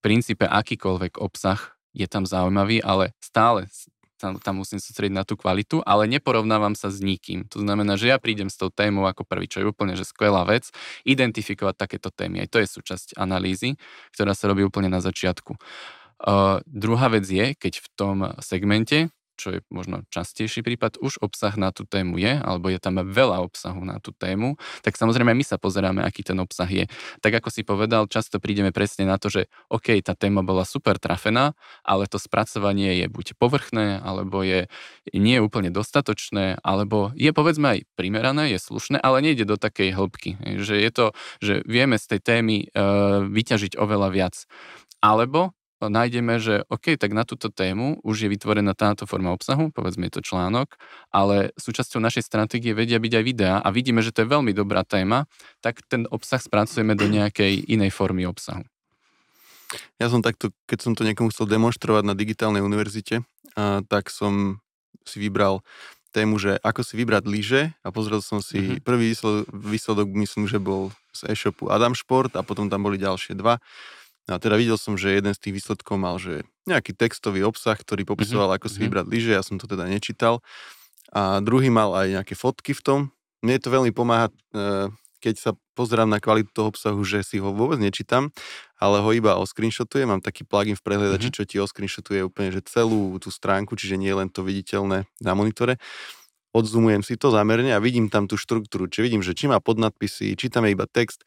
princípe 0.03 0.45
akýkoľvek 0.45 1.23
obsah 1.23 1.79
je 1.95 2.05
tam 2.11 2.27
zaujímavý, 2.27 2.83
ale 2.83 3.15
stále 3.23 3.71
tam, 4.23 4.39
tam 4.39 4.63
musím 4.63 4.79
sústrediť 4.79 5.15
na 5.15 5.27
tú 5.27 5.35
kvalitu, 5.35 5.83
ale 5.83 6.07
neporovnávam 6.07 6.79
sa 6.79 6.95
s 6.95 7.03
nikým. 7.03 7.43
To 7.51 7.59
znamená, 7.59 7.99
že 7.99 8.15
ja 8.15 8.23
prídem 8.23 8.47
s 8.47 8.55
tou 8.55 8.71
témou 8.71 9.11
ako 9.11 9.27
prvý, 9.27 9.51
čo 9.51 9.59
je 9.59 9.67
úplne 9.67 9.99
že 9.99 10.07
skvelá 10.07 10.47
vec, 10.47 10.71
identifikovať 11.03 11.75
takéto 11.75 12.15
témy. 12.15 12.47
Aj 12.47 12.49
to 12.51 12.63
je 12.63 12.71
súčasť 12.71 13.19
analýzy, 13.19 13.75
ktorá 14.15 14.31
sa 14.39 14.47
robí 14.47 14.63
úplne 14.63 14.87
na 14.87 15.03
začiatku. 15.03 15.59
Uh, 16.23 16.63
druhá 16.71 17.11
vec 17.11 17.27
je, 17.27 17.59
keď 17.59 17.83
v 17.83 17.89
tom 17.99 18.17
segmente 18.39 19.11
čo 19.37 19.49
je 19.57 19.61
možno 19.73 20.05
častejší 20.13 20.61
prípad, 20.63 21.01
už 21.01 21.21
obsah 21.25 21.55
na 21.57 21.73
tú 21.73 21.89
tému 21.89 22.21
je, 22.21 22.39
alebo 22.39 22.69
je 22.69 22.79
tam 22.79 23.01
veľa 23.01 23.43
obsahu 23.45 23.83
na 23.83 23.99
tú 23.99 24.13
tému, 24.15 24.57
tak 24.85 24.97
samozrejme 24.97 25.33
my 25.33 25.45
sa 25.45 25.57
pozeráme, 25.57 26.05
aký 26.05 26.23
ten 26.23 26.39
obsah 26.39 26.69
je. 26.69 26.85
Tak 27.25 27.43
ako 27.43 27.49
si 27.49 27.63
povedal, 27.65 28.07
často 28.07 28.39
prídeme 28.39 28.71
presne 28.71 29.09
na 29.09 29.17
to, 29.17 29.33
že 29.33 29.49
OK, 29.73 29.97
tá 30.05 30.13
téma 30.13 30.45
bola 30.45 30.63
super 30.69 31.01
trafená, 31.01 31.57
ale 31.83 32.07
to 32.07 32.21
spracovanie 32.21 33.03
je 33.03 33.07
buď 33.09 33.37
povrchné, 33.37 34.01
alebo 34.01 34.45
je 34.45 34.69
nie 35.17 35.39
úplne 35.41 35.73
dostatočné, 35.73 36.61
alebo 36.61 37.11
je 37.17 37.33
povedzme 37.33 37.79
aj 37.79 37.81
primerané, 37.97 38.53
je 38.53 38.59
slušné, 38.61 39.01
ale 39.01 39.25
nejde 39.25 39.49
do 39.49 39.57
takej 39.57 39.97
hĺbky. 39.97 40.31
Že 40.61 40.75
je 40.79 40.91
to, 40.91 41.07
že 41.41 41.55
vieme 41.65 41.97
z 41.97 42.17
tej 42.17 42.21
témy 42.21 42.57
uh, 42.73 43.25
vyťažiť 43.27 43.79
oveľa 43.81 44.09
viac. 44.13 44.35
Alebo 45.03 45.57
nájdeme, 45.89 46.39
že 46.43 46.63
OK, 46.69 46.95
tak 47.01 47.11
na 47.17 47.25
túto 47.25 47.49
tému 47.49 47.99
už 48.05 48.27
je 48.27 48.29
vytvorená 48.29 48.77
táto 48.77 49.09
forma 49.09 49.33
obsahu, 49.33 49.73
povedzme 49.73 50.07
je 50.11 50.19
to 50.19 50.23
článok, 50.23 50.77
ale 51.11 51.51
súčasťou 51.57 51.99
našej 52.03 52.27
stratégie 52.27 52.77
vedia 52.77 53.01
byť 53.01 53.13
aj 53.17 53.25
videá 53.25 53.55
a 53.59 53.69
vidíme, 53.73 54.05
že 54.05 54.13
to 54.13 54.23
je 54.23 54.33
veľmi 54.33 54.53
dobrá 54.53 54.85
téma, 54.85 55.31
tak 55.65 55.81
ten 55.89 56.05
obsah 56.13 56.39
spracujeme 56.39 56.93
do 56.95 57.09
nejakej 57.09 57.67
inej 57.71 57.91
formy 57.95 58.29
obsahu. 58.29 58.63
Ja 59.97 60.13
som 60.13 60.21
takto, 60.21 60.53
keď 60.69 60.79
som 60.85 60.93
to 60.93 61.07
niekomu 61.07 61.33
chcel 61.33 61.49
demonstrovať 61.49 62.05
na 62.05 62.13
digitálnej 62.13 62.61
univerzite, 62.61 63.25
a, 63.57 63.81
tak 63.89 64.13
som 64.13 64.61
si 65.09 65.17
vybral 65.19 65.65
tému, 66.13 66.37
že 66.37 66.61
ako 66.61 66.85
si 66.85 66.95
vybrať 67.01 67.25
lyže 67.25 67.63
a 67.81 67.89
pozrel 67.89 68.21
som 68.21 68.45
si 68.45 68.61
mm-hmm. 68.61 68.85
prvý 68.85 69.17
výsledok, 69.17 69.45
výsledok, 69.49 70.09
myslím, 70.21 70.45
že 70.45 70.61
bol 70.61 70.93
z 71.17 71.33
e-shopu 71.33 71.73
Adam 71.73 71.97
Šport 71.97 72.37
a 72.37 72.45
potom 72.45 72.69
tam 72.69 72.85
boli 72.85 73.01
ďalšie 73.01 73.33
dva. 73.33 73.59
No 74.31 74.37
a 74.37 74.39
teda 74.39 74.55
videl 74.55 74.79
som, 74.79 74.95
že 74.95 75.19
jeden 75.19 75.35
z 75.35 75.41
tých 75.43 75.55
výsledkov 75.59 75.99
mal, 75.99 76.15
že 76.23 76.47
nejaký 76.71 76.95
textový 76.95 77.43
obsah, 77.43 77.75
ktorý 77.75 78.07
popisoval, 78.07 78.55
mm-hmm. 78.55 78.59
ako 78.63 78.67
si 78.71 78.73
mm-hmm. 78.79 78.85
vybrať 78.87 79.07
lyže, 79.11 79.33
ja 79.35 79.43
som 79.43 79.59
to 79.59 79.67
teda 79.67 79.91
nečítal. 79.91 80.39
A 81.11 81.43
druhý 81.43 81.69
mal 81.69 81.93
aj 81.93 82.23
nejaké 82.23 82.35
fotky 82.39 82.73
v 82.73 82.83
tom. 82.83 83.01
Mne 83.43 83.59
to 83.59 83.69
veľmi 83.75 83.91
pomáha, 83.91 84.31
e, 84.55 84.89
keď 85.19 85.35
sa 85.37 85.51
pozerám 85.75 86.07
na 86.07 86.23
kvalitu 86.23 86.55
toho 86.55 86.71
obsahu, 86.71 87.03
že 87.03 87.27
si 87.27 87.43
ho 87.43 87.51
vôbec 87.51 87.83
nečítam, 87.83 88.31
ale 88.79 89.03
ho 89.03 89.11
iba 89.11 89.35
oscreenshotujem. 89.43 90.07
Mám 90.07 90.23
taký 90.23 90.47
plugin 90.47 90.79
v 90.79 90.83
prehľadači, 90.87 91.29
mm-hmm. 91.29 91.43
čo 91.43 91.49
ti 91.51 91.57
oscreenshotuje 91.59 92.23
úplne 92.23 92.55
že 92.55 92.63
celú 92.63 93.19
tú 93.19 93.29
stránku, 93.35 93.75
čiže 93.75 93.99
nie 93.99 94.15
len 94.15 94.31
to 94.31 94.47
viditeľné 94.47 95.05
na 95.19 95.33
monitore. 95.35 95.83
Odzumujem 96.53 97.01
si 97.01 97.17
to 97.17 97.33
zamerne 97.33 97.73
a 97.73 97.81
vidím 97.81 98.13
tam 98.13 98.29
tú 98.29 98.37
štruktúru. 98.37 98.85
Čiže 98.85 99.05
vidím, 99.09 99.23
že 99.25 99.33
či 99.33 99.49
má 99.49 99.57
podnadpisy, 99.57 100.37
či 100.37 100.47
tam 100.53 100.69
je 100.69 100.77
iba 100.77 100.85
text, 100.85 101.25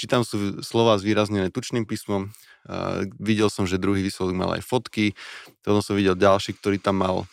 či 0.00 0.08
tam 0.08 0.24
sú 0.24 0.64
slova 0.64 0.96
zvýraznené 0.96 1.52
tučným 1.52 1.84
písmom. 1.84 2.32
Uh, 2.64 3.04
videl 3.20 3.52
som, 3.52 3.68
že 3.68 3.76
druhý 3.76 4.00
výsledok 4.00 4.32
mal 4.32 4.56
aj 4.56 4.64
fotky. 4.64 5.12
Potom 5.60 5.84
som 5.84 5.92
videl 5.92 6.16
ďalší, 6.16 6.56
ktorý 6.56 6.80
tam 6.80 7.04
mal 7.04 7.28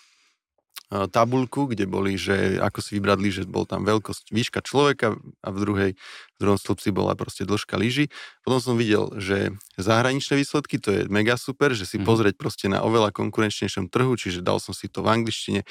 tabulku, 0.87 1.67
kde 1.67 1.83
boli, 1.83 2.15
že 2.15 2.55
ako 2.63 2.79
si 2.79 2.95
vybradli, 2.95 3.27
že 3.27 3.43
bol 3.43 3.67
tam 3.67 3.83
veľkosť, 3.83 4.31
výška 4.31 4.63
človeka 4.63 5.19
a 5.43 5.47
v 5.51 5.57
druhej, 5.59 5.91
v 5.99 6.37
druhom 6.39 6.55
stĺpci 6.55 6.95
bola 6.95 7.11
proste 7.19 7.43
dĺžka 7.43 7.75
lyži. 7.75 8.07
Potom 8.47 8.63
som 8.63 8.75
videl, 8.79 9.11
že 9.19 9.51
zahraničné 9.75 10.39
výsledky, 10.39 10.79
to 10.79 10.89
je 10.95 11.01
mega 11.11 11.35
super, 11.35 11.75
že 11.75 11.83
si 11.83 11.99
mm. 11.99 12.07
pozrieť 12.07 12.35
proste 12.39 12.71
na 12.71 12.87
oveľa 12.87 13.11
konkurenčnejšom 13.11 13.91
trhu, 13.91 14.15
čiže 14.15 14.39
dal 14.39 14.63
som 14.63 14.71
si 14.71 14.87
to 14.87 15.03
v 15.03 15.11
angličtine, 15.11 15.67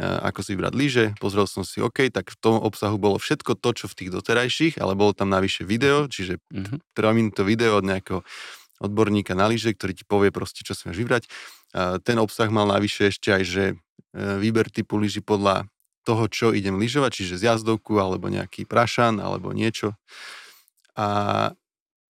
ako 0.00 0.40
si 0.40 0.56
vybrať 0.56 0.72
lyže, 0.72 1.04
pozrel 1.20 1.44
som 1.44 1.68
si, 1.68 1.82
OK, 1.82 2.08
tak 2.08 2.32
v 2.32 2.36
tom 2.40 2.56
obsahu 2.56 2.96
bolo 2.96 3.20
všetko 3.20 3.60
to, 3.60 3.70
čo 3.76 3.86
v 3.92 3.96
tých 3.98 4.10
doterajších, 4.14 4.74
ale 4.80 4.96
bolo 4.96 5.12
tam 5.12 5.28
navyše 5.28 5.68
video, 5.68 6.08
čiže 6.08 6.40
mm-hmm. 6.48 6.96
3 6.96 7.18
minútové 7.18 7.46
video 7.52 7.76
od 7.76 7.84
nejakého 7.84 8.24
odborníka 8.82 9.38
na 9.38 9.46
lyže, 9.46 9.70
ktorý 9.78 9.92
ti 9.94 10.02
povie 10.02 10.34
proste, 10.34 10.66
čo 10.66 10.74
máš 10.82 10.98
vybrať. 10.98 11.24
Ten 12.02 12.18
obsah 12.18 12.50
mal 12.50 12.66
navyše 12.66 13.14
ešte 13.14 13.30
aj, 13.30 13.42
že 13.46 13.64
E, 14.12 14.36
výber 14.36 14.68
typu 14.68 15.00
lyži 15.00 15.24
podľa 15.24 15.64
toho, 16.04 16.28
čo 16.28 16.46
idem 16.52 16.76
lyžovať, 16.76 17.10
čiže 17.24 17.40
z 17.40 17.42
jazdovku 17.52 17.96
alebo 17.96 18.28
nejaký 18.28 18.68
prašan 18.68 19.22
alebo 19.22 19.56
niečo. 19.56 19.96
A 20.92 21.06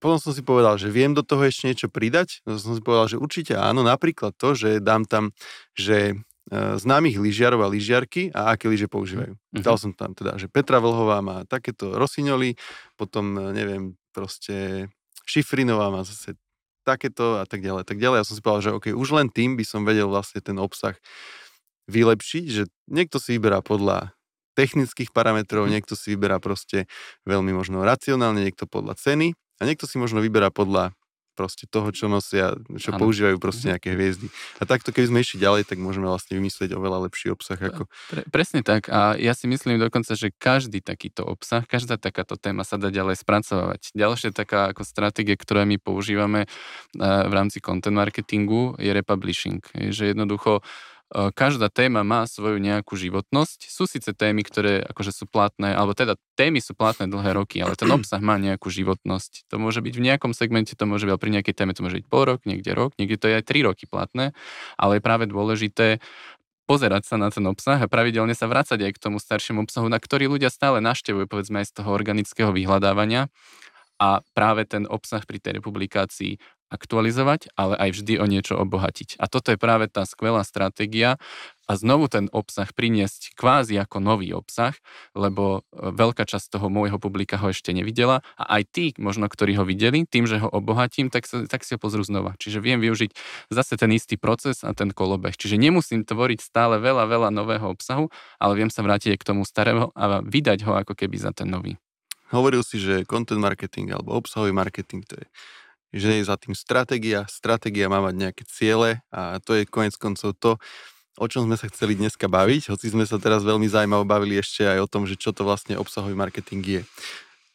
potom 0.03 0.19
som 0.19 0.35
si 0.35 0.43
povedal, 0.43 0.75
že 0.83 0.91
viem 0.91 1.15
do 1.15 1.23
toho 1.23 1.47
ešte 1.47 1.71
niečo 1.71 1.87
pridať. 1.87 2.43
No 2.43 2.59
som 2.59 2.75
si 2.75 2.83
povedal, 2.83 3.07
že 3.07 3.23
určite 3.23 3.55
áno, 3.55 3.87
napríklad 3.87 4.35
to, 4.35 4.59
že 4.59 4.83
dám 4.83 5.07
tam, 5.07 5.31
že 5.79 6.11
e, 6.11 6.15
známych 6.83 7.23
lyžiarov 7.23 7.63
a 7.63 7.71
lyžiarky 7.71 8.35
a 8.35 8.59
aké 8.59 8.67
lyže 8.67 8.91
používajú. 8.91 9.39
Mm-hmm. 9.39 9.63
Dal 9.63 9.79
som 9.79 9.95
tam 9.95 10.19
teda, 10.19 10.43
že 10.43 10.51
Petra 10.51 10.83
Vlhová 10.83 11.23
má 11.23 11.47
takéto 11.47 11.95
rosiňoly, 11.95 12.59
potom 12.99 13.39
e, 13.39 13.55
neviem, 13.55 13.95
proste 14.11 14.91
Šifrinová 15.23 15.95
má 15.95 16.03
zase 16.03 16.35
takéto 16.83 17.43
a 17.43 17.47
tak 17.47 17.63
ďalej, 17.63 17.87
tak 17.87 17.99
ďalej. 17.99 18.23
Ja 18.23 18.27
som 18.27 18.35
si 18.37 18.43
povedal, 18.43 18.63
že 18.63 18.75
OK, 18.77 18.87
už 18.95 19.09
len 19.15 19.31
tým 19.31 19.55
by 19.55 19.65
som 19.67 19.87
vedel 19.87 20.11
vlastne 20.11 20.43
ten 20.43 20.59
obsah 20.59 20.99
vylepšiť, 21.91 22.45
že 22.47 22.63
niekto 22.87 23.19
si 23.19 23.39
vyberá 23.39 23.63
podľa 23.63 24.15
technických 24.55 25.11
parametrov, 25.17 25.67
mhm. 25.67 25.73
niekto 25.79 25.95
si 25.97 26.13
vyberá 26.13 26.37
proste 26.39 26.85
veľmi 27.25 27.51
možno 27.57 27.83
racionálne, 27.83 28.45
niekto 28.45 28.69
podľa 28.69 28.99
ceny 29.01 29.33
a 29.59 29.63
niekto 29.65 29.89
si 29.89 29.97
možno 29.97 30.21
vyberá 30.21 30.53
podľa 30.53 30.93
proste 31.33 31.65
toho, 31.67 31.89
čo 31.91 32.07
nosia, 32.07 32.55
čo 32.77 32.95
ano. 32.95 33.01
používajú 33.01 33.37
proste 33.41 33.69
mhm. 33.69 33.71
nejaké 33.77 33.89
hviezdy. 33.97 34.27
A 34.61 34.69
takto, 34.69 34.93
keby 34.93 35.07
sme 35.09 35.19
išli 35.25 35.39
ďalej, 35.41 35.63
tak 35.69 35.81
môžeme 35.81 36.07
vlastne 36.07 36.37
vymyslieť 36.39 36.77
oveľa 36.77 37.09
lepší 37.09 37.33
obsah. 37.33 37.59
Ako... 37.59 37.89
Pre, 37.89 38.23
presne 38.29 38.61
tak. 38.61 38.93
A 38.93 39.17
ja 39.17 39.33
si 39.33 39.49
myslím 39.49 39.81
dokonca, 39.81 40.13
že 40.15 40.31
každý 40.37 40.85
takýto 40.85 41.25
obsah, 41.25 41.65
každá 41.65 41.97
takáto 41.97 42.37
téma 42.37 42.63
sa 42.63 42.77
dá 42.77 42.93
ďalej 42.93 43.25
spracovať. 43.25 43.97
Ďalšia 43.97 44.31
taká 44.31 44.71
ako 44.71 44.85
stratégia, 44.85 45.35
ktorú 45.35 45.65
my 45.65 45.77
používame 45.81 46.47
v 46.97 47.33
rámci 47.33 47.61
content 47.61 47.95
marketingu, 47.97 48.77
je 48.77 48.91
republishing. 48.93 49.61
Že 49.73 50.17
jednoducho 50.17 50.61
každá 51.13 51.69
téma 51.69 52.01
má 52.01 52.25
svoju 52.25 52.57
nejakú 52.57 52.97
životnosť. 52.97 53.69
Sú 53.69 53.85
síce 53.85 54.17
témy, 54.17 54.41
ktoré 54.43 54.81
akože 54.89 55.13
sú 55.13 55.25
platné, 55.29 55.77
alebo 55.77 55.93
teda 55.93 56.17
témy 56.41 56.65
sú 56.65 56.73
platné 56.73 57.05
dlhé 57.13 57.37
roky, 57.37 57.61
ale 57.61 57.77
ten 57.77 57.93
obsah 57.93 58.19
má 58.19 58.41
nejakú 58.41 58.73
životnosť. 58.73 59.53
To 59.53 59.61
môže 59.61 59.85
byť 59.85 59.95
v 59.95 60.05
nejakom 60.09 60.33
segmente, 60.33 60.73
to 60.73 60.89
môže 60.89 61.05
byť 61.05 61.21
pri 61.21 61.31
nejakej 61.37 61.55
téme, 61.55 61.77
to 61.77 61.85
môže 61.85 62.01
byť 62.01 62.07
pol 62.09 62.25
rok, 62.25 62.41
niekde 62.49 62.73
rok, 62.73 62.97
niekde 62.97 63.21
to 63.21 63.29
je 63.29 63.35
aj 63.39 63.45
3 63.45 63.69
roky 63.69 63.85
platné, 63.85 64.33
ale 64.81 64.99
je 64.99 65.03
práve 65.05 65.29
dôležité 65.29 66.01
pozerať 66.65 67.05
sa 67.05 67.21
na 67.21 67.29
ten 67.29 67.45
obsah 67.45 67.77
a 67.77 67.91
pravidelne 67.91 68.33
sa 68.33 68.49
vrácať 68.49 68.81
aj 68.89 68.93
k 68.97 69.03
tomu 69.03 69.21
staršiemu 69.21 69.69
obsahu, 69.69 69.93
na 69.93 70.01
ktorý 70.01 70.33
ľudia 70.33 70.49
stále 70.49 70.81
naštevujú, 70.81 71.29
povedzme 71.29 71.61
aj 71.61 71.69
z 71.69 71.75
toho 71.83 71.93
organického 71.93 72.55
vyhľadávania 72.55 73.29
a 74.01 74.25
práve 74.33 74.65
ten 74.65 74.89
obsah 74.89 75.21
pri 75.29 75.39
tej 75.39 75.61
republikácii 75.61 76.41
aktualizovať, 76.73 77.53
ale 77.53 77.77
aj 77.77 78.01
vždy 78.01 78.17
o 78.17 78.25
niečo 78.25 78.57
obohatiť. 78.57 79.21
A 79.21 79.29
toto 79.29 79.53
je 79.53 79.61
práve 79.61 79.93
tá 79.93 80.09
skvelá 80.09 80.41
stratégia 80.41 81.21
a 81.71 81.79
znovu 81.79 82.11
ten 82.11 82.27
obsah 82.35 82.67
priniesť 82.69 83.39
kvázi 83.39 83.79
ako 83.79 84.03
nový 84.03 84.35
obsah, 84.35 84.75
lebo 85.15 85.63
e, 85.71 85.95
veľká 85.95 86.27
časť 86.27 86.59
toho 86.59 86.67
môjho 86.67 86.99
publika 86.99 87.39
ho 87.39 87.49
ešte 87.55 87.71
nevidela 87.71 88.21
a 88.35 88.59
aj 88.59 88.63
tí, 88.73 88.87
možno 88.99 89.31
ktorí 89.31 89.55
ho 89.57 89.65
videli, 89.65 90.03
tým, 90.05 90.27
že 90.27 90.43
ho 90.43 90.49
obohatím, 90.51 91.09
tak, 91.09 91.29
sa, 91.29 91.47
tak 91.47 91.63
si 91.63 91.77
ho 91.77 91.79
pozrú 91.79 92.03
znova. 92.03 92.35
Čiže 92.37 92.59
viem 92.59 92.83
využiť 92.83 93.15
zase 93.53 93.79
ten 93.79 93.95
istý 93.95 94.19
proces 94.19 94.67
a 94.67 94.75
ten 94.75 94.91
kolobeh. 94.91 95.39
Čiže 95.39 95.61
nemusím 95.61 96.03
tvoriť 96.03 96.43
stále 96.43 96.83
veľa, 96.83 97.07
veľa 97.07 97.29
nového 97.31 97.71
obsahu, 97.71 98.11
ale 98.43 98.53
viem 98.59 98.69
sa 98.73 98.83
vrátiť 98.83 99.15
k 99.17 99.29
tomu 99.29 99.47
starého 99.47 99.95
a 99.95 100.21
vydať 100.21 100.67
ho 100.67 100.73
ako 100.77 100.99
keby 100.99 101.17
za 101.21 101.31
ten 101.31 101.47
nový. 101.49 101.79
Hovoril 102.33 102.65
si, 102.65 102.81
že 102.81 103.05
content 103.05 103.39
marketing 103.39 103.93
alebo 103.93 104.17
obsahový 104.17 104.57
marketing 104.57 105.05
to 105.05 105.21
je 105.21 105.27
že 105.93 106.19
je 106.19 106.25
za 106.25 106.41
tým 106.41 106.57
stratégia, 106.57 107.29
stratégia 107.29 107.87
má 107.93 108.01
mať 108.01 108.15
nejaké 108.17 108.43
ciele 108.49 109.05
a 109.13 109.39
to 109.45 109.55
je 109.61 109.69
konec 109.69 109.93
koncov 110.01 110.33
to, 110.41 110.57
o 111.21 111.27
čom 111.29 111.45
sme 111.45 111.61
sa 111.61 111.69
chceli 111.69 111.93
dneska 111.95 112.27
baviť, 112.27 112.73
hoci 112.73 112.89
sme 112.89 113.05
sa 113.05 113.21
teraz 113.21 113.45
veľmi 113.45 113.69
zaujímavo 113.69 114.09
bavili 114.09 114.41
ešte 114.41 114.65
aj 114.65 114.79
o 114.81 114.91
tom, 114.91 115.05
že 115.05 115.21
čo 115.21 115.37
to 115.37 115.45
vlastne 115.45 115.77
obsahový 115.77 116.17
marketing 116.17 116.65
je. 116.65 116.83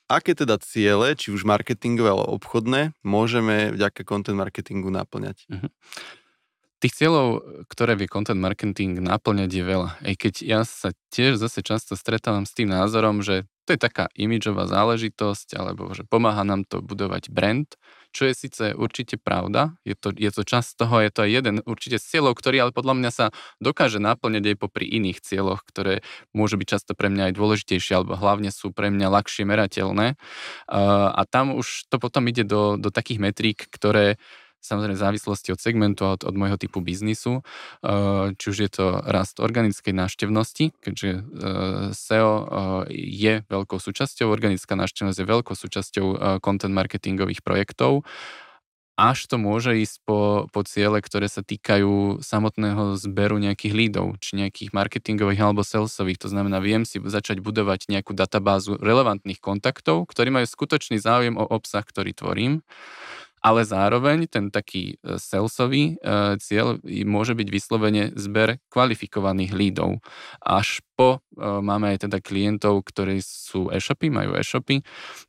Aké 0.08 0.32
teda 0.38 0.56
ciele, 0.64 1.20
či 1.20 1.36
už 1.36 1.44
marketingové 1.44 2.14
alebo 2.14 2.32
obchodné, 2.40 2.96
môžeme 3.04 3.76
vďaka 3.76 4.08
content 4.08 4.40
marketingu 4.40 4.88
naplňať? 4.88 5.44
Uh-huh. 5.52 5.68
Tých 6.78 6.94
cieľov, 6.94 7.44
ktoré 7.68 7.98
vie 7.98 8.08
content 8.08 8.40
marketing 8.40 9.02
naplňať 9.02 9.50
je 9.52 9.64
veľa. 9.66 9.90
Aj 9.98 10.16
keď 10.16 10.34
ja 10.46 10.62
sa 10.64 10.94
tiež 11.12 11.42
zase 11.42 11.66
často 11.66 11.98
stretávam 11.98 12.48
s 12.48 12.54
tým 12.54 12.70
názorom, 12.72 13.20
že 13.20 13.50
to 13.68 13.76
je 13.76 13.82
taká 13.82 14.08
imidžová 14.16 14.70
záležitosť, 14.70 15.60
alebo 15.60 15.92
že 15.92 16.08
pomáha 16.08 16.48
nám 16.48 16.64
to 16.64 16.80
budovať 16.80 17.34
brand, 17.34 17.68
čo 18.18 18.26
je 18.26 18.34
síce 18.34 18.74
určite 18.74 19.22
pravda, 19.22 19.78
je 19.86 19.94
to, 19.94 20.10
je 20.10 20.34
to 20.34 20.42
časť 20.42 20.82
toho, 20.82 21.06
je 21.06 21.12
to 21.14 21.22
aj 21.22 21.32
jeden 21.38 21.56
určite 21.70 22.02
z 22.02 22.18
cieľov, 22.18 22.34
ktorý 22.34 22.66
ale 22.66 22.72
podľa 22.74 22.98
mňa 22.98 23.12
sa 23.14 23.26
dokáže 23.62 24.02
naplňať 24.02 24.58
aj 24.58 24.58
popri 24.58 24.90
iných 24.90 25.22
cieľoch, 25.22 25.62
ktoré 25.62 26.02
môžu 26.34 26.58
byť 26.58 26.68
často 26.68 26.98
pre 26.98 27.14
mňa 27.14 27.30
aj 27.30 27.34
dôležitejšie, 27.38 27.94
alebo 27.94 28.18
hlavne 28.18 28.50
sú 28.50 28.74
pre 28.74 28.90
mňa 28.90 29.14
ľahšie 29.14 29.46
merateľné. 29.46 30.18
A 31.14 31.22
tam 31.30 31.54
už 31.54 31.86
to 31.94 32.02
potom 32.02 32.26
ide 32.26 32.42
do, 32.42 32.82
do 32.82 32.90
takých 32.90 33.22
metrík, 33.22 33.70
ktoré 33.70 34.18
samozrejme 34.62 34.98
v 34.98 35.06
závislosti 35.06 35.50
od 35.54 35.60
segmentu 35.62 36.04
a 36.04 36.20
od, 36.20 36.28
od 36.28 36.36
môjho 36.36 36.58
typu 36.60 36.84
biznisu, 36.84 37.42
eh, 37.84 38.34
či 38.36 38.46
už 38.52 38.58
je 38.68 38.70
to 38.72 38.86
rast 39.06 39.40
organickej 39.40 39.94
návštevnosti, 39.96 40.76
keďže 40.82 41.10
eh, 41.10 41.22
SEO 41.94 42.32
eh, 42.34 42.46
je 42.94 43.34
veľkou 43.48 43.80
súčasťou, 43.80 44.28
organická 44.28 44.76
návštevnosť 44.76 45.20
je 45.24 45.28
veľkou 45.28 45.56
súčasťou 45.56 46.40
content 46.44 46.74
marketingových 46.74 47.42
projektov, 47.42 48.04
až 48.98 49.30
to 49.30 49.38
môže 49.38 49.78
ísť 49.78 50.02
po, 50.10 50.50
po 50.50 50.66
ciele, 50.66 50.98
ktoré 50.98 51.30
sa 51.30 51.46
týkajú 51.46 52.18
samotného 52.26 52.98
zberu 52.98 53.38
nejakých 53.38 53.74
lídov, 53.78 54.18
či 54.18 54.42
nejakých 54.42 54.74
marketingových 54.74 55.38
alebo 55.38 55.62
salesových. 55.62 56.26
To 56.26 56.34
znamená, 56.34 56.58
viem 56.58 56.82
si 56.82 56.98
začať 56.98 57.46
budovať 57.46 57.94
nejakú 57.94 58.18
databázu 58.18 58.82
relevantných 58.82 59.38
kontaktov, 59.38 60.10
ktorí 60.10 60.34
majú 60.34 60.50
skutočný 60.50 60.98
záujem 60.98 61.38
o 61.38 61.46
obsah, 61.46 61.86
ktorý 61.86 62.18
tvorím 62.18 62.66
ale 63.42 63.64
zároveň 63.64 64.26
ten 64.28 64.50
taký 64.50 64.98
e, 65.02 65.22
salesový 65.22 65.98
e, 65.98 66.36
cieľ 66.42 66.82
môže 67.06 67.38
byť 67.38 67.48
vyslovene 67.48 68.04
zber 68.18 68.58
kvalifikovaných 68.74 69.52
lídov. 69.54 70.02
Až 70.42 70.82
po, 70.98 71.22
e, 71.38 71.44
máme 71.44 71.94
aj 71.96 72.10
teda 72.10 72.18
klientov, 72.20 72.82
ktorí 72.86 73.22
sú 73.22 73.70
e-shopy, 73.70 74.10
majú 74.10 74.34
e-shopy, 74.36 74.82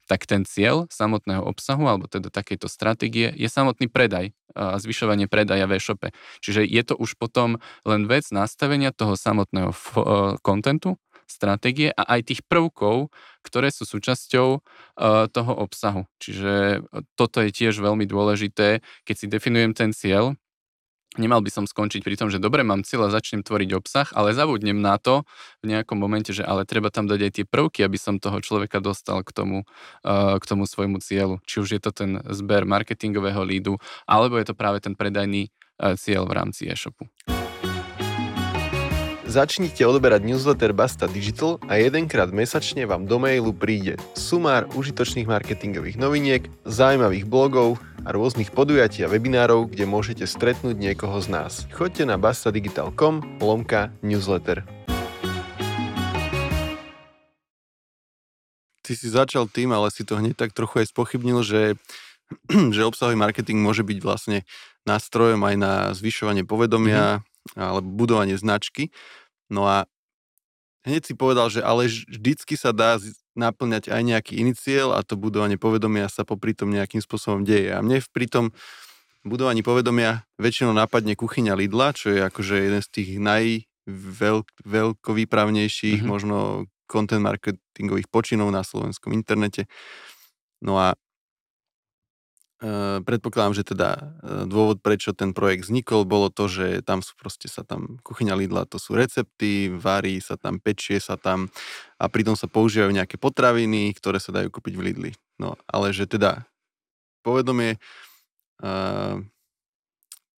tak 0.08 0.24
ten 0.24 0.48
cieľ 0.48 0.88
samotného 0.88 1.44
obsahu, 1.44 1.84
alebo 1.84 2.08
teda 2.08 2.32
takejto 2.32 2.66
stratégie, 2.66 3.28
je 3.36 3.48
samotný 3.48 3.92
predaj 3.92 4.32
a 4.56 4.80
zvyšovanie 4.80 5.28
predaja 5.28 5.68
v 5.68 5.76
e-shope. 5.76 6.08
Čiže 6.40 6.64
je 6.64 6.82
to 6.82 6.96
už 6.96 7.20
potom 7.20 7.60
len 7.84 8.08
vec 8.08 8.26
nastavenia 8.32 8.90
toho 8.96 9.14
samotného 9.14 9.76
kontentu, 10.40 10.96
stratégie 11.28 11.92
a 11.92 12.18
aj 12.18 12.32
tých 12.34 12.40
prvkov, 12.48 13.12
ktoré 13.44 13.68
sú 13.70 13.84
súčasťou 13.84 14.48
uh, 14.58 14.60
toho 15.30 15.52
obsahu. 15.54 16.08
Čiže 16.18 16.82
toto 17.14 17.44
je 17.44 17.52
tiež 17.52 17.78
veľmi 17.78 18.08
dôležité, 18.08 18.80
keď 19.04 19.14
si 19.14 19.26
definujem 19.30 19.72
ten 19.76 19.92
cieľ, 19.94 20.34
Nemal 21.16 21.40
by 21.40 21.48
som 21.48 21.64
skončiť 21.64 22.04
pri 22.04 22.20
tom, 22.20 22.28
že 22.28 22.36
dobre, 22.36 22.60
mám 22.60 22.84
cieľ 22.84 23.08
a 23.08 23.14
začnem 23.16 23.40
tvoriť 23.40 23.72
obsah, 23.72 24.06
ale 24.12 24.36
zabudnem 24.36 24.76
na 24.76 25.00
to 25.00 25.24
v 25.64 25.72
nejakom 25.72 25.96
momente, 25.96 26.36
že 26.36 26.44
ale 26.44 26.68
treba 26.68 26.92
tam 26.92 27.08
dať 27.08 27.20
aj 27.24 27.32
tie 27.32 27.44
prvky, 27.48 27.80
aby 27.80 27.96
som 27.96 28.20
toho 28.20 28.44
človeka 28.44 28.78
dostal 28.84 29.24
k 29.24 29.32
tomu, 29.32 29.64
uh, 30.04 30.36
k 30.36 30.44
tomu 30.44 30.68
svojmu 30.68 31.00
cieľu. 31.00 31.40
Či 31.48 31.64
už 31.64 31.68
je 31.74 31.80
to 31.80 31.96
ten 31.96 32.20
zber 32.28 32.68
marketingového 32.68 33.40
lídu, 33.40 33.80
alebo 34.04 34.36
je 34.36 34.52
to 34.52 34.54
práve 34.54 34.84
ten 34.84 34.92
predajný 34.92 35.48
cieľ 35.78 36.26
v 36.26 36.32
rámci 36.34 36.66
e-shopu. 36.66 37.06
Začnite 39.28 39.84
odoberať 39.84 40.24
newsletter 40.24 40.72
Basta 40.72 41.04
Digital 41.04 41.60
a 41.68 41.76
jedenkrát 41.76 42.32
mesačne 42.32 42.88
vám 42.88 43.04
do 43.04 43.20
mailu 43.20 43.52
príde 43.52 44.00
sumár 44.16 44.64
užitočných 44.72 45.28
marketingových 45.28 46.00
noviniek, 46.00 46.48
zaujímavých 46.64 47.28
blogov 47.28 47.76
a 48.08 48.16
rôznych 48.16 48.48
podujatí 48.48 49.04
a 49.04 49.12
webinárov, 49.12 49.68
kde 49.68 49.84
môžete 49.84 50.24
stretnúť 50.24 50.80
niekoho 50.80 51.20
z 51.20 51.28
nás. 51.28 51.68
Choďte 51.76 52.08
na 52.08 52.16
bastadigital.com 52.16 53.44
lomka 53.44 53.92
newsletter. 54.00 54.64
Ty 58.80 58.92
si 58.96 59.12
začal 59.12 59.44
tým, 59.52 59.76
ale 59.76 59.92
si 59.92 60.08
to 60.08 60.16
hneď 60.16 60.40
tak 60.40 60.56
trochu 60.56 60.80
aj 60.80 60.96
spochybnil, 60.96 61.44
že, 61.44 61.76
že 62.72 62.80
obsahový 62.80 63.20
marketing 63.20 63.60
môže 63.60 63.84
byť 63.84 63.98
vlastne 64.00 64.48
nástrojom 64.88 65.44
aj 65.44 65.56
na 65.60 65.72
zvyšovanie 65.92 66.48
povedomia, 66.48 67.20
mm-hmm 67.20 67.27
alebo 67.56 67.88
budovanie 67.88 68.36
značky. 68.36 68.92
No 69.48 69.64
a 69.64 69.88
hneď 70.84 71.08
si 71.08 71.16
povedal, 71.16 71.48
že 71.48 71.64
ale 71.64 71.88
vždycky 71.88 72.56
sa 72.56 72.72
dá 72.72 72.96
naplňať 73.38 73.86
aj 73.92 74.02
nejaký 74.02 74.42
iný 74.42 74.58
cieľ 74.58 74.98
a 74.98 75.06
to 75.06 75.14
budovanie 75.14 75.54
povedomia 75.60 76.08
sa 76.10 76.26
popri 76.26 76.58
tom 76.58 76.74
nejakým 76.74 76.98
spôsobom 76.98 77.46
deje. 77.46 77.70
A 77.70 77.78
mne 77.84 78.02
pri 78.10 78.26
tom 78.26 78.50
budovaní 79.22 79.62
povedomia 79.62 80.26
väčšinou 80.40 80.72
napadne 80.74 81.14
kuchyňa 81.14 81.54
Lidla, 81.54 81.94
čo 81.94 82.10
je 82.10 82.18
akože 82.24 82.56
jeden 82.58 82.82
z 82.82 82.88
tých 82.90 83.20
najveľkovýpravnejších 83.22 86.02
mm-hmm. 86.02 86.10
možno 86.10 86.66
content 86.88 87.20
marketingových 87.22 88.08
počinov 88.08 88.50
na 88.50 88.64
slovenskom 88.64 89.12
internete. 89.12 89.68
No 90.64 90.80
a 90.80 90.96
predpokladám, 93.06 93.54
že 93.54 93.62
teda 93.62 94.18
dôvod, 94.50 94.82
prečo 94.82 95.14
ten 95.14 95.30
projekt 95.30 95.70
vznikol, 95.70 96.02
bolo 96.02 96.26
to, 96.26 96.50
že 96.50 96.82
tam 96.82 97.06
sú 97.06 97.14
proste 97.14 97.46
sa 97.46 97.62
tam, 97.62 98.02
kuchyňa 98.02 98.34
Lidla, 98.34 98.66
to 98.66 98.82
sú 98.82 98.98
recepty, 98.98 99.70
varí 99.70 100.18
sa 100.18 100.34
tam, 100.34 100.58
pečie 100.58 100.98
sa 100.98 101.14
tam 101.14 101.54
a 102.02 102.10
pritom 102.10 102.34
sa 102.34 102.50
používajú 102.50 102.90
nejaké 102.90 103.14
potraviny, 103.14 103.94
ktoré 103.94 104.18
sa 104.18 104.34
dajú 104.34 104.50
kúpiť 104.50 104.74
v 104.74 104.84
Lidli. 104.90 105.12
No, 105.38 105.54
ale 105.70 105.94
že 105.94 106.10
teda 106.10 106.50
povedomie 107.22 107.78
uh, 108.58 109.22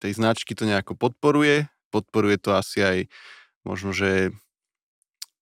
tej 0.00 0.12
značky 0.16 0.52
to 0.52 0.68
nejako 0.68 0.92
podporuje, 0.96 1.72
podporuje 1.88 2.36
to 2.36 2.52
asi 2.52 2.84
aj 2.84 2.98
možno, 3.64 3.96
že 3.96 4.32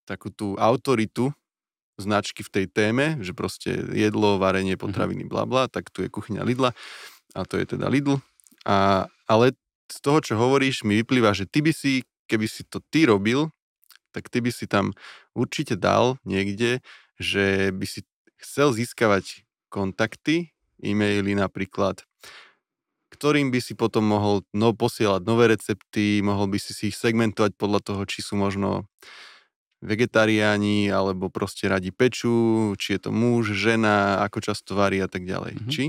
takú 0.06 0.30
tú 0.30 0.54
autoritu 0.56 1.34
značky 1.98 2.46
v 2.46 2.50
tej 2.50 2.66
téme, 2.70 3.18
že 3.20 3.34
proste 3.34 3.74
jedlo, 3.92 4.38
varenie, 4.38 4.78
mhm. 4.78 4.82
potraviny, 4.82 5.24
bla 5.26 5.44
bla, 5.44 5.66
tak 5.66 5.90
tu 5.90 6.06
je 6.06 6.08
kuchyňa 6.08 6.46
Lidla 6.46 6.72
a 7.36 7.40
to 7.44 7.60
je 7.60 7.76
teda 7.76 7.90
Lidl. 7.90 8.22
A, 8.64 9.10
ale 9.28 9.52
z 9.88 9.98
toho, 10.00 10.18
čo 10.20 10.34
hovoríš, 10.36 10.84
mi 10.84 11.00
vyplýva, 11.00 11.32
že 11.32 11.44
ty 11.44 11.64
by 11.64 11.72
si, 11.72 12.04
keby 12.28 12.46
si 12.48 12.64
to 12.64 12.80
ty 12.92 13.08
robil, 13.08 13.48
tak 14.12 14.32
ty 14.32 14.40
by 14.40 14.52
si 14.52 14.64
tam 14.64 14.96
určite 15.36 15.76
dal 15.76 16.16
niekde, 16.24 16.80
že 17.20 17.74
by 17.74 17.86
si 17.88 18.04
chcel 18.40 18.72
získavať 18.72 19.44
kontakty, 19.68 20.54
e-maily 20.80 21.36
napríklad, 21.36 22.04
ktorým 23.12 23.50
by 23.50 23.60
si 23.60 23.74
potom 23.74 24.04
mohol 24.04 24.44
no, 24.54 24.76
posielať 24.76 25.24
nové 25.24 25.50
recepty, 25.50 26.20
mohol 26.22 26.52
by 26.52 26.58
si 26.60 26.72
si 26.76 26.92
ich 26.92 26.96
segmentovať 26.96 27.56
podľa 27.56 27.80
toho, 27.82 28.02
či 28.04 28.22
sú 28.22 28.38
možno 28.38 28.86
vegetariáni, 29.78 30.90
alebo 30.90 31.30
proste 31.30 31.70
radi 31.70 31.94
pečú, 31.94 32.74
či 32.74 32.98
je 32.98 33.08
to 33.08 33.10
muž, 33.14 33.54
žena, 33.54 34.22
ako 34.26 34.42
často 34.42 34.74
varí 34.74 34.98
a 34.98 35.06
tak 35.06 35.22
ďalej. 35.22 35.54
Mm-hmm. 35.54 35.70
Či? 35.70 35.84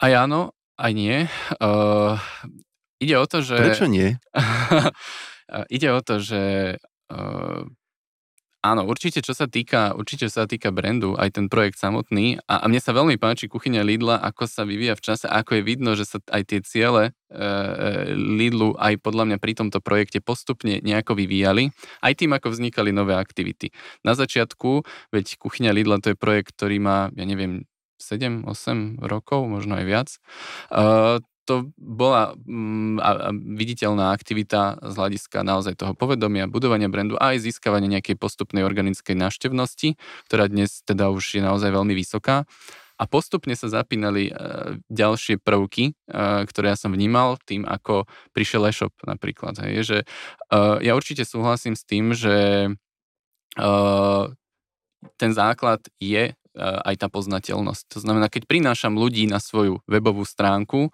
Aj 0.00 0.12
áno, 0.16 0.56
aj 0.80 0.92
nie. 0.96 1.28
Uh, 1.60 2.16
ide 2.96 3.20
o 3.20 3.26
to, 3.28 3.44
že... 3.44 3.60
Prečo 3.60 3.84
nie? 3.84 4.16
ide 5.76 5.88
o 5.92 6.00
to, 6.00 6.16
že 6.16 6.42
uh, 7.12 7.60
Áno, 8.60 8.84
určite 8.84 9.24
čo 9.24 9.32
sa 9.32 9.48
týka, 9.48 9.96
určite 9.96 10.28
sa 10.28 10.44
týka 10.44 10.68
brandu, 10.68 11.16
aj 11.16 11.32
ten 11.32 11.48
projekt 11.48 11.80
samotný. 11.80 12.44
A, 12.44 12.60
a 12.60 12.64
mne 12.68 12.76
sa 12.76 12.92
veľmi 12.92 13.16
páči 13.16 13.48
kuchyňa 13.48 13.80
Lidla, 13.80 14.20
ako 14.20 14.44
sa 14.44 14.68
vyvíja 14.68 15.00
v 15.00 15.04
čase, 15.04 15.24
ako 15.24 15.56
je 15.56 15.62
vidno, 15.64 15.96
že 15.96 16.04
sa 16.04 16.20
aj 16.28 16.42
tie 16.44 16.60
ciele 16.60 17.08
e, 17.08 17.40
e, 17.40 18.12
Lidlu 18.12 18.76
aj 18.76 19.00
podľa 19.00 19.32
mňa 19.32 19.36
pri 19.40 19.56
tomto 19.56 19.80
projekte 19.80 20.20
postupne 20.20 20.76
nejako 20.84 21.16
vyvíjali, 21.16 21.72
aj 22.04 22.12
tým, 22.20 22.36
ako 22.36 22.52
vznikali 22.52 22.92
nové 22.92 23.16
aktivity. 23.16 23.72
Na 24.04 24.12
začiatku, 24.12 24.84
veď 25.08 25.40
kuchyňa 25.40 25.72
Lidla 25.72 26.04
to 26.04 26.12
je 26.12 26.20
projekt, 26.20 26.52
ktorý 26.52 26.84
má, 26.84 27.08
ja 27.16 27.24
neviem, 27.24 27.64
7-8 27.96 29.00
rokov, 29.00 29.48
možno 29.48 29.80
aj 29.80 29.84
viac. 29.88 30.08
Uh, 30.68 31.24
to 31.44 31.72
bola 31.76 32.36
mm, 32.46 33.00
a, 33.00 33.10
a 33.10 33.28
viditeľná 33.34 34.12
aktivita 34.12 34.80
z 34.84 34.94
hľadiska 34.94 35.42
naozaj 35.42 35.78
toho 35.80 35.92
povedomia, 35.96 36.50
budovania 36.50 36.92
brandu 36.92 37.16
a 37.16 37.34
aj 37.34 37.46
získavania 37.46 38.00
nejakej 38.00 38.16
postupnej 38.16 38.62
organickej 38.62 39.16
návštevnosti, 39.16 39.96
ktorá 40.28 40.46
dnes 40.46 40.84
teda 40.84 41.10
už 41.10 41.40
je 41.40 41.42
naozaj 41.42 41.70
veľmi 41.72 41.94
vysoká. 41.96 42.44
A 43.00 43.08
postupne 43.08 43.56
sa 43.56 43.72
zapínali 43.72 44.28
e, 44.28 44.32
ďalšie 44.92 45.40
prvky, 45.40 45.84
e, 45.88 45.92
ktoré 46.44 46.76
ja 46.76 46.76
som 46.76 46.92
vnímal 46.92 47.40
tým, 47.48 47.64
ako 47.64 48.04
prišiel 48.36 48.68
e-shop 48.68 48.92
napríklad. 49.08 49.56
Hej, 49.64 49.74
že 49.88 49.98
e, 50.04 50.06
ja 50.84 50.92
určite 50.92 51.24
súhlasím 51.24 51.80
s 51.80 51.88
tým, 51.88 52.12
že 52.12 52.68
e, 52.68 52.70
ten 55.16 55.32
základ 55.32 55.80
je 55.96 56.28
e, 56.28 56.32
aj 56.60 57.00
tá 57.00 57.08
poznateľnosť. 57.08 57.96
To 57.96 57.98
znamená, 58.04 58.28
keď 58.28 58.44
prinášam 58.44 59.00
ľudí 59.00 59.24
na 59.24 59.40
svoju 59.40 59.80
webovú 59.88 60.28
stránku, 60.28 60.92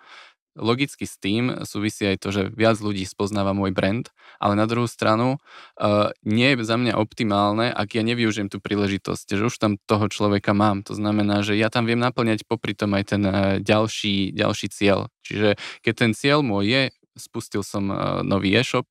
logicky 0.57 1.05
s 1.05 1.21
tým 1.21 1.63
súvisí 1.63 2.09
aj 2.09 2.17
to, 2.21 2.29
že 2.33 2.43
viac 2.51 2.81
ľudí 2.81 3.05
spoznáva 3.05 3.53
môj 3.53 3.77
brand, 3.77 4.09
ale 4.41 4.57
na 4.57 4.65
druhú 4.65 4.89
stranu 4.89 5.37
uh, 5.37 6.11
nie 6.25 6.57
je 6.57 6.65
za 6.65 6.77
mňa 6.81 6.97
optimálne, 6.97 7.71
ak 7.71 7.97
ja 7.97 8.03
nevyužijem 8.03 8.49
tú 8.49 8.59
príležitosť, 8.59 9.37
že 9.37 9.47
už 9.47 9.57
tam 9.61 9.79
toho 9.87 10.09
človeka 10.09 10.57
mám. 10.57 10.83
To 10.89 10.97
znamená, 10.97 11.45
že 11.45 11.55
ja 11.55 11.69
tam 11.69 11.85
viem 11.87 12.01
naplňať 12.01 12.49
popri 12.49 12.73
tom 12.73 12.97
aj 12.97 13.05
ten 13.17 13.23
uh, 13.23 13.61
ďalší, 13.61 14.35
ďalší 14.35 14.67
cieľ. 14.73 15.13
Čiže 15.23 15.61
keď 15.85 15.95
ten 15.95 16.13
cieľ 16.17 16.41
môj 16.43 16.65
je, 16.67 16.83
spustil 17.17 17.63
som 17.63 17.89
uh, 17.93 18.21
nový 18.27 18.57
e-shop, 18.57 18.91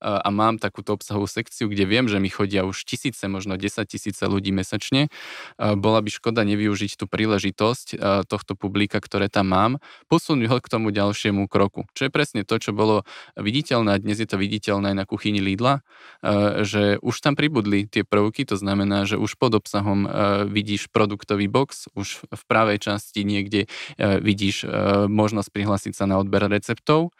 a 0.00 0.28
mám 0.32 0.56
takúto 0.56 0.96
obsahovú 0.96 1.28
sekciu, 1.28 1.68
kde 1.68 1.84
viem, 1.84 2.08
že 2.08 2.16
mi 2.16 2.32
chodia 2.32 2.64
už 2.64 2.88
tisíce, 2.88 3.20
možno 3.28 3.60
10 3.60 3.84
tisíce 3.84 4.24
ľudí 4.24 4.50
mesačne, 4.50 5.12
bola 5.56 6.00
by 6.00 6.08
škoda 6.08 6.42
nevyužiť 6.48 6.96
tú 6.96 7.04
príležitosť 7.04 8.00
tohto 8.26 8.52
publika, 8.56 8.98
ktoré 8.98 9.28
tam 9.28 9.52
mám, 9.52 9.72
posunúť 10.08 10.48
ho 10.48 10.56
k 10.58 10.70
tomu 10.72 10.88
ďalšiemu 10.90 11.46
kroku. 11.46 11.84
Čo 11.92 12.08
je 12.08 12.10
presne 12.10 12.42
to, 12.48 12.56
čo 12.56 12.72
bolo 12.72 13.04
viditeľné, 13.36 13.94
a 13.94 14.02
dnes 14.02 14.18
je 14.18 14.28
to 14.28 14.40
viditeľné 14.40 14.92
aj 14.92 14.96
na 14.96 15.04
kuchyni 15.04 15.44
Lidla, 15.44 15.84
že 16.64 16.96
už 17.04 17.20
tam 17.20 17.36
pribudli 17.36 17.84
tie 17.84 18.02
prvky, 18.02 18.48
to 18.48 18.56
znamená, 18.56 19.04
že 19.04 19.20
už 19.20 19.36
pod 19.36 19.60
obsahom 19.60 20.08
vidíš 20.48 20.88
produktový 20.88 21.46
box, 21.46 21.92
už 21.92 22.24
v 22.24 22.42
pravej 22.48 22.80
časti 22.80 23.22
niekde 23.28 23.68
vidíš 24.00 24.64
možnosť 25.06 25.48
prihlásiť 25.52 25.92
sa 25.92 26.08
na 26.08 26.16
odber 26.16 26.48
receptov 26.48 27.12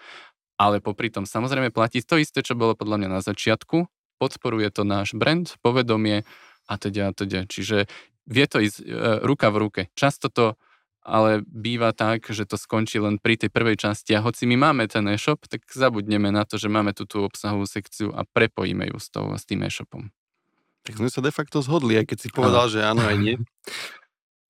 ale 0.60 0.84
popri 0.84 1.08
tom 1.08 1.24
samozrejme 1.24 1.72
platí 1.72 2.04
to 2.04 2.20
isté, 2.20 2.44
čo 2.44 2.52
bolo 2.52 2.76
podľa 2.76 3.00
mňa 3.00 3.08
na 3.08 3.20
začiatku. 3.24 3.88
Podporuje 4.20 4.68
to 4.68 4.84
náš 4.84 5.16
brand, 5.16 5.48
povedomie 5.64 6.28
a 6.68 6.74
teda 6.76 7.08
a 7.08 7.12
teda. 7.16 7.48
Čiže 7.48 7.88
vie 8.28 8.44
to 8.44 8.60
ísť 8.60 8.84
e, 8.84 8.84
ruka 9.24 9.48
v 9.48 9.56
ruke. 9.56 9.82
Často 9.96 10.28
to 10.28 10.60
ale 11.00 11.40
býva 11.48 11.96
tak, 11.96 12.28
že 12.28 12.44
to 12.44 12.60
skončí 12.60 13.00
len 13.00 13.16
pri 13.16 13.40
tej 13.40 13.48
prvej 13.48 13.80
časti 13.80 14.12
a 14.12 14.20
hoci 14.20 14.44
my 14.44 14.68
máme 14.68 14.84
ten 14.84 15.08
e-shop, 15.08 15.48
tak 15.48 15.64
zabudneme 15.72 16.28
na 16.28 16.44
to, 16.44 16.60
že 16.60 16.68
máme 16.68 16.92
tú, 16.92 17.08
tú 17.08 17.24
obsahovú 17.24 17.64
sekciu 17.64 18.12
a 18.12 18.28
prepojíme 18.28 18.84
ju 18.92 19.00
s, 19.00 19.08
tou, 19.08 19.32
s 19.32 19.48
tým 19.48 19.64
e-shopom. 19.64 20.12
Tak 20.84 21.00
sme 21.00 21.08
sa 21.08 21.24
de 21.24 21.32
facto 21.32 21.64
zhodli, 21.64 21.96
aj 21.96 22.04
keď 22.04 22.18
si 22.20 22.28
povedal, 22.28 22.68
ano. 22.68 22.72
že 22.72 22.80
áno 22.84 23.00
aj 23.00 23.16
nie. 23.16 23.40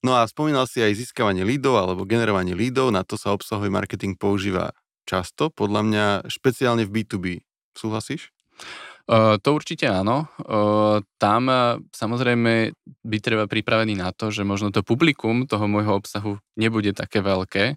No 0.03 0.19
a 0.19 0.27
spomínal 0.27 0.67
si 0.67 0.83
aj 0.83 0.99
získavanie 0.99 1.47
lídov 1.47 1.79
alebo 1.79 2.03
generovanie 2.03 2.59
lídov, 2.59 2.91
na 2.91 3.07
to 3.07 3.15
sa 3.15 3.31
obsahový 3.31 3.71
marketing 3.71 4.19
používa 4.19 4.75
často, 5.09 5.49
podľa 5.53 5.83
mňa 5.87 6.07
špeciálne 6.29 6.85
v 6.89 7.03
B2B. 7.03 7.27
Súhlasíš? 7.77 8.35
To 9.11 9.49
určite 9.51 9.91
áno. 9.91 10.31
Tam 11.19 11.43
uh, 11.51 11.83
samozrejme 11.91 12.71
by 13.03 13.19
treba 13.19 13.51
pripravený 13.51 13.99
na 13.99 14.15
to, 14.15 14.31
že 14.31 14.47
možno 14.47 14.71
to 14.71 14.87
publikum 14.87 15.51
toho 15.51 15.67
môjho 15.67 15.99
obsahu 15.99 16.39
nebude 16.55 16.95
také 16.95 17.19
veľké, 17.19 17.75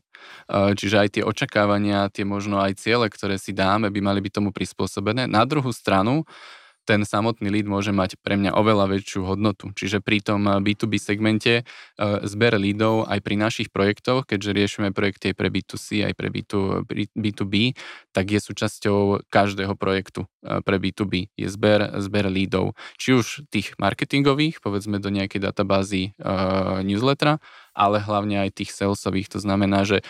čiže 0.77 0.95
aj 1.01 1.09
tie 1.17 1.23
očakávania, 1.25 2.13
tie 2.13 2.21
možno 2.21 2.61
aj 2.61 2.77
ciele, 2.77 3.09
ktoré 3.09 3.41
si 3.41 3.49
dáme, 3.49 3.89
by 3.89 3.99
mali 4.03 4.21
byť 4.21 4.29
tomu 4.29 4.53
prispôsobené. 4.53 5.25
Na 5.25 5.41
druhú 5.49 5.73
stranu, 5.73 6.21
ten 6.83 7.07
samotný 7.07 7.47
lead 7.47 7.67
môže 7.67 7.95
mať 7.95 8.19
pre 8.19 8.35
mňa 8.35 8.51
oveľa 8.55 8.91
väčšiu 8.91 9.23
hodnotu. 9.23 9.71
Čiže 9.71 10.03
pri 10.03 10.19
tom 10.19 10.43
B2B 10.43 10.99
eh, 10.99 11.01
segmente 11.01 11.53
eh, 11.63 11.63
zber 12.27 12.59
leadov 12.59 13.07
aj 13.07 13.19
pri 13.23 13.35
našich 13.39 13.69
projektoch, 13.71 14.27
keďže 14.27 14.51
riešime 14.51 14.89
projekty 14.91 15.31
aj 15.31 15.35
pre 15.39 15.47
B2C, 15.47 16.03
aj 16.03 16.13
pre 16.13 16.27
B2B, 17.15 17.73
tak 18.11 18.25
je 18.29 18.39
súčasťou 18.43 19.25
každého 19.31 19.73
projektu 19.79 20.27
eh, 20.43 20.59
pre 20.59 20.77
B2B. 20.77 21.31
Je 21.39 21.47
zber, 21.47 21.87
zber 22.03 22.27
leadov. 22.27 22.75
Či 22.99 23.09
už 23.15 23.27
tých 23.47 23.75
marketingových, 23.79 24.59
povedzme 24.59 24.99
do 24.99 25.09
nejakej 25.09 25.39
databázy 25.43 26.15
newslettera, 26.83 27.39
ale 27.73 27.97
hlavne 27.99 28.45
aj 28.47 28.61
tých 28.61 28.71
salesových. 28.75 29.33
To 29.33 29.39
znamená, 29.41 29.83
že 29.83 30.05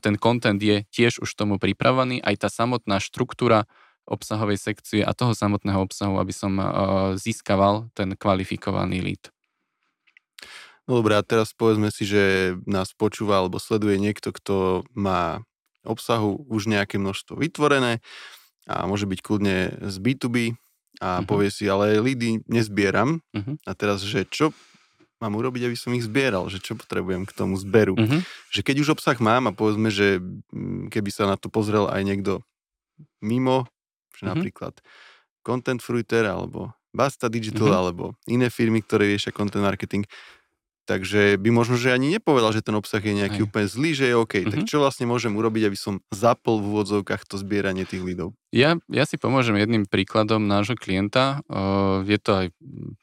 ten 0.00 0.16
content 0.16 0.58
je 0.58 0.84
tiež 0.88 1.20
už 1.20 1.28
tomu 1.36 1.60
pripravený, 1.60 2.24
aj 2.24 2.46
tá 2.46 2.48
samotná 2.48 2.98
štruktúra 3.02 3.68
obsahovej 4.06 4.58
sekcie 4.58 5.00
a 5.06 5.14
toho 5.14 5.32
samotného 5.32 5.78
obsahu, 5.78 6.18
aby 6.18 6.34
som 6.34 6.58
uh, 6.58 6.66
získaval 7.14 7.90
ten 7.94 8.18
kvalifikovaný 8.18 8.98
lead. 9.02 9.24
No 10.90 10.98
dobré, 10.98 11.14
a 11.14 11.22
teraz 11.22 11.54
povedzme 11.54 11.94
si, 11.94 12.02
že 12.02 12.54
nás 12.66 12.90
počúva 12.90 13.38
alebo 13.38 13.62
sleduje 13.62 14.02
niekto, 14.02 14.34
kto 14.34 14.82
má 14.98 15.46
obsahu 15.86 16.42
už 16.50 16.66
nejaké 16.66 16.98
množstvo 16.98 17.38
vytvorené 17.38 18.02
a 18.66 18.86
môže 18.86 19.06
byť 19.06 19.20
kľudne 19.22 19.56
z 19.78 19.96
B2B 19.98 20.58
a 21.02 21.22
uh-huh. 21.22 21.26
povie 21.26 21.50
si, 21.50 21.66
ale 21.66 21.98
lídy 21.98 22.46
nezbieram 22.46 23.22
uh-huh. 23.34 23.54
a 23.66 23.70
teraz, 23.74 24.02
že 24.02 24.26
čo 24.26 24.54
mám 25.22 25.38
urobiť, 25.38 25.70
aby 25.70 25.76
som 25.78 25.94
ich 25.94 26.02
zbieral, 26.02 26.50
že 26.50 26.58
čo 26.58 26.74
potrebujem 26.74 27.22
k 27.30 27.32
tomu 27.34 27.54
zberu. 27.54 27.94
Uh-huh. 27.94 28.26
Že 28.50 28.60
keď 28.66 28.76
už 28.82 28.88
obsah 28.98 29.14
mám 29.22 29.46
a 29.46 29.54
povedzme, 29.54 29.86
že 29.86 30.18
mm, 30.18 30.90
keby 30.90 31.10
sa 31.14 31.30
na 31.30 31.38
to 31.38 31.46
pozrel 31.46 31.86
aj 31.86 32.02
niekto 32.02 32.42
mimo 33.22 33.70
že 34.14 34.24
mm-hmm. 34.24 34.32
napríklad 34.36 34.74
Content 35.42 35.80
Fruiter 35.82 36.24
alebo 36.28 36.72
Basta 36.92 37.26
Digital 37.32 37.72
mm-hmm. 37.72 37.82
alebo 37.82 38.04
iné 38.28 38.52
firmy, 38.52 38.84
ktoré 38.84 39.08
riešia 39.08 39.32
content 39.32 39.64
marketing, 39.64 40.04
Takže 40.82 41.38
by 41.38 41.50
možno, 41.54 41.78
že 41.78 41.94
ani 41.94 42.10
nepovedal, 42.10 42.50
že 42.50 42.66
ten 42.66 42.74
obsah 42.74 42.98
je 42.98 43.14
nejaký 43.14 43.40
Aj. 43.40 43.46
úplne 43.46 43.66
zlý, 43.70 43.94
že 43.94 44.10
je 44.10 44.14
OK. 44.18 44.34
Mm-hmm. 44.42 44.50
Tak 44.50 44.60
mhm. 44.66 44.68
čo 44.68 44.82
vlastne 44.82 45.06
môžem 45.06 45.30
urobiť, 45.30 45.70
aby 45.70 45.78
som 45.78 46.02
zapol 46.10 46.58
v 46.58 46.74
úvodzovkách 46.74 47.22
to 47.30 47.38
zbieranie 47.38 47.86
tých 47.86 48.02
lídov? 48.02 48.34
Ja, 48.52 48.76
ja 48.92 49.08
si 49.08 49.16
pomôžem 49.16 49.56
jedným 49.56 49.88
príkladom 49.88 50.44
nášho 50.44 50.76
klienta. 50.76 51.40
Je 52.04 52.20
to 52.20 52.30
aj 52.36 52.46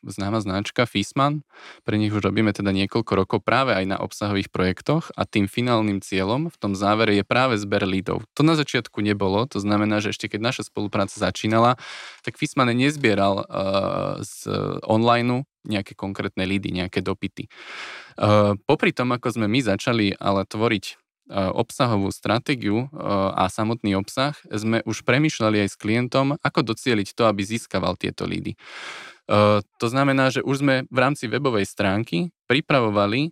známa 0.06 0.46
značka 0.46 0.86
Fisman. 0.86 1.42
Pre 1.82 1.98
nich 1.98 2.14
už 2.14 2.22
robíme 2.22 2.54
teda 2.54 2.70
niekoľko 2.70 3.12
rokov 3.18 3.40
práve 3.42 3.74
aj 3.74 3.82
na 3.90 3.98
obsahových 3.98 4.54
projektoch 4.54 5.10
a 5.18 5.26
tým 5.26 5.50
finálnym 5.50 6.06
cieľom 6.06 6.54
v 6.54 6.58
tom 6.62 6.78
závere 6.78 7.18
je 7.18 7.26
práve 7.26 7.58
zber 7.58 7.90
lídov. 7.90 8.30
To 8.38 8.46
na 8.46 8.54
začiatku 8.54 9.02
nebolo, 9.02 9.50
to 9.50 9.58
znamená, 9.58 10.06
že 10.06 10.14
ešte 10.14 10.30
keď 10.30 10.54
naša 10.54 10.64
spolupráca 10.70 11.18
začínala, 11.18 11.82
tak 12.22 12.38
Fisman 12.38 12.70
nezbieral 12.70 13.42
z 14.22 14.54
online 14.86 15.49
nejaké 15.68 15.98
konkrétne 15.98 16.48
lídy, 16.48 16.72
nejaké 16.72 17.04
dopity. 17.04 17.52
Uh, 18.16 18.56
popri 18.64 18.96
tom, 18.96 19.12
ako 19.12 19.36
sme 19.36 19.48
my 19.52 19.60
začali 19.60 20.16
ale 20.16 20.48
tvoriť 20.48 20.86
uh, 20.94 21.52
obsahovú 21.52 22.12
stratégiu 22.14 22.88
uh, 22.88 23.36
a 23.36 23.52
samotný 23.52 23.98
obsah, 24.00 24.38
sme 24.48 24.80
už 24.88 25.04
premyšľali 25.04 25.68
aj 25.68 25.70
s 25.74 25.80
klientom, 25.80 26.40
ako 26.40 26.72
docieliť 26.72 27.12
to, 27.12 27.28
aby 27.28 27.42
získaval 27.44 28.00
tieto 28.00 28.24
lídy. 28.24 28.56
To 29.30 29.86
znamená, 29.86 30.34
že 30.34 30.42
už 30.42 30.66
sme 30.66 30.90
v 30.90 30.98
rámci 30.98 31.30
webovej 31.30 31.70
stránky 31.70 32.34
pripravovali 32.50 33.30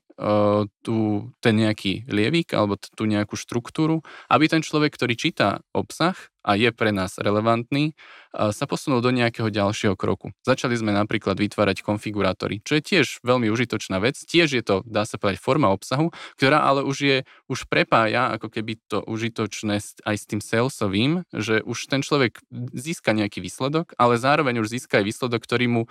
tú, 0.85 0.97
ten 1.41 1.55
nejaký 1.57 2.05
lievik 2.05 2.53
alebo 2.53 2.77
tú 2.77 3.09
nejakú 3.09 3.33
štruktúru, 3.33 4.05
aby 4.29 4.45
ten 4.45 4.61
človek, 4.61 4.93
ktorý 4.93 5.17
číta 5.17 5.65
obsah 5.73 6.13
a 6.45 6.53
je 6.53 6.69
pre 6.69 6.93
nás 6.93 7.17
relevantný, 7.17 7.97
sa 8.37 8.65
posunul 8.69 9.01
do 9.01 9.09
nejakého 9.09 9.49
ďalšieho 9.49 9.97
kroku. 9.97 10.31
Začali 10.45 10.77
sme 10.77 10.93
napríklad 10.93 11.35
vytvárať 11.41 11.81
konfigurátory, 11.81 12.61
čo 12.61 12.77
je 12.77 12.85
tiež 12.85 13.25
veľmi 13.25 13.49
užitočná 13.49 13.97
vec. 13.97 14.21
Tiež 14.21 14.53
je 14.53 14.63
to, 14.63 14.85
dá 14.85 15.09
sa 15.09 15.17
povedať, 15.17 15.41
forma 15.41 15.73
obsahu, 15.73 16.13
ktorá 16.37 16.61
ale 16.61 16.85
už 16.85 16.97
je, 17.01 17.17
už 17.49 17.65
prepája 17.65 18.29
ako 18.37 18.53
keby 18.53 18.77
to 18.85 19.01
užitočné 19.01 19.81
aj 19.81 20.15
s 20.15 20.25
tým 20.29 20.41
salesovým, 20.43 21.25
že 21.33 21.65
už 21.65 21.89
ten 21.89 22.05
človek 22.05 22.37
získa 22.75 23.15
nejaký 23.15 23.41
výsledok, 23.41 23.97
ale 23.97 24.21
zároveň 24.21 24.61
už 24.61 24.69
získa 24.69 25.01
aj 25.01 25.05
výsledok, 25.09 25.41
ktorý 25.43 25.65
mu 25.67 25.83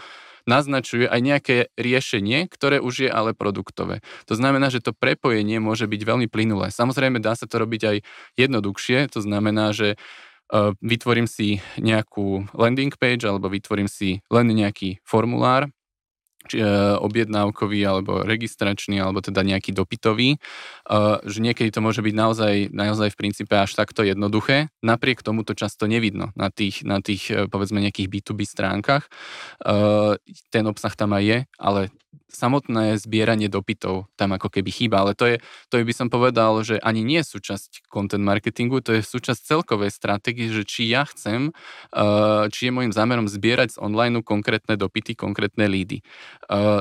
naznačuje 0.46 1.10
aj 1.10 1.20
nejaké 1.20 1.56
riešenie, 1.74 2.46
ktoré 2.46 2.78
už 2.78 3.08
je 3.08 3.10
ale 3.10 3.32
produktové. 3.32 4.04
To 4.30 4.38
znamená, 4.38 4.68
že 4.70 4.84
to 4.84 4.94
prepojenie 4.94 5.58
môže 5.58 5.88
byť 5.88 6.02
veľmi 6.04 6.26
plynulé. 6.30 6.70
Samozrejme, 6.70 7.18
dá 7.18 7.34
sa 7.34 7.48
to 7.48 7.56
robiť 7.58 7.82
aj 7.82 7.96
jednoduchšie, 8.38 9.10
to 9.10 9.24
znamená, 9.24 9.72
že 9.74 9.96
e, 9.96 9.96
vytvorím 10.84 11.26
si 11.26 11.64
nejakú 11.80 12.35
landing 12.52 12.92
page 12.92 13.24
alebo 13.24 13.48
vytvorím 13.48 13.88
si 13.88 14.20
len 14.28 14.46
nejaký 14.50 15.00
formulár, 15.06 15.70
či, 16.46 16.62
e, 16.62 16.66
objednávkový 16.96 17.80
alebo 17.82 18.22
registračný 18.22 19.02
alebo 19.02 19.20
teda 19.20 19.42
nejaký 19.42 19.74
dopytový, 19.74 20.38
e, 20.38 20.38
že 21.26 21.38
niekedy 21.42 21.74
to 21.74 21.82
môže 21.82 22.00
byť 22.00 22.14
naozaj, 22.14 22.54
naozaj 22.70 23.08
v 23.12 23.18
princípe 23.18 23.54
až 23.58 23.74
takto 23.74 24.06
jednoduché. 24.06 24.70
Napriek 24.80 25.20
tomu 25.26 25.42
to 25.42 25.58
často 25.58 25.90
nevidno 25.90 26.30
na 26.38 26.48
tých, 26.48 26.86
na 26.86 27.02
tých 27.02 27.28
e, 27.28 27.50
povedzme 27.50 27.82
nejakých 27.82 28.08
B2B 28.08 28.46
stránkach. 28.46 29.10
Ten 30.54 30.64
obsah 30.70 30.94
tam 30.94 31.10
aj 31.12 31.22
je, 31.26 31.38
ale 31.58 31.80
samotné 32.26 33.00
zbieranie 33.00 33.48
dopytov 33.48 34.10
tam 34.18 34.36
ako 34.36 34.52
keby 34.52 34.70
chýba, 34.72 35.04
ale 35.04 35.16
to 35.16 35.24
je, 35.24 35.36
to 35.72 35.80
by 35.80 35.94
som 35.94 36.08
povedal, 36.12 36.60
že 36.60 36.76
ani 36.80 37.00
nie 37.06 37.24
je 37.24 37.32
súčasť 37.36 37.88
content 37.88 38.24
marketingu, 38.24 38.84
to 38.84 38.96
je 38.96 39.02
súčasť 39.04 39.40
celkovej 39.40 39.94
stratégie, 39.94 40.52
že 40.52 40.68
či 40.68 40.90
ja 40.90 41.08
chcem, 41.08 41.54
či 42.52 42.60
je 42.68 42.72
môjim 42.74 42.92
zámerom 42.92 43.30
zbierať 43.30 43.76
z 43.76 43.80
online 43.80 44.20
konkrétne 44.20 44.76
dopity, 44.76 45.16
konkrétne 45.16 45.68
lídy. 45.70 46.04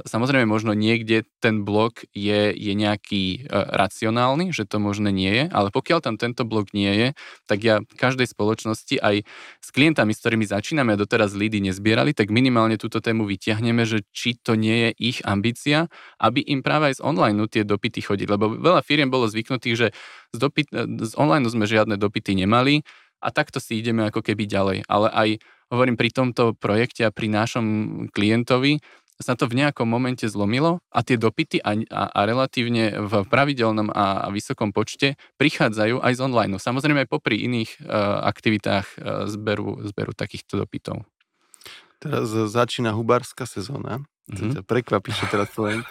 Samozrejme, 0.05 0.47
možno 0.47 0.75
niekde 0.75 1.23
ten 1.39 1.63
blok 1.63 2.03
je, 2.11 2.51
je 2.51 2.73
nejaký 2.75 3.49
racionálny, 3.51 4.51
že 4.51 4.67
to 4.67 4.77
možné 4.79 5.09
nie 5.11 5.31
je, 5.31 5.45
ale 5.51 5.71
pokiaľ 5.71 5.99
tam 6.03 6.15
tento 6.21 6.45
blok 6.45 6.75
nie 6.75 6.93
je, 6.93 7.07
tak 7.49 7.59
ja 7.63 7.81
každej 7.97 8.29
spoločnosti 8.29 9.01
aj 9.01 9.25
s 9.61 9.69
klientami, 9.73 10.13
s 10.13 10.21
ktorými 10.21 10.45
začíname 10.45 10.93
a 10.93 11.01
doteraz 11.01 11.33
lídy 11.33 11.59
nezbierali, 11.65 12.13
tak 12.13 12.29
minimálne 12.29 12.77
túto 12.77 13.01
tému 13.01 13.25
vyťahneme, 13.25 13.83
že 13.87 14.05
či 14.13 14.37
to 14.37 14.53
nie 14.53 14.89
je 14.89 14.91
ich 15.01 15.19
ambícia, 15.25 15.89
aby 16.21 16.45
im 16.45 16.61
práve 16.61 16.93
aj 16.93 17.01
z 17.01 17.05
online 17.05 17.49
tie 17.49 17.65
dopity 17.65 18.05
chodili. 18.05 18.29
Lebo 18.29 18.53
veľa 18.53 18.85
firiem 18.85 19.09
bolo 19.09 19.25
zvyknutých, 19.25 19.75
že 19.75 19.87
z, 20.31 20.37
dopyt, 20.37 20.69
z 21.01 21.13
online 21.17 21.49
sme 21.49 21.65
žiadne 21.65 21.97
dopity 21.97 22.37
nemali 22.37 22.85
a 23.19 23.33
takto 23.33 23.57
si 23.57 23.81
ideme 23.81 24.05
ako 24.05 24.21
keby 24.21 24.45
ďalej. 24.45 24.77
Ale 24.85 25.09
aj 25.09 25.29
hovorím 25.73 25.97
pri 25.97 26.13
tomto 26.13 26.53
projekte 26.53 27.09
a 27.09 27.11
pri 27.11 27.27
našom 27.33 27.65
klientovi, 28.13 28.77
sa 29.15 29.39
to 29.39 29.47
v 29.47 29.63
nejakom 29.63 29.87
momente 29.87 30.27
zlomilo 30.27 30.83
a 30.91 30.99
tie 30.99 31.15
dopity 31.15 31.63
a, 31.63 31.71
a, 31.87 32.03
a 32.11 32.19
relatívne 32.27 32.99
v 32.99 33.23
pravidelnom 33.23 33.87
a, 33.95 34.27
a 34.27 34.31
vysokom 34.31 34.75
počte 34.75 35.15
prichádzajú 35.39 36.03
aj 36.03 36.13
z 36.19 36.21
online. 36.21 36.59
Samozrejme 36.59 37.07
aj 37.07 37.09
popri 37.09 37.47
iných 37.47 37.79
uh, 37.79 38.27
aktivitách 38.27 38.87
uh, 38.99 39.23
zberu, 39.31 39.87
zberu 39.87 40.11
takýchto 40.11 40.59
dopytov. 40.59 41.07
Teraz 42.03 42.27
začína 42.27 42.91
hubárska 42.91 43.47
sezóna. 43.47 44.03
Mm-hmm. 44.25 44.39
To 44.41 44.43
ťa 44.57 44.63
prekvapí, 44.65 45.09
čo 45.13 45.25
teraz 45.29 45.49
poviem. 45.53 45.85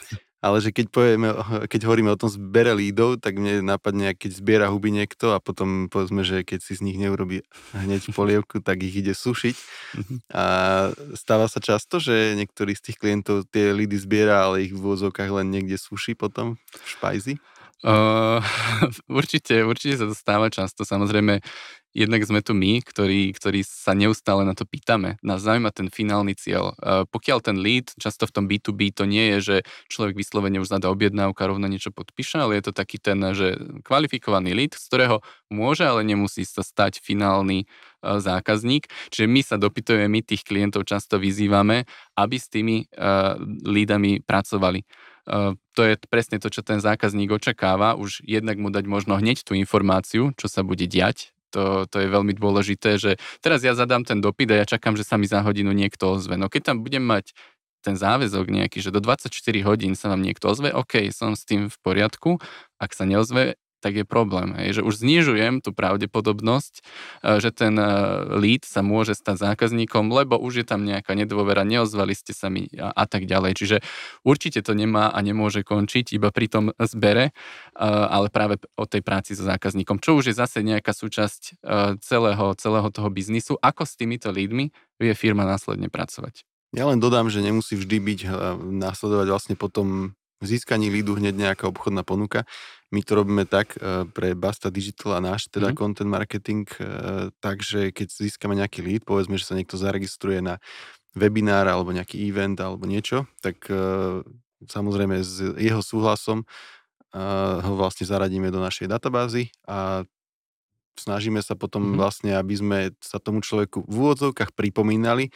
Ale 0.44 0.60
že 0.60 0.76
keď, 0.76 0.86
povieme, 0.92 1.32
keď 1.72 1.88
hovoríme 1.88 2.12
o 2.12 2.20
tom 2.20 2.28
zbere 2.28 2.76
lídov, 2.76 3.16
tak 3.16 3.40
mne 3.40 3.64
napadne, 3.64 4.12
keď 4.12 4.30
zbiera 4.36 4.66
huby 4.68 4.92
niekto 4.92 5.32
a 5.32 5.40
potom 5.40 5.88
povedzme, 5.88 6.20
že 6.20 6.44
keď 6.44 6.60
si 6.60 6.76
z 6.76 6.84
nich 6.84 7.00
neurobi 7.00 7.40
hneď 7.72 8.12
polievku, 8.12 8.60
tak 8.60 8.84
ich 8.84 8.92
ide 8.92 9.16
sušiť. 9.16 9.56
Mm-hmm. 9.56 10.18
A 10.36 10.44
stáva 11.16 11.48
sa 11.48 11.64
často, 11.64 11.96
že 11.96 12.36
niektorý 12.36 12.76
z 12.76 12.92
tých 12.92 13.00
klientov 13.00 13.48
tie 13.48 13.72
lídy 13.72 13.96
zbiera, 13.96 14.44
ale 14.44 14.68
ich 14.68 14.76
v 14.76 14.84
úvozovkách 14.84 15.32
len 15.32 15.48
niekde 15.48 15.80
suší 15.80 16.12
potom 16.12 16.60
v 16.60 16.86
špajzi? 16.92 17.34
Uh, 17.84 18.40
určite, 19.20 19.60
určite 19.60 20.00
sa 20.00 20.06
to 20.08 20.16
stáva 20.16 20.48
často. 20.48 20.88
Samozrejme, 20.88 21.44
jednak 21.92 22.24
sme 22.24 22.40
tu 22.40 22.56
my, 22.56 22.80
ktorí, 22.80 23.36
ktorí 23.36 23.60
sa 23.60 23.92
neustále 23.92 24.48
na 24.48 24.56
to 24.56 24.64
pýtame. 24.64 25.20
Nás 25.20 25.44
zaujíma 25.44 25.68
ten 25.68 25.92
finálny 25.92 26.32
cieľ. 26.32 26.72
Uh, 26.80 27.04
pokiaľ 27.04 27.44
ten 27.44 27.60
lead, 27.60 27.92
často 28.00 28.24
v 28.24 28.32
tom 28.32 28.44
B2B 28.48 28.88
to 28.88 29.04
nie 29.04 29.36
je, 29.36 29.38
že 29.40 29.56
človek 29.92 30.16
vyslovene 30.16 30.64
už 30.64 30.72
zadá 30.72 30.88
objednávku 30.88 31.36
a 31.44 31.50
rovno 31.52 31.68
niečo 31.68 31.92
podpíše, 31.92 32.40
ale 32.40 32.56
je 32.56 32.72
to 32.72 32.72
taký 32.72 32.96
ten, 32.96 33.20
že 33.36 33.60
kvalifikovaný 33.84 34.56
lead, 34.56 34.72
z 34.72 34.84
ktorého 34.88 35.20
môže, 35.52 35.84
ale 35.84 36.08
nemusí 36.08 36.48
sa 36.48 36.64
stať 36.64 37.04
finálny 37.04 37.68
uh, 38.00 38.16
zákazník. 38.16 38.88
Čiže 39.12 39.28
my 39.28 39.40
sa 39.44 39.60
dopytujeme, 39.60 40.08
my 40.08 40.24
tých 40.24 40.40
klientov 40.40 40.88
často 40.88 41.20
vyzývame, 41.20 41.84
aby 42.16 42.36
s 42.40 42.48
tými 42.48 42.88
uh, 42.96 43.36
leadami 43.60 44.24
pracovali. 44.24 45.12
To 45.24 45.80
je 45.80 45.94
presne 46.08 46.36
to, 46.36 46.52
čo 46.52 46.60
ten 46.60 46.84
zákazník 46.84 47.32
očakáva, 47.32 47.96
už 47.96 48.20
jednak 48.28 48.60
mu 48.60 48.68
dať 48.68 48.84
možno 48.84 49.16
hneď 49.16 49.40
tú 49.40 49.56
informáciu, 49.56 50.36
čo 50.36 50.46
sa 50.52 50.60
bude 50.60 50.84
diať, 50.84 51.32
to, 51.54 51.86
to 51.86 52.02
je 52.02 52.08
veľmi 52.10 52.34
dôležité, 52.34 52.98
že 52.98 53.16
teraz 53.38 53.62
ja 53.62 53.78
zadám 53.78 54.02
ten 54.02 54.18
dopyt 54.18 54.50
a 54.50 54.56
ja 54.60 54.66
čakám, 54.66 54.98
že 54.98 55.06
sa 55.06 55.14
mi 55.14 55.30
za 55.30 55.38
hodinu 55.46 55.70
niekto 55.70 56.18
ozve. 56.18 56.34
No 56.34 56.50
keď 56.50 56.74
tam 56.74 56.82
budem 56.82 57.06
mať 57.06 57.30
ten 57.84 57.94
záväzok 57.94 58.48
nejaký, 58.48 58.80
že 58.80 58.90
do 58.90 58.98
24 58.98 59.28
hodín 59.68 59.92
sa 59.92 60.08
vám 60.10 60.24
niekto 60.24 60.48
ozve, 60.48 60.72
OK, 60.72 61.12
som 61.12 61.36
s 61.36 61.44
tým 61.44 61.68
v 61.68 61.76
poriadku. 61.84 62.40
Ak 62.80 62.96
sa 62.96 63.04
neozve, 63.04 63.60
tak 63.84 64.00
je 64.00 64.08
problém. 64.08 64.56
Hej, 64.56 64.80
že 64.80 64.82
už 64.88 65.04
znižujem 65.04 65.60
tú 65.60 65.76
pravdepodobnosť, 65.76 66.80
e, 66.80 66.82
že 67.36 67.52
ten 67.52 67.76
e, 67.76 67.84
lead 68.40 68.64
sa 68.64 68.80
môže 68.80 69.12
stať 69.12 69.52
zákazníkom, 69.52 70.08
lebo 70.08 70.40
už 70.40 70.64
je 70.64 70.66
tam 70.66 70.88
nejaká 70.88 71.12
nedôvera, 71.12 71.68
neozvali 71.68 72.16
ste 72.16 72.32
sa 72.32 72.48
mi 72.48 72.72
a, 72.80 72.96
a 72.96 73.04
tak 73.04 73.28
ďalej. 73.28 73.60
Čiže 73.60 73.76
určite 74.24 74.64
to 74.64 74.72
nemá 74.72 75.12
a 75.12 75.20
nemôže 75.20 75.60
končiť 75.60 76.16
iba 76.16 76.32
pri 76.32 76.48
tom 76.48 76.64
zbere, 76.80 77.28
e, 77.28 77.32
ale 77.84 78.32
práve 78.32 78.56
o 78.80 78.88
tej 78.88 79.04
práci 79.04 79.36
so 79.36 79.44
zákazníkom, 79.44 80.00
čo 80.00 80.16
už 80.16 80.32
je 80.32 80.34
zase 80.40 80.64
nejaká 80.64 80.96
súčasť 80.96 81.60
celého, 82.00 82.46
celého 82.56 82.88
toho 82.88 83.08
biznisu. 83.12 83.60
Ako 83.60 83.84
s 83.84 83.98
týmito 84.00 84.32
leadmi 84.32 84.72
vie 84.96 85.12
firma 85.12 85.44
následne 85.44 85.92
pracovať? 85.92 86.46
Ja 86.72 86.88
len 86.88 87.02
dodám, 87.02 87.28
že 87.28 87.44
nemusí 87.44 87.76
vždy 87.76 87.98
byť 88.00 88.20
následovať 88.80 89.26
vlastne 89.28 89.54
potom 89.58 90.16
získaní 90.46 90.92
lídu 90.92 91.16
hneď 91.16 91.34
nejaká 91.34 91.64
obchodná 91.68 92.04
ponuka. 92.06 92.44
My 92.94 93.02
to 93.02 93.18
robíme 93.18 93.44
tak 93.48 93.74
e, 93.74 94.06
pre 94.06 94.38
Basta 94.38 94.70
Digital 94.70 95.18
a 95.18 95.24
náš 95.24 95.50
teda 95.50 95.72
mm. 95.72 95.76
content 95.76 96.10
marketing, 96.10 96.68
e, 96.78 96.84
takže 97.42 97.90
keď 97.90 98.08
získame 98.12 98.54
nejaký 98.54 98.84
lead, 98.86 99.02
povedzme, 99.02 99.34
že 99.34 99.50
sa 99.50 99.58
niekto 99.58 99.74
zaregistruje 99.74 100.38
na 100.38 100.62
webinár 101.18 101.66
alebo 101.66 101.90
nejaký 101.90 102.22
event 102.28 102.58
alebo 102.62 102.86
niečo, 102.86 103.26
tak 103.42 103.66
e, 103.66 104.22
samozrejme 104.68 105.20
s 105.20 105.42
jeho 105.58 105.82
súhlasom 105.82 106.46
ho 107.54 107.78
vlastne 107.78 108.10
zaradíme 108.10 108.50
do 108.50 108.58
našej 108.58 108.90
databázy 108.90 109.54
a 109.70 110.02
snažíme 110.98 111.38
sa 111.42 111.54
potom 111.58 111.94
mm. 111.94 111.96
vlastne, 111.98 112.32
aby 112.34 112.54
sme 112.58 112.78
sa 112.98 113.18
tomu 113.18 113.42
človeku 113.42 113.86
v 113.86 113.94
úvodzovkách 113.94 114.54
pripomínali, 114.54 115.30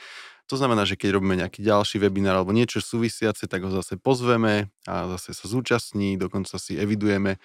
to 0.49 0.57
znamená, 0.57 0.89
že 0.89 0.97
keď 0.97 1.21
robíme 1.21 1.37
nejaký 1.37 1.61
ďalší 1.61 2.01
webinár 2.01 2.41
alebo 2.41 2.57
niečo 2.57 2.81
súvisiace, 2.81 3.45
tak 3.45 3.61
ho 3.63 3.71
zase 3.71 4.01
pozveme 4.01 4.73
a 4.89 5.05
zase 5.15 5.37
sa 5.37 5.47
zúčastní, 5.47 6.17
dokonca 6.17 6.57
si 6.57 6.81
evidujeme 6.81 7.37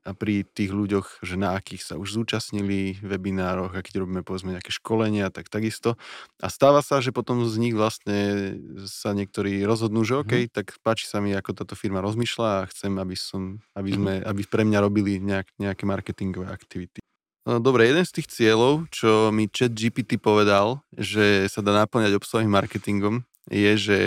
pri 0.00 0.48
tých 0.48 0.72
ľuďoch, 0.72 1.20
že 1.20 1.36
na 1.36 1.56
akých 1.56 1.84
sa 1.84 1.94
už 2.00 2.16
zúčastnili 2.16 2.96
webinároch 3.04 3.76
a 3.76 3.84
keď 3.84 4.04
robíme 4.04 4.24
povedzme 4.24 4.56
nejaké 4.56 4.72
školenia, 4.72 5.28
tak 5.28 5.52
takisto. 5.52 6.00
A 6.40 6.48
stáva 6.48 6.80
sa, 6.80 7.04
že 7.04 7.12
potom 7.12 7.44
z 7.44 7.56
nich 7.60 7.76
vlastne 7.76 8.56
sa 8.88 9.12
niektorí 9.12 9.60
rozhodnú, 9.68 10.00
že 10.08 10.16
OK, 10.16 10.32
mm. 10.48 10.50
tak 10.56 10.72
páči 10.80 11.04
sa 11.04 11.20
mi, 11.20 11.36
ako 11.36 11.52
táto 11.52 11.76
firma 11.76 12.00
rozmýšľa 12.00 12.64
a 12.64 12.68
chcem, 12.72 12.96
aby, 12.96 13.16
som, 13.16 13.60
aby, 13.76 13.90
mhm. 13.92 13.96
sme, 14.00 14.12
aby 14.24 14.42
pre 14.48 14.62
mňa 14.64 14.78
robili 14.80 15.20
nejak, 15.20 15.52
nejaké 15.60 15.84
marketingové 15.84 16.48
aktivity. 16.48 16.99
Dobre, 17.58 17.90
jeden 17.90 18.06
z 18.06 18.22
tých 18.22 18.30
cieľov, 18.30 18.86
čo 18.94 19.34
mi 19.34 19.50
chat 19.50 19.74
GPT 19.74 20.22
povedal, 20.22 20.86
že 20.94 21.50
sa 21.50 21.58
dá 21.58 21.74
naplňať 21.74 22.14
obsahovým 22.14 22.52
marketingom, 22.54 23.26
je, 23.50 23.72
že, 23.74 24.00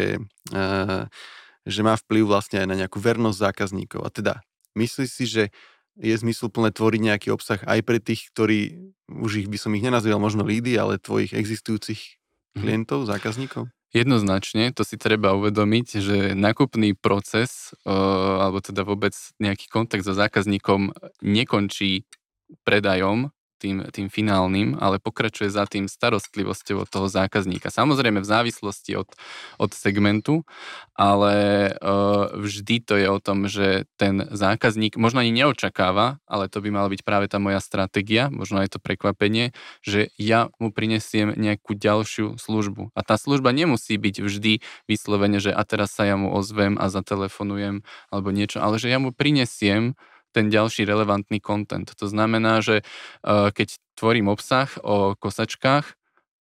uh, 0.56 1.12
že 1.68 1.82
má 1.84 2.00
vplyv 2.00 2.24
vlastne 2.24 2.64
aj 2.64 2.68
na 2.72 2.80
nejakú 2.80 3.04
vernosť 3.04 3.44
zákazníkov. 3.44 4.00
A 4.08 4.10
teda, 4.14 4.34
myslíš 4.80 5.10
si, 5.12 5.26
že 5.28 5.44
je 6.00 6.16
zmysluplné 6.16 6.72
tvoriť 6.72 7.02
nejaký 7.04 7.28
obsah 7.36 7.60
aj 7.68 7.80
pre 7.84 8.00
tých, 8.00 8.32
ktorí, 8.32 8.94
už 9.12 9.46
ich 9.46 9.48
by 9.52 9.58
som 9.60 9.76
ich 9.76 9.84
nenazýval 9.84 10.24
možno 10.24 10.48
lídy, 10.48 10.80
ale 10.80 11.02
tvojich 11.02 11.36
existujúcich 11.36 12.00
mhm. 12.56 12.62
klientov, 12.64 13.10
zákazníkov? 13.12 13.68
Jednoznačne, 13.94 14.74
to 14.74 14.82
si 14.82 14.98
treba 14.98 15.38
uvedomiť, 15.38 15.88
že 16.02 16.18
nákupný 16.34 16.98
proces, 16.98 17.78
alebo 17.86 18.58
teda 18.58 18.82
vôbec 18.82 19.14
nejaký 19.38 19.70
kontakt 19.70 20.02
so 20.02 20.18
zákazníkom 20.18 20.98
nekončí 21.22 22.10
predajom, 22.64 23.32
tým, 23.64 23.88
tým 23.96 24.12
finálnym, 24.12 24.76
ale 24.76 25.00
pokračuje 25.00 25.48
za 25.48 25.64
tým 25.64 25.88
starostlivosťou 25.88 26.84
od 26.84 26.91
toho 26.91 27.08
zákazníka. 27.08 27.72
Samozrejme 27.72 28.20
v 28.20 28.28
závislosti 28.28 29.00
od, 29.00 29.08
od 29.56 29.72
segmentu, 29.72 30.44
ale 31.00 31.36
uh, 31.80 32.36
vždy 32.36 32.84
to 32.84 33.00
je 33.00 33.08
o 33.08 33.24
tom, 33.24 33.48
že 33.48 33.88
ten 33.96 34.28
zákazník 34.28 35.00
možno 35.00 35.24
ani 35.24 35.32
neočakáva, 35.32 36.20
ale 36.28 36.52
to 36.52 36.60
by 36.60 36.76
mala 36.76 36.91
byť 36.91 37.02
práve 37.08 37.32
tá 37.32 37.39
moja 37.39 37.64
stratégia, 37.64 38.28
možno 38.28 38.60
aj 38.60 38.76
to 38.76 38.80
prekvapenie, 38.84 39.56
že 39.80 40.12
ja 40.20 40.52
mu 40.60 40.76
prinesiem 40.76 41.32
nejakú 41.32 41.80
ďalšiu 41.80 42.36
službu. 42.36 42.91
A 42.91 43.00
tá 43.08 43.16
služba 43.16 43.56
nemusí 43.56 43.96
byť 43.96 44.20
vždy 44.20 44.54
vyslovene, 44.91 45.39
že 45.39 45.56
a 45.56 45.64
teraz 45.64 45.96
sa 45.96 46.04
ja 46.04 46.20
mu 46.20 46.36
ozvem 46.36 46.76
a 46.76 46.91
zatelefonujem 46.91 47.88
alebo 48.12 48.36
niečo, 48.36 48.60
ale 48.60 48.76
že 48.76 48.91
ja 48.91 49.00
mu 49.00 49.16
prinesiem 49.16 49.96
ten 50.34 50.50
ďalší 50.50 50.84
relevantný 50.90 51.38
content. 51.40 51.86
To 51.86 52.10
znamená, 52.10 52.60
že 52.60 52.82
uh, 52.82 53.54
keď 53.54 53.78
tvorím 53.94 54.34
obsah 54.34 54.68
o 54.82 55.14
kosačkách 55.14 55.94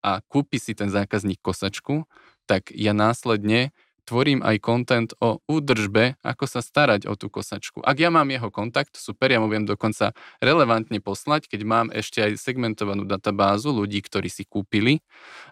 a 0.04 0.20
kúpi 0.28 0.60
si 0.60 0.76
ten 0.76 0.92
zákazník 0.92 1.40
kosačku, 1.40 2.06
tak 2.48 2.70
ja 2.76 2.92
následne 2.92 3.72
tvorím 4.08 4.40
aj 4.40 4.64
content 4.64 5.12
o 5.20 5.44
údržbe, 5.52 6.16
ako 6.24 6.48
sa 6.48 6.64
starať 6.64 7.12
o 7.12 7.20
tú 7.20 7.28
kosačku. 7.28 7.84
Ak 7.84 8.00
ja 8.00 8.08
mám 8.08 8.32
jeho 8.32 8.48
kontakt, 8.48 8.96
super, 8.96 9.28
ja 9.28 9.44
mu 9.44 9.52
viem 9.52 9.68
dokonca 9.68 10.16
relevantne 10.40 11.04
poslať, 11.04 11.52
keď 11.52 11.62
mám 11.68 11.88
ešte 11.92 12.24
aj 12.24 12.40
segmentovanú 12.40 13.04
databázu 13.04 13.76
ľudí, 13.76 14.00
ktorí 14.00 14.32
si 14.32 14.48
kúpili, 14.48 15.04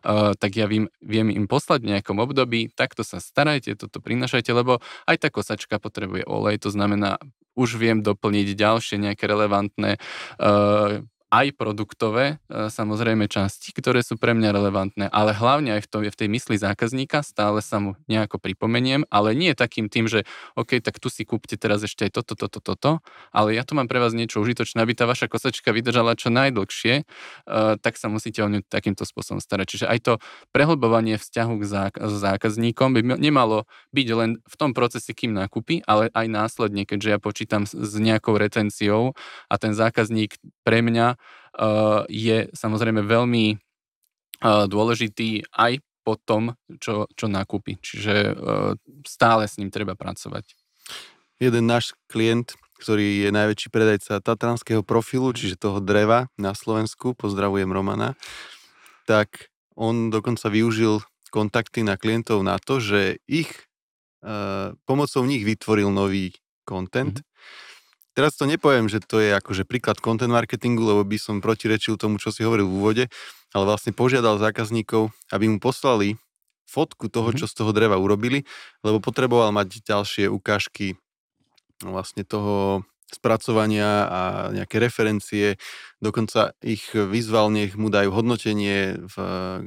uh, 0.08 0.32
tak 0.40 0.56
ja 0.56 0.72
viem, 0.72 0.88
viem 1.04 1.28
im 1.28 1.52
poslať 1.52 1.84
v 1.84 1.92
nejakom 2.00 2.24
období, 2.24 2.72
takto 2.72 3.04
sa 3.04 3.20
starajte, 3.20 3.76
toto 3.76 4.00
prinašajte, 4.00 4.56
lebo 4.56 4.80
aj 5.04 5.18
tá 5.20 5.28
kosačka 5.28 5.76
potrebuje 5.84 6.24
olej, 6.24 6.64
to 6.64 6.72
znamená, 6.72 7.20
už 7.56 7.80
viem 7.80 8.04
doplniť 8.04 8.56
ďalšie 8.56 8.96
nejaké 9.00 9.28
relevantné 9.28 10.00
uh, 10.40 11.04
aj 11.34 11.58
produktové, 11.58 12.38
e, 12.48 12.70
samozrejme 12.70 13.26
časti, 13.26 13.74
ktoré 13.74 14.06
sú 14.06 14.16
pre 14.16 14.38
mňa 14.38 14.50
relevantné, 14.54 15.06
ale 15.10 15.34
hlavne 15.34 15.78
aj 15.80 15.82
v, 15.86 15.90
tom, 15.90 16.02
v 16.06 16.18
tej 16.18 16.30
mysli 16.30 16.56
zákazníka 16.56 17.26
stále 17.26 17.60
sa 17.60 17.82
mu 17.82 17.98
nejako 18.06 18.38
pripomeniem, 18.38 19.10
ale 19.10 19.34
nie 19.34 19.52
takým 19.58 19.90
tým, 19.90 20.06
že 20.06 20.24
OK, 20.54 20.80
tak 20.80 21.02
tu 21.02 21.10
si 21.10 21.26
kúpte 21.26 21.58
teraz 21.58 21.82
ešte 21.82 22.08
aj 22.08 22.12
toto, 22.22 22.34
toto, 22.38 22.60
toto, 22.62 22.92
ale 23.34 23.58
ja 23.58 23.66
tu 23.66 23.74
mám 23.74 23.90
pre 23.90 23.98
vás 23.98 24.14
niečo 24.14 24.40
užitočné, 24.40 24.80
aby 24.80 24.94
tá 24.94 25.10
vaša 25.10 25.26
kosačka 25.28 25.74
vydržala 25.74 26.14
čo 26.16 26.30
najdlhšie, 26.30 27.04
uh, 27.04 27.76
tak 27.82 27.98
sa 27.98 28.08
musíte 28.08 28.40
o 28.46 28.50
ňu 28.50 28.64
takýmto 28.66 29.04
spôsobom 29.04 29.42
starať. 29.42 29.66
Čiže 29.66 29.86
aj 29.90 30.00
to 30.02 30.14
prehlbovanie 30.54 31.18
vzťahu 31.18 31.54
k 31.58 31.64
zákazníkom 32.06 32.96
by 32.96 33.02
nemalo 33.18 33.68
byť 33.92 34.08
len 34.14 34.32
v 34.46 34.56
tom 34.56 34.72
procese, 34.72 35.12
kým 35.12 35.34
nakúpi, 35.36 35.82
ale 35.90 36.14
aj 36.14 36.28
následne, 36.30 36.86
keďže 36.88 37.10
ja 37.10 37.20
počítam 37.20 37.64
s, 37.66 37.74
nejakou 37.96 38.38
retenciou 38.38 39.18
a 39.50 39.56
ten 39.58 39.74
zákazník 39.74 40.38
pre 40.62 40.84
mňa 40.86 41.18
je 42.12 42.52
samozrejme 42.52 43.04
veľmi 43.04 43.46
eh, 43.56 43.58
dôležitý 44.68 45.48
aj 45.56 45.80
po 46.06 46.20
tom, 46.22 46.54
čo, 46.78 47.10
čo 47.18 47.26
nakúpi. 47.26 47.80
Čiže 47.80 48.14
eh, 48.14 48.34
stále 49.08 49.48
s 49.48 49.58
ním 49.58 49.72
treba 49.72 49.96
pracovať. 49.96 50.56
Jeden 51.40 51.68
náš 51.68 51.96
klient, 52.08 52.56
ktorý 52.80 53.28
je 53.28 53.30
najväčší 53.32 53.68
predajca 53.72 54.24
tatranského 54.24 54.84
profilu, 54.84 55.36
čiže 55.36 55.60
toho 55.60 55.84
dreva 55.84 56.32
na 56.40 56.56
Slovensku, 56.56 57.16
pozdravujem 57.16 57.68
Romana, 57.72 58.16
tak 59.04 59.52
on 59.76 60.08
dokonca 60.12 60.48
využil 60.48 61.04
kontakty 61.32 61.84
na 61.84 62.00
klientov 62.00 62.40
na 62.48 62.56
to, 62.56 62.80
že 62.80 63.20
ich, 63.28 63.52
pomocou 64.88 65.28
nich 65.28 65.44
vytvoril 65.44 65.92
nový 65.92 66.32
content, 66.64 67.20
mm-hmm 67.20 67.35
Teraz 68.16 68.40
to 68.40 68.48
nepoviem, 68.48 68.88
že 68.88 69.04
to 69.04 69.20
je 69.20 69.36
akože 69.36 69.68
príklad 69.68 70.00
content 70.00 70.32
marketingu, 70.32 70.88
lebo 70.88 71.04
by 71.04 71.20
som 71.20 71.44
protirečil 71.44 72.00
tomu, 72.00 72.16
čo 72.16 72.32
si 72.32 72.48
hovoril 72.48 72.64
v 72.64 72.76
úvode, 72.80 73.04
ale 73.52 73.64
vlastne 73.68 73.92
požiadal 73.92 74.40
zákazníkov, 74.40 75.12
aby 75.36 75.52
mu 75.52 75.60
poslali 75.60 76.16
fotku 76.64 77.12
toho, 77.12 77.36
mhm. 77.36 77.44
čo 77.44 77.46
z 77.46 77.54
toho 77.60 77.76
dreva 77.76 78.00
urobili, 78.00 78.48
lebo 78.88 79.04
potreboval 79.04 79.52
mať 79.52 79.84
ďalšie 79.84 80.26
ukážky 80.32 80.96
vlastne 81.84 82.24
toho 82.24 82.88
spracovania 83.16 83.90
a 84.06 84.22
nejaké 84.52 84.84
referencie. 84.84 85.56
Dokonca 86.04 86.52
ich 86.60 86.92
vyzval, 86.92 87.50
nech 87.56 87.80
mu 87.80 87.88
dajú 87.88 88.12
hodnotenie 88.12 89.00
v 89.00 89.16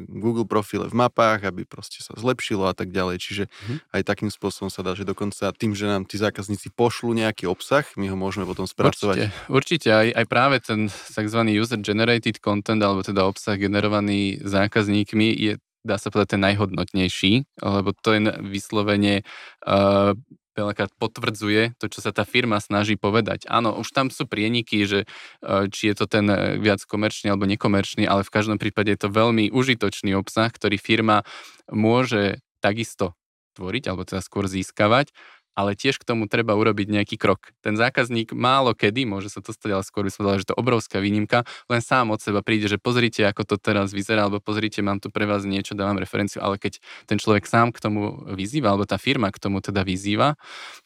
Google 0.06 0.44
profile 0.44 0.86
v 0.86 0.94
mapách, 0.94 1.48
aby 1.48 1.64
proste 1.64 2.04
sa 2.04 2.12
zlepšilo 2.12 2.68
a 2.68 2.76
tak 2.76 2.92
ďalej. 2.92 3.16
Čiže 3.16 3.44
mm. 3.48 3.78
aj 3.96 4.02
takým 4.04 4.28
spôsobom 4.28 4.68
sa 4.68 4.84
dá, 4.84 4.92
že 4.92 5.08
dokonca 5.08 5.50
tým, 5.56 5.72
že 5.72 5.88
nám 5.88 6.04
tí 6.04 6.20
zákazníci 6.20 6.70
pošlú 6.76 7.16
nejaký 7.16 7.48
obsah, 7.48 7.88
my 7.96 8.12
ho 8.12 8.16
môžeme 8.20 8.44
potom 8.44 8.68
spracovať. 8.68 9.32
Určite, 9.32 9.48
určite 9.48 9.88
aj, 9.88 10.08
aj 10.12 10.24
práve 10.28 10.56
ten 10.60 10.92
tzv. 10.92 11.40
user-generated 11.48 12.38
content, 12.44 12.78
alebo 12.84 13.00
teda 13.00 13.24
obsah 13.24 13.56
generovaný 13.56 14.38
zákazníkmi 14.44 15.32
je 15.32 15.54
dá 15.86 15.96
sa 15.96 16.12
povedať, 16.12 16.36
ten 16.36 16.42
najhodnotnejší, 16.44 17.32
lebo 17.64 17.96
to 17.96 18.12
je 18.12 18.20
vyslovene 18.44 19.24
uh, 19.64 20.12
veľakrát 20.58 20.90
potvrdzuje 20.98 21.78
to, 21.78 21.86
čo 21.86 22.02
sa 22.02 22.10
tá 22.10 22.26
firma 22.26 22.58
snaží 22.58 22.98
povedať. 22.98 23.46
Áno, 23.46 23.78
už 23.78 23.94
tam 23.94 24.10
sú 24.10 24.26
prieniky, 24.26 24.82
že 24.82 25.00
e, 25.06 25.70
či 25.70 25.94
je 25.94 25.94
to 25.94 26.10
ten 26.10 26.26
e, 26.26 26.58
viac 26.58 26.82
komerčný 26.82 27.30
alebo 27.30 27.46
nekomerčný, 27.46 28.02
ale 28.10 28.26
v 28.26 28.34
každom 28.34 28.58
prípade 28.58 28.90
je 28.90 29.06
to 29.06 29.14
veľmi 29.14 29.54
užitočný 29.54 30.18
obsah, 30.18 30.50
ktorý 30.50 30.74
firma 30.76 31.22
môže 31.70 32.42
takisto 32.58 33.14
tvoriť, 33.54 33.90
alebo 33.90 34.06
teda 34.06 34.22
skôr 34.22 34.46
získavať 34.46 35.10
ale 35.58 35.74
tiež 35.74 35.98
k 35.98 36.06
tomu 36.06 36.30
treba 36.30 36.54
urobiť 36.54 36.86
nejaký 36.86 37.18
krok. 37.18 37.50
Ten 37.66 37.74
zákazník 37.74 38.30
málo 38.30 38.78
kedy, 38.78 39.02
môže 39.10 39.26
sa 39.26 39.42
to 39.42 39.50
stať, 39.50 39.74
ale 39.74 39.82
skôr 39.82 40.06
by 40.06 40.14
som 40.14 40.22
povedal, 40.22 40.38
že 40.38 40.46
to 40.46 40.54
je 40.54 40.62
obrovská 40.62 41.02
výnimka, 41.02 41.42
len 41.66 41.82
sám 41.82 42.14
od 42.14 42.22
seba 42.22 42.46
príde, 42.46 42.70
že 42.70 42.78
pozrite, 42.78 43.26
ako 43.26 43.42
to 43.42 43.56
teraz 43.58 43.90
vyzerá, 43.90 44.30
alebo 44.30 44.38
pozrite, 44.38 44.78
mám 44.86 45.02
tu 45.02 45.10
pre 45.10 45.26
vás 45.26 45.42
niečo, 45.42 45.74
dávam 45.74 45.98
referenciu, 45.98 46.38
ale 46.46 46.62
keď 46.62 46.78
ten 47.10 47.18
človek 47.18 47.42
sám 47.50 47.74
k 47.74 47.82
tomu 47.82 48.22
vyzýva, 48.30 48.70
alebo 48.70 48.86
tá 48.86 49.02
firma 49.02 49.34
k 49.34 49.42
tomu 49.42 49.58
teda 49.58 49.82
vyzýva, 49.82 50.38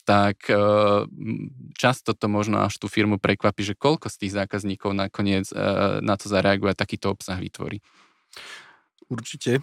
tak 0.08 0.48
e, 0.48 0.56
často 1.76 2.16
to 2.16 2.32
možno 2.32 2.64
až 2.64 2.80
tú 2.80 2.88
firmu 2.88 3.20
prekvapí, 3.20 3.60
že 3.60 3.76
koľko 3.76 4.08
z 4.08 4.16
tých 4.24 4.32
zákazníkov 4.40 4.96
nakoniec 4.96 5.52
e, 5.52 5.56
na 6.00 6.16
to 6.16 6.32
zareaguje 6.32 6.72
a 6.72 6.80
takýto 6.80 7.12
obsah 7.12 7.36
vytvorí. 7.36 7.84
Určite. 9.12 9.60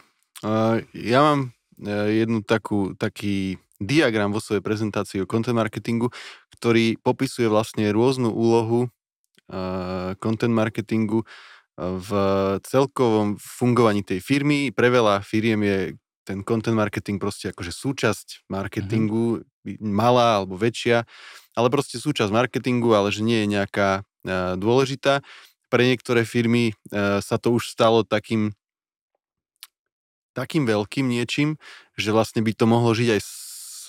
Ja 0.93 1.20
mám 1.26 1.49
e, 1.82 1.89
jednu 2.22 2.45
takú, 2.45 2.93
taký 2.93 3.57
diagram 3.80 4.36
vo 4.36 4.44
svojej 4.44 4.60
prezentácii 4.60 5.24
o 5.24 5.30
content 5.30 5.56
marketingu, 5.56 6.12
ktorý 6.60 7.00
popisuje 7.00 7.48
vlastne 7.48 7.88
rôznu 7.96 8.28
úlohu 8.30 8.92
uh, 8.92 10.14
content 10.20 10.52
marketingu 10.52 11.24
v 11.80 12.12
celkovom 12.60 13.40
fungovaní 13.40 14.04
tej 14.04 14.20
firmy. 14.20 14.76
Pre 14.76 14.92
veľa 14.92 15.24
firiem 15.24 15.64
je 15.64 15.78
ten 16.28 16.44
content 16.44 16.76
marketing 16.76 17.24
proste 17.24 17.56
akože 17.56 17.72
súčasť 17.72 18.52
marketingu, 18.52 19.40
mm-hmm. 19.40 19.80
malá 19.80 20.44
alebo 20.44 20.60
väčšia, 20.60 21.08
ale 21.56 21.68
proste 21.72 21.96
súčasť 21.96 22.36
marketingu, 22.36 22.92
ale 22.92 23.16
že 23.16 23.24
nie 23.24 23.48
je 23.48 23.48
nejaká 23.56 24.04
uh, 24.04 24.60
dôležitá. 24.60 25.24
Pre 25.70 25.86
niektoré 25.86 26.26
firmy 26.26 26.74
sa 27.22 27.38
to 27.38 27.54
už 27.54 27.70
stalo 27.70 28.02
takým 28.02 28.58
takým 30.34 30.66
veľkým 30.66 31.06
niečím, 31.10 31.62
že 31.94 32.10
vlastne 32.10 32.42
by 32.42 32.56
to 32.58 32.66
mohlo 32.66 32.90
žiť 32.96 33.10
aj 33.18 33.22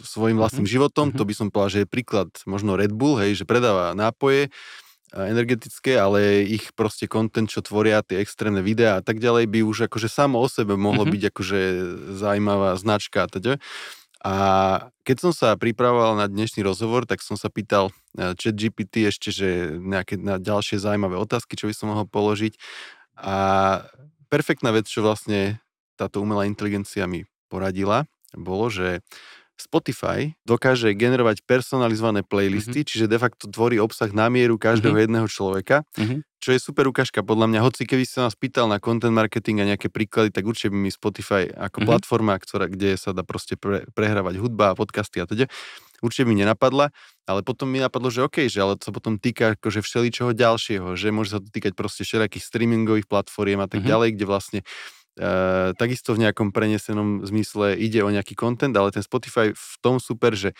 svojim 0.03 0.37
mhm, 0.37 0.43
vlastným 0.43 0.67
mm-hmm. 0.67 0.77
životom. 0.81 1.05
Mm-hmm. 1.11 1.21
To 1.21 1.29
by 1.29 1.35
som 1.37 1.47
povedal, 1.53 1.71
že 1.71 1.81
je 1.85 1.89
príklad 1.89 2.29
možno 2.45 2.75
Red 2.77 2.93
Bull, 2.93 3.21
hej, 3.21 3.39
že 3.39 3.45
predáva 3.49 3.93
nápoje 3.93 4.49
energetické, 5.11 5.99
ale 5.99 6.47
ich 6.47 6.71
proste 6.79 7.11
content, 7.11 7.51
čo 7.51 7.67
tvoria, 7.67 8.07
tie 8.07 8.23
extrémne 8.23 8.63
videá 8.63 8.99
a 8.99 9.05
tak 9.05 9.19
ďalej, 9.19 9.51
by 9.51 9.61
už 9.67 9.91
akože 9.91 10.07
samo 10.07 10.39
o 10.39 10.47
sebe 10.47 10.79
mohlo 10.79 11.03
mm-hmm. 11.03 11.15
byť 11.19 11.23
akože 11.35 11.61
zaujímavá 12.15 12.79
značka 12.79 13.27
a 13.27 13.29
teda. 13.29 13.53
A 14.21 14.37
keď 15.03 15.17
som 15.17 15.33
sa 15.33 15.57
pripravoval 15.57 16.13
na 16.15 16.29
dnešný 16.29 16.61
rozhovor, 16.61 17.09
tak 17.09 17.25
som 17.25 17.41
sa 17.41 17.49
pýtal 17.49 17.89
e, 18.15 18.37
chat 18.37 18.53
GPT 18.53 19.09
ešte, 19.09 19.33
že 19.33 19.81
nejaké 19.81 20.21
na 20.21 20.37
ďalšie 20.37 20.77
zaujímavé 20.77 21.17
otázky, 21.17 21.57
čo 21.57 21.73
by 21.73 21.75
som 21.75 21.89
mohol 21.89 22.05
položiť. 22.05 22.53
A 23.17 23.37
perfektná 24.29 24.77
vec, 24.77 24.85
čo 24.93 25.01
vlastne 25.01 25.65
táto 25.97 26.21
umelá 26.21 26.45
inteligencia 26.45 27.09
mi 27.09 27.25
poradila, 27.49 28.05
bolo, 28.37 28.69
že 28.69 29.01
Spotify 29.61 30.33
dokáže 30.49 30.97
generovať 30.97 31.45
personalizované 31.45 32.25
playlisty, 32.25 32.81
mm-hmm. 32.81 32.91
čiže 32.91 33.07
de 33.07 33.19
facto 33.21 33.45
tvorí 33.53 33.77
obsah 33.77 34.09
na 34.11 34.33
mieru 34.33 34.57
každého 34.57 34.97
mm-hmm. 34.97 35.05
jedného 35.05 35.29
človeka, 35.29 35.77
mm-hmm. 35.95 36.25
čo 36.41 36.49
je 36.57 36.59
super 36.59 36.89
ukážka 36.89 37.21
podľa 37.21 37.53
mňa. 37.53 37.61
Hoci 37.61 37.85
keby 37.85 38.09
sa 38.09 38.27
nás 38.27 38.35
pýtal 38.35 38.67
na 38.67 38.81
content 38.81 39.13
marketing 39.13 39.61
a 39.61 39.69
nejaké 39.77 39.93
príklady, 39.93 40.33
tak 40.33 40.49
určite 40.49 40.73
by 40.73 40.79
mi 40.81 40.91
Spotify 40.91 41.53
ako 41.53 41.85
mm-hmm. 41.85 41.91
platforma, 41.93 42.35
ktorá, 42.41 42.67
kde 42.73 42.97
sa 42.97 43.13
dá 43.13 43.21
proste 43.21 43.61
pre, 43.61 43.85
prehrávať 43.93 44.41
hudba 44.41 44.73
a 44.73 44.75
podcasty 44.75 45.21
a 45.21 45.29
teda, 45.29 45.47
určite 46.01 46.25
mi 46.25 46.35
nenapadla, 46.35 46.91
ale 47.29 47.41
potom 47.45 47.69
mi 47.69 47.79
napadlo, 47.79 48.09
že 48.09 48.25
OK, 48.25 48.49
že 48.49 48.65
ale 48.65 48.81
to 48.81 48.89
sa 48.89 48.93
potom 48.97 49.21
týka 49.21 49.55
akože 49.61 49.85
všeličoho 49.85 50.33
ďalšieho, 50.33 50.97
že 50.97 51.13
môže 51.13 51.37
sa 51.37 51.41
to 51.45 51.53
týkať 51.53 51.77
proste 51.77 52.03
všelijakých 52.09 52.45
streamingových 52.45 53.07
platform 53.07 53.61
a 53.63 53.69
tak 53.69 53.85
mm-hmm. 53.85 53.91
ďalej, 53.93 54.09
kde 54.17 54.25
vlastne 54.27 54.61
Uh, 55.21 55.77
takisto 55.77 56.17
v 56.17 56.25
nejakom 56.25 56.49
prenesenom 56.49 57.21
zmysle 57.29 57.77
ide 57.77 58.01
o 58.01 58.09
nejaký 58.09 58.33
content, 58.33 58.73
ale 58.73 58.89
ten 58.89 59.05
Spotify 59.05 59.53
v 59.53 59.75
tom 59.85 60.01
super, 60.01 60.33
že 60.33 60.57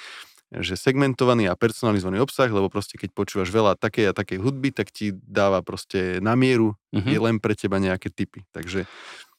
že 0.51 0.75
segmentovaný 0.75 1.47
a 1.47 1.55
personalizovaný 1.55 2.19
obsah, 2.19 2.51
lebo 2.51 2.67
proste 2.67 2.99
keď 2.99 3.15
počúvaš 3.15 3.55
veľa 3.55 3.79
takej 3.79 4.11
a 4.11 4.13
takej 4.13 4.43
hudby, 4.43 4.75
tak 4.75 4.91
ti 4.91 5.15
dáva 5.15 5.63
proste 5.63 6.19
na 6.19 6.35
mieru, 6.35 6.75
mm-hmm. 6.91 7.07
je 7.07 7.19
len 7.23 7.37
pre 7.39 7.55
teba 7.55 7.79
nejaké 7.79 8.11
typy. 8.11 8.43
Takže 8.51 8.83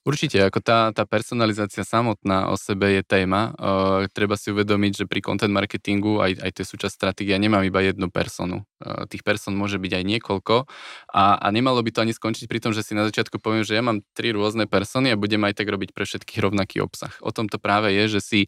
Určite, 0.02 0.42
ako 0.42 0.66
tá, 0.66 0.90
tá 0.98 1.06
personalizácia 1.06 1.86
samotná 1.86 2.50
o 2.50 2.58
sebe 2.58 2.90
je 2.98 3.06
téma. 3.06 3.54
Uh, 3.54 4.10
treba 4.10 4.34
si 4.34 4.50
uvedomiť, 4.50 5.06
že 5.06 5.06
pri 5.06 5.22
content 5.22 5.54
marketingu 5.54 6.18
aj, 6.18 6.42
aj 6.42 6.52
to 6.58 6.60
je 6.66 6.68
súčasť 6.74 6.94
stratégia, 6.98 7.38
nemám 7.38 7.62
iba 7.62 7.86
jednu 7.86 8.10
personu. 8.10 8.66
Uh, 8.82 9.06
tých 9.06 9.22
person 9.22 9.54
môže 9.54 9.78
byť 9.78 10.02
aj 10.02 10.04
niekoľko 10.10 10.66
a, 11.14 11.38
a 11.38 11.48
nemalo 11.54 11.86
by 11.86 11.94
to 11.94 12.02
ani 12.02 12.18
skončiť 12.18 12.50
pri 12.50 12.58
tom, 12.58 12.74
že 12.74 12.82
si 12.82 12.98
na 12.98 13.06
začiatku 13.06 13.38
poviem, 13.38 13.62
že 13.62 13.78
ja 13.78 13.86
mám 13.86 14.02
tri 14.18 14.34
rôzne 14.34 14.66
persony 14.66 15.14
a 15.14 15.22
budem 15.22 15.38
aj 15.46 15.62
tak 15.62 15.70
robiť 15.70 15.94
pre 15.94 16.10
všetkých 16.10 16.50
rovnaký 16.50 16.82
obsah. 16.82 17.14
O 17.22 17.30
tom 17.30 17.46
to 17.46 17.62
práve 17.62 17.94
je, 17.94 18.18
že, 18.18 18.22
si, 18.26 18.40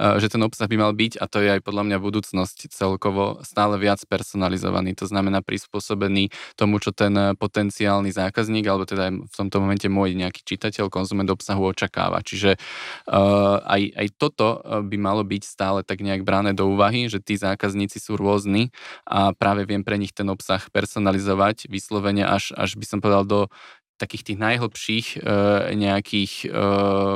uh, 0.00 0.16
že 0.16 0.32
ten 0.32 0.40
obsah 0.40 0.64
by 0.64 0.80
mal 0.80 0.96
byť, 0.96 1.20
a 1.20 1.28
to 1.28 1.44
je 1.44 1.52
aj 1.52 1.60
podľa 1.60 1.92
mňa 1.92 1.98
budúcnosť 2.00 2.72
celkovo, 2.72 3.44
stále 3.44 3.76
viac 3.76 4.00
personalizovaný. 4.08 4.96
To 4.96 5.04
znamená 5.04 5.44
prispôsobený 5.44 6.32
tomu, 6.56 6.80
čo 6.80 6.88
ten 6.96 7.36
potenciálny 7.36 8.16
zákazník, 8.16 8.64
alebo 8.64 8.88
teda 8.88 9.12
v 9.12 9.34
tomto 9.36 9.60
momente 9.60 9.92
môj 9.92 10.16
nejaký 10.16 10.40
čitateľ, 10.56 10.88
konzument 11.02 11.26
obsahu 11.26 11.74
očakáva. 11.74 12.22
Čiže 12.22 12.54
uh, 13.10 13.58
aj, 13.66 13.82
aj 13.98 14.06
toto 14.14 14.62
eh, 14.62 14.78
by 14.86 14.96
malo 15.02 15.26
byť 15.26 15.42
stále 15.42 15.82
tak 15.82 15.98
nejak 16.06 16.22
brané 16.22 16.54
do 16.54 16.70
úvahy, 16.70 17.10
že 17.10 17.18
tí 17.18 17.34
zákazníci 17.34 17.98
sú 17.98 18.14
rôzni 18.14 18.70
a 19.02 19.34
práve 19.34 19.66
viem 19.66 19.82
pre 19.82 19.98
nich 19.98 20.14
ten 20.14 20.30
obsah 20.30 20.62
personalizovať 20.70 21.66
vyslovene 21.66 22.22
až, 22.22 22.54
až 22.54 22.78
by 22.78 22.86
som 22.86 22.98
povedal 23.02 23.26
do 23.26 23.40
takých 24.00 24.32
tých 24.32 24.38
najhlbších 24.38 25.06
e, 25.14 25.18
nejakých, 25.78 26.50
e, 26.50 26.62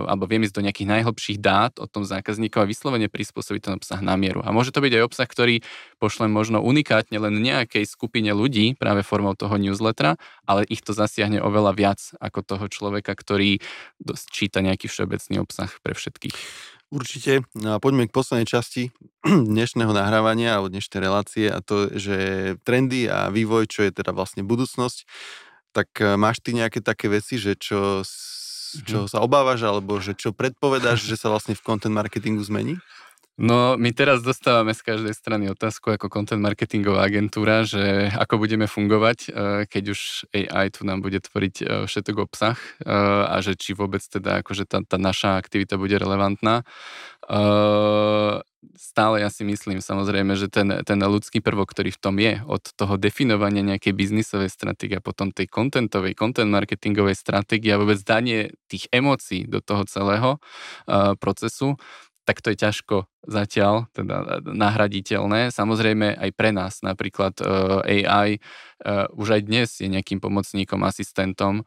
alebo 0.07 0.29
viem 0.31 0.45
ísť 0.47 0.55
do 0.55 0.65
nejakých 0.65 0.89
najhlbších 0.89 1.39
dát 1.43 1.75
od 1.83 1.91
tom 1.91 2.07
zákazníkov 2.07 2.63
a 2.63 2.71
vyslovene 2.71 3.11
prispôsobiť 3.11 3.61
ten 3.61 3.75
obsah 3.75 4.01
na 4.05 4.15
mieru. 4.15 4.45
A 4.45 4.55
môže 4.55 4.71
to 4.71 4.85
byť 4.85 4.93
aj 4.95 5.07
obsah, 5.07 5.29
ktorý 5.29 5.67
pošlem 5.99 6.31
možno 6.31 6.63
unikátne 6.63 7.19
len 7.19 7.43
nejakej 7.43 7.89
skupine 7.89 8.31
ľudí 8.31 8.79
práve 8.79 9.03
formou 9.03 9.35
toho 9.35 9.59
newslettera, 9.59 10.21
ale 10.47 10.63
ich 10.69 10.85
to 10.85 10.95
zasiahne 10.95 11.43
oveľa 11.43 11.73
viac 11.75 12.01
ako 12.23 12.41
toho 12.45 12.67
človeka, 12.71 13.17
ktorý 13.19 13.59
číta 14.31 14.63
nejaký 14.63 14.87
všeobecný 14.87 15.43
obsah 15.43 15.71
pre 15.83 15.97
všetkých. 15.97 16.37
Určite. 16.87 17.43
No 17.59 17.75
a 17.75 17.83
poďme 17.83 18.07
k 18.07 18.15
poslednej 18.15 18.47
časti 18.47 18.95
dnešného 19.27 19.91
nahrávania 19.91 20.55
alebo 20.55 20.71
dnešnej 20.71 21.03
relácie 21.03 21.51
a 21.51 21.59
to, 21.59 21.91
že 21.99 22.17
trendy 22.63 23.11
a 23.11 23.27
vývoj, 23.35 23.67
čo 23.67 23.83
je 23.83 23.91
teda 23.91 24.15
vlastne 24.15 24.47
budúcnosť 24.47 25.03
tak 25.77 25.93
e, 26.01 26.17
máš 26.17 26.41
ty 26.41 26.57
nejaké 26.57 26.81
také 26.81 27.13
veci, 27.13 27.37
že 27.37 27.53
čo, 27.53 28.01
čo 28.81 28.99
mhm. 29.05 29.09
sa 29.13 29.21
obávaš, 29.21 29.61
alebo 29.69 30.01
že 30.01 30.17
čo 30.17 30.33
predpovedáš, 30.33 31.05
že 31.05 31.21
sa 31.21 31.29
vlastne 31.29 31.53
v 31.53 31.61
content 31.61 31.93
marketingu 31.93 32.41
zmení? 32.41 32.81
No, 33.37 33.77
my 33.77 33.93
teraz 33.93 34.25
dostávame 34.25 34.73
z 34.73 34.81
každej 34.81 35.13
strany 35.13 35.53
otázku 35.53 35.93
ako 35.93 36.09
content 36.09 36.41
marketingová 36.41 37.05
agentúra, 37.05 37.69
že 37.69 38.09
ako 38.17 38.41
budeme 38.41 38.65
fungovať, 38.65 39.19
e, 39.29 39.69
keď 39.69 39.85
už 39.93 40.01
AI 40.33 40.73
tu 40.73 40.89
nám 40.89 41.05
bude 41.05 41.21
tvoriť 41.21 41.55
e, 41.61 41.65
všetok 41.85 42.17
obsah 42.25 42.57
a 43.29 43.37
že 43.45 43.53
či 43.53 43.77
vôbec 43.77 44.01
teda 44.01 44.41
akože 44.41 44.65
tá, 44.65 44.81
tá 44.89 44.97
naša 44.97 45.37
aktivita 45.37 45.77
bude 45.77 46.01
relevantná 46.01 46.65
stále 48.75 49.23
ja 49.23 49.31
si 49.31 49.47
myslím 49.47 49.79
samozrejme, 49.79 50.35
že 50.35 50.51
ten, 50.51 50.67
ten 50.83 50.99
ľudský 50.99 51.39
prvok, 51.39 51.71
ktorý 51.71 51.95
v 51.95 52.01
tom 52.03 52.17
je, 52.19 52.43
od 52.43 52.63
toho 52.75 52.99
definovania 52.99 53.63
nejakej 53.63 53.95
biznisovej 53.95 54.51
stratégie 54.51 54.99
a 54.99 55.05
potom 55.05 55.31
tej 55.31 55.47
kontentovej, 55.47 56.19
content 56.19 56.51
marketingovej 56.51 57.15
stratégie 57.15 57.71
a 57.71 57.81
vôbec 57.81 58.03
danie 58.03 58.57
tých 58.67 58.91
emócií 58.91 59.47
do 59.47 59.63
toho 59.63 59.87
celého 59.87 60.31
uh, 60.37 61.15
procesu, 61.17 61.79
tak 62.27 62.43
to 62.43 62.51
je 62.51 62.59
ťažko 62.59 63.07
zatiaľ 63.23 63.87
teda 63.95 64.43
nahraditeľné. 64.43 65.55
Samozrejme 65.55 66.19
aj 66.19 66.31
pre 66.35 66.51
nás 66.51 66.83
napríklad 66.83 67.39
uh, 67.39 67.87
AI 67.87 68.43
uh, 68.83 69.07
už 69.15 69.39
aj 69.39 69.43
dnes 69.47 69.69
je 69.79 69.87
nejakým 69.87 70.19
pomocníkom, 70.19 70.83
asistentom 70.83 71.63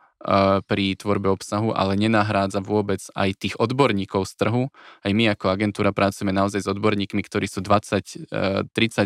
pri 0.67 0.99
tvorbe 0.99 1.31
obsahu, 1.31 1.71
ale 1.71 1.95
nenahrádza 1.95 2.59
vôbec 2.59 2.99
aj 3.15 3.39
tých 3.39 3.55
odborníkov 3.55 4.27
z 4.27 4.33
trhu. 4.35 4.63
Aj 4.99 5.11
my 5.15 5.31
ako 5.31 5.47
agentúra 5.47 5.95
pracujeme 5.95 6.35
naozaj 6.35 6.67
s 6.67 6.71
odborníkmi, 6.71 7.23
ktorí 7.23 7.47
sú 7.47 7.63
20-30 7.63 8.27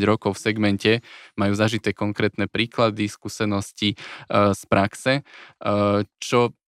rokov 0.10 0.36
v 0.38 0.42
segmente, 0.42 0.92
majú 1.38 1.54
zažité 1.54 1.94
konkrétne 1.94 2.50
príklady, 2.50 3.06
skúsenosti 3.06 3.94
z 4.30 4.62
praxe, 4.66 5.22
čo 6.18 6.40
Mm, 6.50 6.63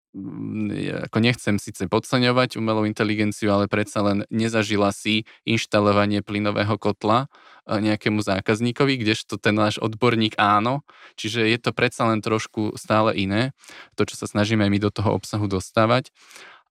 ako 1.09 1.19
nechcem 1.25 1.57
síce 1.57 1.89
podceňovať 1.89 2.61
umelú 2.61 2.85
inteligenciu, 2.85 3.49
ale 3.49 3.65
predsa 3.65 4.05
len 4.05 4.29
nezažila 4.29 4.93
si 4.93 5.25
inštalovanie 5.49 6.21
plynového 6.21 6.77
kotla 6.77 7.33
e, 7.65 7.81
nejakému 7.81 8.21
zákazníkovi, 8.21 9.01
kdežto 9.01 9.41
ten 9.41 9.57
náš 9.57 9.81
odborník 9.81 10.37
áno. 10.37 10.85
Čiže 11.17 11.49
je 11.49 11.59
to 11.59 11.73
predsa 11.73 12.13
len 12.13 12.21
trošku 12.21 12.77
stále 12.77 13.17
iné, 13.17 13.57
to, 13.97 14.05
čo 14.05 14.21
sa 14.21 14.29
snažíme 14.29 14.61
aj 14.69 14.73
my 14.77 14.79
do 14.85 14.91
toho 14.93 15.17
obsahu 15.17 15.49
dostávať. 15.49 16.13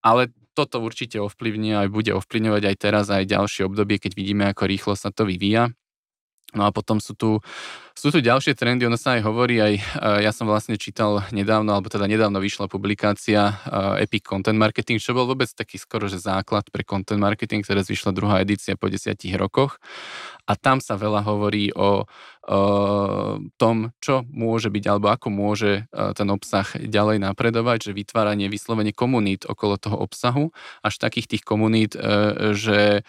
Ale 0.06 0.30
toto 0.54 0.78
určite 0.78 1.18
ovplyvní 1.18 1.74
aj 1.74 1.90
bude 1.90 2.12
ovplyvňovať 2.14 2.64
aj 2.70 2.76
teraz 2.78 3.06
aj 3.10 3.26
ďalšie 3.26 3.66
obdobie, 3.66 3.98
keď 3.98 4.12
vidíme, 4.14 4.44
ako 4.54 4.70
rýchlo 4.70 4.94
sa 4.94 5.10
to 5.10 5.26
vyvíja. 5.26 5.74
No 6.52 6.68
a 6.68 6.76
potom 6.76 7.00
sú 7.00 7.16
tu, 7.16 7.40
sú 7.96 8.12
tu 8.12 8.20
ďalšie 8.20 8.60
trendy, 8.60 8.84
ono 8.84 9.00
sa 9.00 9.16
aj 9.16 9.24
hovorí, 9.24 9.64
aj 9.64 9.74
ja 10.20 10.36
som 10.36 10.44
vlastne 10.52 10.76
čítal 10.76 11.24
nedávno, 11.32 11.72
alebo 11.72 11.88
teda 11.88 12.12
nedávno 12.12 12.44
vyšla 12.44 12.68
publikácia 12.68 13.56
Epic 13.96 14.28
Content 14.28 14.60
Marketing, 14.60 15.00
čo 15.00 15.16
bol 15.16 15.32
vôbec 15.32 15.48
taký 15.48 15.80
skoro, 15.80 16.12
že 16.12 16.20
základ 16.20 16.68
pre 16.68 16.84
content 16.84 17.24
marketing, 17.24 17.64
teraz 17.64 17.88
vyšla 17.88 18.12
druhá 18.12 18.44
edícia 18.44 18.76
po 18.76 18.92
desiatich 18.92 19.32
rokoch. 19.40 19.80
A 20.44 20.60
tam 20.60 20.84
sa 20.84 21.00
veľa 21.00 21.24
hovorí 21.24 21.72
o, 21.72 22.04
o 22.04 22.60
tom, 23.56 23.96
čo 24.04 24.28
môže 24.28 24.68
byť, 24.68 24.84
alebo 24.92 25.08
ako 25.08 25.32
môže 25.32 25.88
ten 26.20 26.28
obsah 26.28 26.68
ďalej 26.76 27.24
napredovať, 27.24 27.88
že 27.88 27.96
vytváranie 27.96 28.52
vyslovene 28.52 28.92
komunít 28.92 29.48
okolo 29.48 29.80
toho 29.80 30.04
obsahu, 30.04 30.52
až 30.84 31.00
takých 31.00 31.32
tých 31.32 31.44
komunít, 31.48 31.96
že 32.60 33.08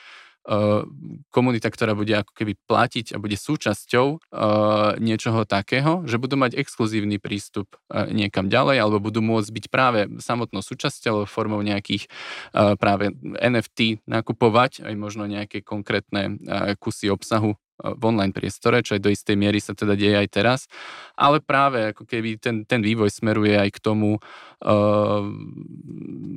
komunita, 1.30 1.70
ktorá 1.70 1.94
bude 1.94 2.18
ako 2.18 2.34
keby 2.34 2.58
platiť 2.66 3.14
a 3.14 3.22
bude 3.22 3.38
súčasťou 3.38 4.34
niečoho 4.98 5.46
takého, 5.46 6.02
že 6.02 6.18
budú 6.18 6.34
mať 6.34 6.58
exkluzívny 6.58 7.22
prístup 7.22 7.78
niekam 8.10 8.50
ďalej, 8.50 8.82
alebo 8.82 8.98
budú 8.98 9.22
môcť 9.22 9.50
byť 9.54 9.66
práve 9.70 10.10
samotnou 10.18 10.58
súčasťou 10.58 11.30
formou 11.30 11.62
nejakých 11.62 12.10
práve 12.82 13.14
NFT 13.22 14.02
nakupovať 14.10 14.82
aj 14.82 14.94
možno 14.98 15.30
nejaké 15.30 15.62
konkrétne 15.62 16.42
kusy 16.82 17.06
obsahu 17.06 17.54
v 17.82 18.02
online 18.06 18.30
priestore, 18.30 18.80
čo 18.86 18.94
aj 18.94 19.02
do 19.02 19.10
istej 19.10 19.34
miery 19.34 19.58
sa 19.58 19.74
teda 19.74 19.98
deje 19.98 20.14
aj 20.14 20.28
teraz. 20.30 20.60
Ale 21.18 21.42
práve 21.42 21.90
ako 21.90 22.06
keby 22.06 22.38
ten, 22.38 22.62
ten 22.62 22.80
vývoj 22.80 23.10
smeruje 23.10 23.58
aj 23.58 23.70
k 23.74 23.78
tomu, 23.82 24.22
uh, 24.62 25.22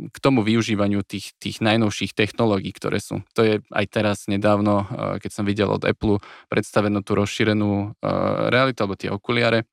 k 0.09 0.17
tomu 0.19 0.41
využívaniu 0.41 1.05
tých, 1.05 1.37
tých 1.37 1.61
najnovších 1.61 2.17
technológií, 2.17 2.73
ktoré 2.73 2.97
sú. 2.97 3.21
To 3.37 3.41
je 3.45 3.61
aj 3.69 3.85
teraz 3.93 4.17
nedávno, 4.25 4.83
uh, 4.83 5.21
keď 5.21 5.31
som 5.31 5.45
videl 5.45 5.69
od 5.69 5.85
Apple 5.85 6.17
predstavenú 6.49 7.05
tú 7.05 7.13
rozšírenú 7.13 7.93
uh, 7.93 8.49
realitu, 8.49 8.81
alebo 8.81 8.97
tie 8.97 9.13
okuliare, 9.13 9.69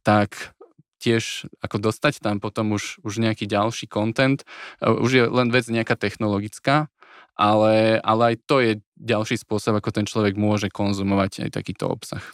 tak 0.00 0.56
tiež 0.96 1.46
ako 1.60 1.92
dostať 1.92 2.24
tam 2.24 2.40
potom 2.40 2.72
už, 2.72 3.04
už 3.04 3.20
nejaký 3.20 3.44
ďalší 3.44 3.86
content. 3.86 4.42
Už 4.80 5.10
je 5.12 5.24
len 5.28 5.52
vec 5.52 5.68
nejaká 5.68 5.94
technologická, 5.94 6.88
ale, 7.36 8.00
ale 8.00 8.22
aj 8.32 8.36
to 8.48 8.64
je 8.64 8.72
ďalší 8.96 9.36
spôsob, 9.36 9.76
ako 9.76 9.92
ten 9.92 10.08
človek 10.08 10.34
môže 10.40 10.72
konzumovať 10.72 11.46
aj 11.46 11.50
takýto 11.52 11.92
obsah. 11.92 12.24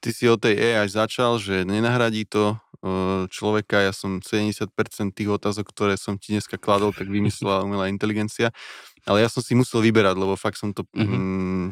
Ty 0.00 0.10
si 0.12 0.28
o 0.28 0.36
tej 0.36 0.56
AI 0.56 0.88
začal, 0.88 1.40
že 1.40 1.64
nenahradí 1.64 2.28
to 2.28 2.52
e, 2.52 2.56
človeka. 3.32 3.80
Ja 3.84 3.92
som 3.92 4.20
70% 4.20 4.68
tých 5.16 5.30
otázok, 5.32 5.64
ktoré 5.72 5.96
som 5.96 6.20
ti 6.20 6.36
dneska 6.36 6.60
kladol, 6.60 6.92
tak 6.92 7.08
vymyslela 7.08 7.64
umelá 7.68 7.88
inteligencia. 7.88 8.52
Ale 9.04 9.24
ja 9.24 9.28
som 9.32 9.40
si 9.44 9.56
musel 9.56 9.80
vyberať, 9.84 10.16
lebo 10.16 10.36
fakt 10.36 10.60
som 10.60 10.76
to 10.76 10.84
mm-hmm. 10.92 11.20
mm, 11.20 11.66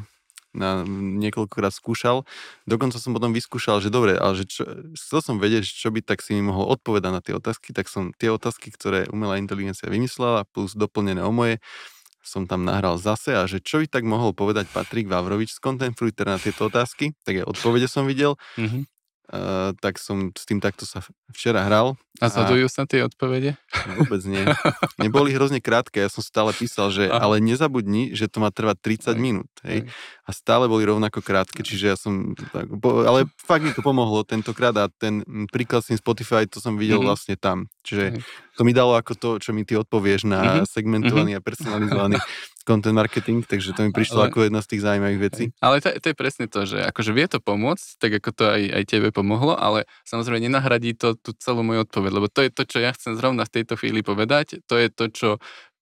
na, 0.53 0.84
niekoľkokrát 1.24 1.72
skúšal. 1.72 2.28
Dokonca 2.68 3.00
som 3.00 3.16
potom 3.16 3.32
vyskúšal, 3.32 3.80
že 3.80 3.88
dobre, 3.88 4.16
ale 4.16 4.36
že 4.36 4.44
čo, 4.48 4.62
chcel 4.96 5.20
som 5.24 5.36
vedieť, 5.40 5.64
čo 5.64 5.88
by 5.88 6.05
tak 6.05 6.20
si 6.20 6.36
mi 6.36 6.44
mohol 6.44 6.68
odpovedať 6.76 7.11
na 7.12 7.20
tie 7.24 7.36
otázky, 7.36 7.72
tak 7.72 7.88
som 7.88 8.12
tie 8.16 8.28
otázky, 8.28 8.68
ktoré 8.72 9.09
umelá 9.09 9.40
inteligencia 9.40 9.88
vymyslela, 9.88 10.44
plus 10.53 10.76
doplnené 10.76 11.24
o 11.24 11.32
moje, 11.32 11.61
som 12.22 12.46
tam 12.46 12.62
nahral 12.62 12.96
zase 12.96 13.34
a 13.34 13.44
že 13.50 13.58
čo 13.58 13.82
by 13.82 13.86
tak 13.90 14.06
mohol 14.06 14.32
povedať 14.32 14.70
Patrik 14.70 15.10
Vavrovič 15.10 15.58
Fruiter 15.92 16.26
na 16.26 16.38
tieto 16.38 16.70
otázky, 16.70 17.12
tak 17.26 17.42
aj 17.42 17.50
odpovede 17.50 17.90
som 17.90 18.06
videl. 18.06 18.38
Mm-hmm. 18.56 18.82
Uh, 19.33 19.72
tak 19.80 19.97
som 19.97 20.28
s 20.37 20.45
tým 20.45 20.61
takto 20.61 20.85
sa 20.85 21.01
včera 21.33 21.64
hral. 21.64 21.97
A 22.20 22.28
zhodujú 22.28 22.68
sa 22.68 22.85
tie 22.85 23.01
odpovede? 23.01 23.57
Vôbec 23.97 24.20
nie. 24.28 24.45
Neboli 25.03 25.33
hrozne 25.33 25.64
krátke, 25.64 26.05
ja 26.05 26.12
som 26.12 26.20
stále 26.20 26.53
písal, 26.53 26.93
že 26.93 27.09
Aha. 27.09 27.24
ale 27.24 27.41
nezabudni, 27.41 28.12
že 28.12 28.28
to 28.28 28.45
má 28.45 28.53
trvať 28.53 28.76
30 28.85 29.09
aj, 29.09 29.16
minút. 29.16 29.51
Hej? 29.64 29.89
A 30.28 30.30
stále 30.37 30.68
boli 30.68 30.85
rovnako 30.85 31.24
krátke, 31.24 31.64
čiže 31.64 31.85
ja 31.89 31.97
som... 31.97 32.37
Tak, 32.53 32.76
ale 33.09 33.24
fakt 33.41 33.64
mi 33.64 33.72
to 33.72 33.80
pomohlo 33.80 34.20
tentokrát 34.22 34.76
a 34.76 34.93
ten 34.93 35.24
príklad 35.49 35.80
s 35.80 35.89
tým 35.89 35.99
Spotify, 35.99 36.45
to 36.45 36.61
som 36.61 36.76
videl 36.76 37.01
mm-hmm. 37.01 37.09
vlastne 37.09 37.35
tam. 37.41 37.72
Čiže 37.89 38.20
to 38.55 38.68
mi 38.68 38.76
dalo 38.76 39.01
ako 39.01 39.16
to, 39.16 39.30
čo 39.41 39.57
mi 39.57 39.64
ty 39.64 39.80
odpovieš 39.80 40.28
na 40.28 40.61
mm-hmm. 40.61 40.68
segmentovaný 40.68 41.30
mm-hmm. 41.35 41.43
a 41.43 41.49
personalizovaný 41.49 42.16
content 42.62 42.96
marketing, 42.96 43.42
takže 43.42 43.74
to 43.74 43.86
mi 43.86 43.90
prišlo 43.90 44.24
ale, 44.24 44.26
ako 44.30 44.38
jedna 44.46 44.60
z 44.62 44.68
tých 44.72 44.82
zaujímavých 44.82 45.20
vecí. 45.20 45.44
Ale 45.58 45.82
to, 45.82 45.88
to 45.98 46.06
je 46.10 46.16
presne 46.16 46.46
to, 46.46 46.60
že 46.64 46.78
akože 46.82 47.12
vie 47.12 47.26
to 47.28 47.38
pomôcť, 47.42 47.86
tak 47.98 48.10
ako 48.22 48.30
to 48.32 48.44
aj, 48.46 48.62
aj 48.72 48.84
tebe 48.86 49.08
pomohlo, 49.10 49.58
ale 49.58 49.84
samozrejme 50.06 50.46
nenahradí 50.46 50.94
to 50.94 51.18
tú 51.18 51.34
celú 51.36 51.66
moju 51.66 51.84
odpoveď, 51.84 52.10
lebo 52.14 52.28
to 52.30 52.40
je 52.46 52.50
to, 52.50 52.62
čo 52.64 52.78
ja 52.78 52.90
chcem 52.94 53.18
zrovna 53.18 53.44
v 53.44 53.54
tejto 53.60 53.74
chvíli 53.76 54.00
povedať, 54.06 54.62
to 54.64 54.74
je 54.78 54.88
to, 54.88 55.04
čo 55.10 55.28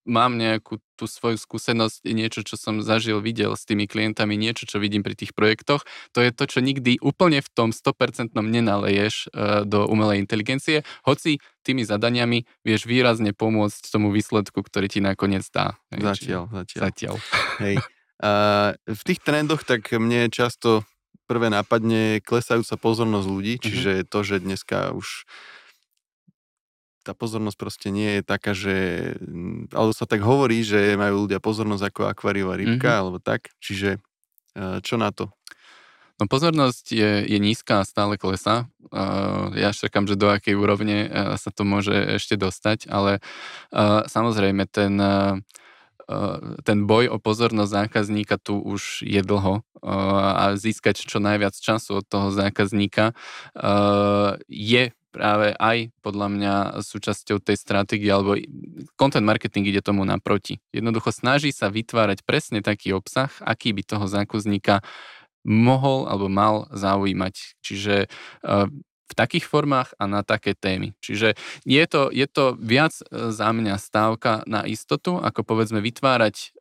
mám 0.08 0.36
nejakú 0.36 0.80
tú 0.96 1.08
svoju 1.08 1.40
skúsenosť, 1.40 2.04
niečo, 2.12 2.40
čo 2.44 2.60
som 2.60 2.84
zažil, 2.84 3.24
videl 3.24 3.56
s 3.56 3.64
tými 3.64 3.88
klientami, 3.88 4.36
niečo, 4.36 4.68
čo 4.68 4.76
vidím 4.76 5.00
pri 5.00 5.16
tých 5.16 5.32
projektoch, 5.32 5.84
to 6.12 6.20
je 6.20 6.30
to, 6.32 6.44
čo 6.44 6.60
nikdy 6.60 7.00
úplne 7.00 7.40
v 7.40 7.48
tom 7.52 7.72
100% 7.72 8.36
nenaleješ 8.36 9.32
uh, 9.32 9.64
do 9.64 9.88
umelej 9.88 10.20
inteligencie, 10.20 10.84
hoci 11.04 11.40
tými 11.64 11.84
zadaniami 11.84 12.44
vieš 12.64 12.84
výrazne 12.84 13.32
pomôcť 13.32 13.80
tomu 13.88 14.12
výsledku, 14.12 14.60
ktorý 14.60 14.92
ti 14.92 15.00
nakoniec 15.00 15.44
dá. 15.48 15.80
Zatiaľ, 15.92 16.52
zatiaľ. 16.52 16.80
Zatiaľ. 16.84 17.14
Hej. 17.64 17.76
Uh, 18.20 18.76
v 19.00 19.02
tých 19.04 19.20
trendoch 19.24 19.64
tak 19.64 19.88
mne 19.92 20.28
často 20.28 20.84
prvé 21.30 21.46
nápadne 21.46 22.18
klesajúca 22.26 22.74
pozornosť 22.74 23.26
ľudí, 23.30 23.54
mhm. 23.56 23.62
čiže 23.62 23.92
mm-hmm. 24.02 24.10
to, 24.10 24.18
že 24.26 24.36
dneska 24.42 24.78
už 24.90 25.24
tá 27.00 27.16
pozornosť 27.16 27.56
proste 27.56 27.88
nie 27.88 28.20
je 28.20 28.22
taká, 28.22 28.52
že... 28.52 28.76
Mm, 29.20 29.72
alebo 29.72 29.92
sa 29.96 30.04
tak 30.04 30.20
hovorí, 30.20 30.60
že 30.60 31.00
majú 31.00 31.24
ľudia 31.26 31.40
pozornosť 31.40 31.84
ako 31.90 32.00
akváriová 32.12 32.60
rybka, 32.60 32.88
mm-hmm. 32.88 33.00
alebo 33.00 33.18
tak. 33.18 33.52
Čiže 33.60 33.96
e, 33.96 34.80
čo 34.84 35.00
na 35.00 35.08
to? 35.10 35.32
No 36.20 36.28
pozornosť 36.28 36.92
je, 36.92 37.10
je 37.24 37.38
nízka 37.40 37.80
a 37.80 37.88
stále 37.88 38.20
klesá. 38.20 38.68
Uh, 38.92 39.48
ja 39.56 39.72
čakám, 39.72 40.04
že 40.04 40.20
do 40.20 40.28
akej 40.28 40.52
úrovne 40.52 41.08
uh, 41.08 41.40
sa 41.40 41.48
to 41.48 41.64
môže 41.64 41.96
ešte 42.20 42.36
dostať, 42.36 42.92
ale 42.92 43.24
uh, 43.72 44.04
samozrejme 44.04 44.68
ten, 44.68 45.00
uh, 45.00 45.40
ten 46.68 46.84
boj 46.84 47.08
o 47.08 47.16
pozornosť 47.16 47.72
zákazníka 47.72 48.36
tu 48.36 48.60
už 48.60 49.00
je 49.00 49.22
dlho 49.24 49.64
a 49.80 50.60
získať 50.60 51.00
čo 51.00 51.22
najviac 51.22 51.56
času 51.56 52.02
od 52.02 52.04
toho 52.04 52.28
zákazníka 52.34 53.16
je 54.44 54.92
práve 55.10 55.52
aj 55.58 55.90
podľa 56.00 56.28
mňa 56.30 56.54
súčasťou 56.80 57.42
tej 57.42 57.58
stratégie, 57.58 58.10
alebo 58.10 58.38
content 58.94 59.26
marketing 59.26 59.68
ide 59.68 59.82
tomu 59.82 60.06
naproti. 60.06 60.62
Jednoducho 60.70 61.10
snaží 61.10 61.50
sa 61.50 61.68
vytvárať 61.68 62.22
presne 62.22 62.62
taký 62.62 62.94
obsah, 62.94 63.30
aký 63.42 63.74
by 63.74 63.82
toho 63.84 64.06
zákazníka 64.06 64.80
mohol 65.42 66.06
alebo 66.06 66.30
mal 66.30 66.70
zaujímať. 66.70 67.34
Čiže 67.60 68.06
v 69.10 69.18
takých 69.18 69.50
formách 69.50 69.90
a 69.98 70.06
na 70.06 70.22
také 70.22 70.54
témy. 70.54 70.94
Čiže 71.02 71.34
je 71.66 71.84
to, 71.90 72.14
je 72.14 72.26
to 72.30 72.54
viac 72.62 72.94
e, 73.02 73.34
za 73.34 73.50
mňa 73.50 73.74
stávka 73.74 74.46
na 74.46 74.62
istotu, 74.62 75.18
ako 75.18 75.42
povedzme 75.42 75.82
vytvárať 75.82 76.54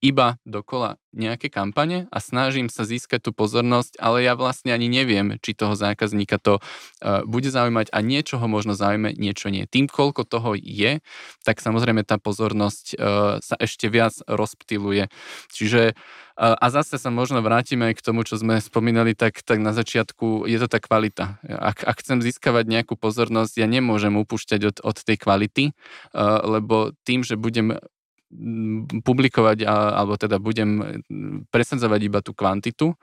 iba 0.00 0.36
dokola 0.44 1.00
nejaké 1.10 1.50
kampane 1.50 2.06
a 2.14 2.18
snažím 2.22 2.70
sa 2.70 2.86
získať 2.86 3.28
tú 3.28 3.30
pozornosť, 3.34 3.98
ale 3.98 4.22
ja 4.22 4.38
vlastne 4.38 4.70
ani 4.70 4.86
neviem, 4.86 5.40
či 5.42 5.58
toho 5.58 5.74
zákazníka 5.74 6.38
to 6.38 6.62
uh, 6.62 7.26
bude 7.26 7.50
zaujímať 7.50 7.90
a 7.90 7.98
niečo 7.98 8.38
ho 8.38 8.46
možno 8.46 8.78
zaujme, 8.78 9.10
niečo 9.18 9.50
nie. 9.50 9.66
Tým, 9.66 9.90
koľko 9.90 10.22
toho 10.22 10.54
je, 10.54 11.02
tak 11.42 11.58
samozrejme 11.58 12.06
tá 12.06 12.22
pozornosť 12.22 12.84
uh, 12.94 13.42
sa 13.42 13.56
ešte 13.58 13.90
viac 13.90 14.14
rozptiluje. 14.30 15.10
Čiže 15.50 15.98
a 16.40 16.72
zase 16.72 16.96
sa 16.96 17.12
možno 17.12 17.44
vrátime 17.44 17.92
aj 17.92 18.00
k 18.00 18.06
tomu, 18.06 18.24
čo 18.24 18.40
sme 18.40 18.64
spomínali, 18.64 19.12
tak, 19.12 19.44
tak 19.44 19.60
na 19.60 19.76
začiatku 19.76 20.48
je 20.48 20.56
to 20.56 20.72
tá 20.72 20.80
kvalita. 20.80 21.36
Ak, 21.44 21.84
ak 21.84 22.00
chcem 22.00 22.24
získavať 22.24 22.64
nejakú 22.64 22.96
pozornosť, 22.96 23.60
ja 23.60 23.68
nemôžem 23.68 24.16
upúšťať 24.16 24.60
od, 24.72 24.76
od 24.80 24.96
tej 25.04 25.20
kvality, 25.20 25.76
lebo 26.48 26.96
tým, 27.04 27.28
že 27.28 27.36
budem 27.36 27.76
publikovať, 29.02 29.66
alebo 29.66 30.14
teda 30.14 30.38
budem 30.38 31.02
presadzovať 31.50 32.00
iba 32.06 32.22
tú 32.22 32.30
kvantitu, 32.30 32.94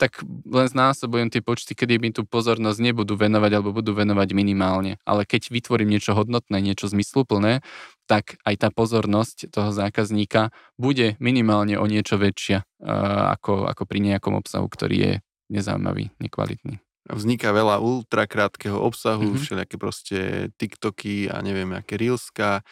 tak 0.00 0.24
len 0.48 0.64
znásobujem 0.64 1.28
tie 1.28 1.44
počty, 1.44 1.76
kedy 1.76 2.00
mi 2.00 2.08
tú 2.08 2.24
pozornosť 2.24 2.80
nebudú 2.80 3.20
venovať 3.20 3.52
alebo 3.52 3.76
budú 3.76 3.92
venovať 3.92 4.32
minimálne. 4.32 4.96
Ale 5.04 5.28
keď 5.28 5.52
vytvorím 5.52 5.92
niečo 5.92 6.16
hodnotné, 6.16 6.64
niečo 6.64 6.88
zmysluplné, 6.88 7.60
tak 8.08 8.40
aj 8.48 8.54
tá 8.64 8.68
pozornosť 8.72 9.52
toho 9.52 9.68
zákazníka 9.68 10.56
bude 10.80 11.20
minimálne 11.20 11.76
o 11.76 11.84
niečo 11.84 12.16
väčšia 12.16 12.64
ako, 13.36 13.68
ako 13.68 13.82
pri 13.84 14.00
nejakom 14.00 14.40
obsahu, 14.40 14.64
ktorý 14.64 14.96
je 14.96 15.12
nezaujímavý, 15.52 16.16
nekvalitný. 16.16 16.80
Vzniká 17.08 17.52
veľa 17.52 17.80
ultrakrátkeho 17.80 18.76
obsahu, 18.80 19.32
mm-hmm. 19.32 19.40
všelijaké 19.44 19.76
proste 19.76 20.18
TikToky 20.56 21.28
a 21.28 21.44
neviem, 21.44 21.72
aké 21.76 22.00
Reelska. 22.00 22.64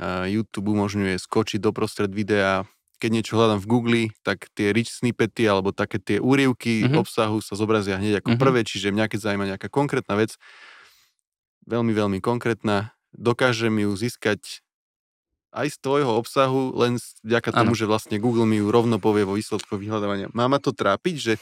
YouTube 0.00 0.70
umožňuje 0.70 1.18
skočiť 1.18 1.58
doprostred 1.58 2.14
videa, 2.14 2.64
keď 2.98 3.10
niečo 3.14 3.38
hľadám 3.38 3.62
v 3.62 3.70
Google, 3.70 4.02
tak 4.26 4.50
tie 4.54 4.74
rich 4.74 4.90
snippety 4.90 5.46
alebo 5.46 5.70
také 5.70 6.02
tie 6.02 6.18
úrievky 6.18 6.86
mm-hmm. 6.86 6.98
obsahu 6.98 7.38
sa 7.38 7.54
zobrazia 7.54 7.98
hneď 7.98 8.22
ako 8.22 8.34
mm-hmm. 8.34 8.42
prvé, 8.42 8.60
čiže 8.66 8.90
mňa 8.90 9.06
keď 9.06 9.18
zaujíma 9.22 9.46
nejaká 9.54 9.70
konkrétna 9.70 10.18
vec, 10.18 10.34
veľmi, 11.70 11.94
veľmi 11.94 12.18
konkrétna, 12.18 12.90
dokážem 13.14 13.74
ju 13.78 13.94
získať 13.94 14.62
aj 15.54 15.72
z 15.72 15.76
tvojho 15.80 16.12
obsahu, 16.12 16.76
len 16.76 17.00
vďaka 17.24 17.54
tomu, 17.54 17.72
ano. 17.72 17.78
že 17.78 17.88
vlastne 17.88 18.20
Google 18.20 18.44
mi 18.44 18.60
ju 18.60 18.68
rovno 18.68 19.00
povie 19.00 19.24
vo 19.24 19.38
výsledku 19.38 19.80
vyhľadávania. 19.80 20.28
Má 20.36 20.44
ma 20.44 20.60
to 20.60 20.76
trápiť, 20.76 21.16
že 21.16 21.34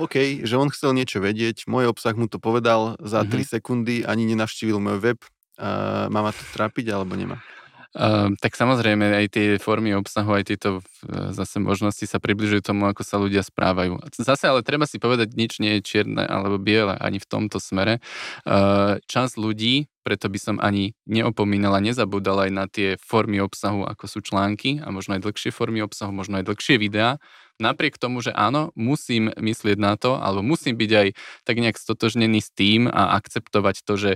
OK, 0.00 0.42
že 0.42 0.56
on 0.56 0.72
chcel 0.72 0.96
niečo 0.96 1.20
vedieť, 1.20 1.68
môj 1.68 1.92
obsah 1.92 2.16
mu 2.16 2.26
to 2.26 2.40
povedal 2.40 2.96
za 2.98 3.22
mm-hmm. 3.22 3.44
3 3.44 3.54
sekundy, 3.54 3.94
ani 4.02 4.24
nenavštívil 4.32 4.80
môj 4.80 4.98
web. 4.98 5.20
Má 5.60 6.20
ma 6.22 6.32
to 6.32 6.44
trápiť 6.54 6.92
alebo 6.92 7.16
nemá? 7.16 7.40
Uh, 7.92 8.32
tak 8.40 8.56
samozrejme 8.56 9.04
aj 9.04 9.26
tie 9.28 9.46
formy 9.60 9.92
obsahu, 9.92 10.32
aj 10.32 10.48
tieto 10.48 10.80
uh, 10.80 11.28
zase 11.36 11.60
možnosti 11.60 12.08
sa 12.08 12.16
približujú 12.16 12.64
tomu, 12.64 12.88
ako 12.88 13.04
sa 13.04 13.20
ľudia 13.20 13.44
správajú. 13.44 14.00
Zase 14.16 14.48
ale 14.48 14.64
treba 14.64 14.88
si 14.88 14.96
povedať, 14.96 15.36
nič 15.36 15.60
nie 15.60 15.76
je 15.76 15.84
čierne 15.84 16.24
alebo 16.24 16.56
biele 16.56 16.96
ani 16.96 17.20
v 17.20 17.28
tomto 17.28 17.60
smere. 17.60 18.00
Uh, 18.48 18.96
čas 19.04 19.36
ľudí, 19.36 19.92
preto 20.08 20.32
by 20.32 20.40
som 20.40 20.56
ani 20.56 20.96
neopomínal 21.04 21.76
a 21.76 21.84
nezabudal 21.84 22.48
aj 22.48 22.50
na 22.56 22.64
tie 22.64 22.96
formy 22.96 23.44
obsahu, 23.44 23.84
ako 23.84 24.08
sú 24.08 24.24
články 24.24 24.80
a 24.80 24.88
možno 24.88 25.20
aj 25.20 25.28
dlhšie 25.28 25.52
formy 25.52 25.84
obsahu, 25.84 26.16
možno 26.16 26.40
aj 26.40 26.48
dlhšie 26.48 26.80
videá. 26.80 27.20
Napriek 27.60 28.00
tomu, 28.00 28.24
že 28.24 28.32
áno, 28.32 28.72
musím 28.72 29.28
myslieť 29.36 29.76
na 29.76 30.00
to, 30.00 30.16
alebo 30.16 30.40
musím 30.40 30.80
byť 30.80 30.90
aj 30.96 31.08
tak 31.44 31.56
nejak 31.60 31.76
stotožnený 31.76 32.40
s 32.40 32.48
tým 32.56 32.88
a 32.88 33.20
akceptovať 33.20 33.84
to, 33.84 33.94
že 34.00 34.12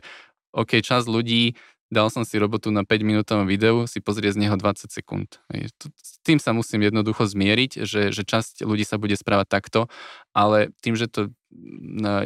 OK, 0.57 0.81
čas 0.81 1.05
ľudí 1.05 1.55
dal 1.87 2.11
som 2.11 2.27
si 2.27 2.35
robotu 2.39 2.75
na 2.75 2.83
5 2.83 3.07
minútovom 3.07 3.47
videu, 3.47 3.87
si 3.87 4.03
pozrie 4.03 4.31
z 4.35 4.43
neho 4.43 4.59
20 4.59 4.91
sekúnd. 4.91 5.39
S 5.55 6.19
tým 6.27 6.43
sa 6.43 6.51
musím 6.51 6.83
jednoducho 6.83 7.31
zmieriť, 7.31 7.87
že, 7.87 8.11
že 8.11 8.23
časť 8.27 8.67
ľudí 8.67 8.83
sa 8.83 8.99
bude 8.99 9.15
správať 9.15 9.47
takto, 9.47 9.81
ale 10.35 10.75
tým, 10.83 10.99
že 10.99 11.07
to 11.07 11.31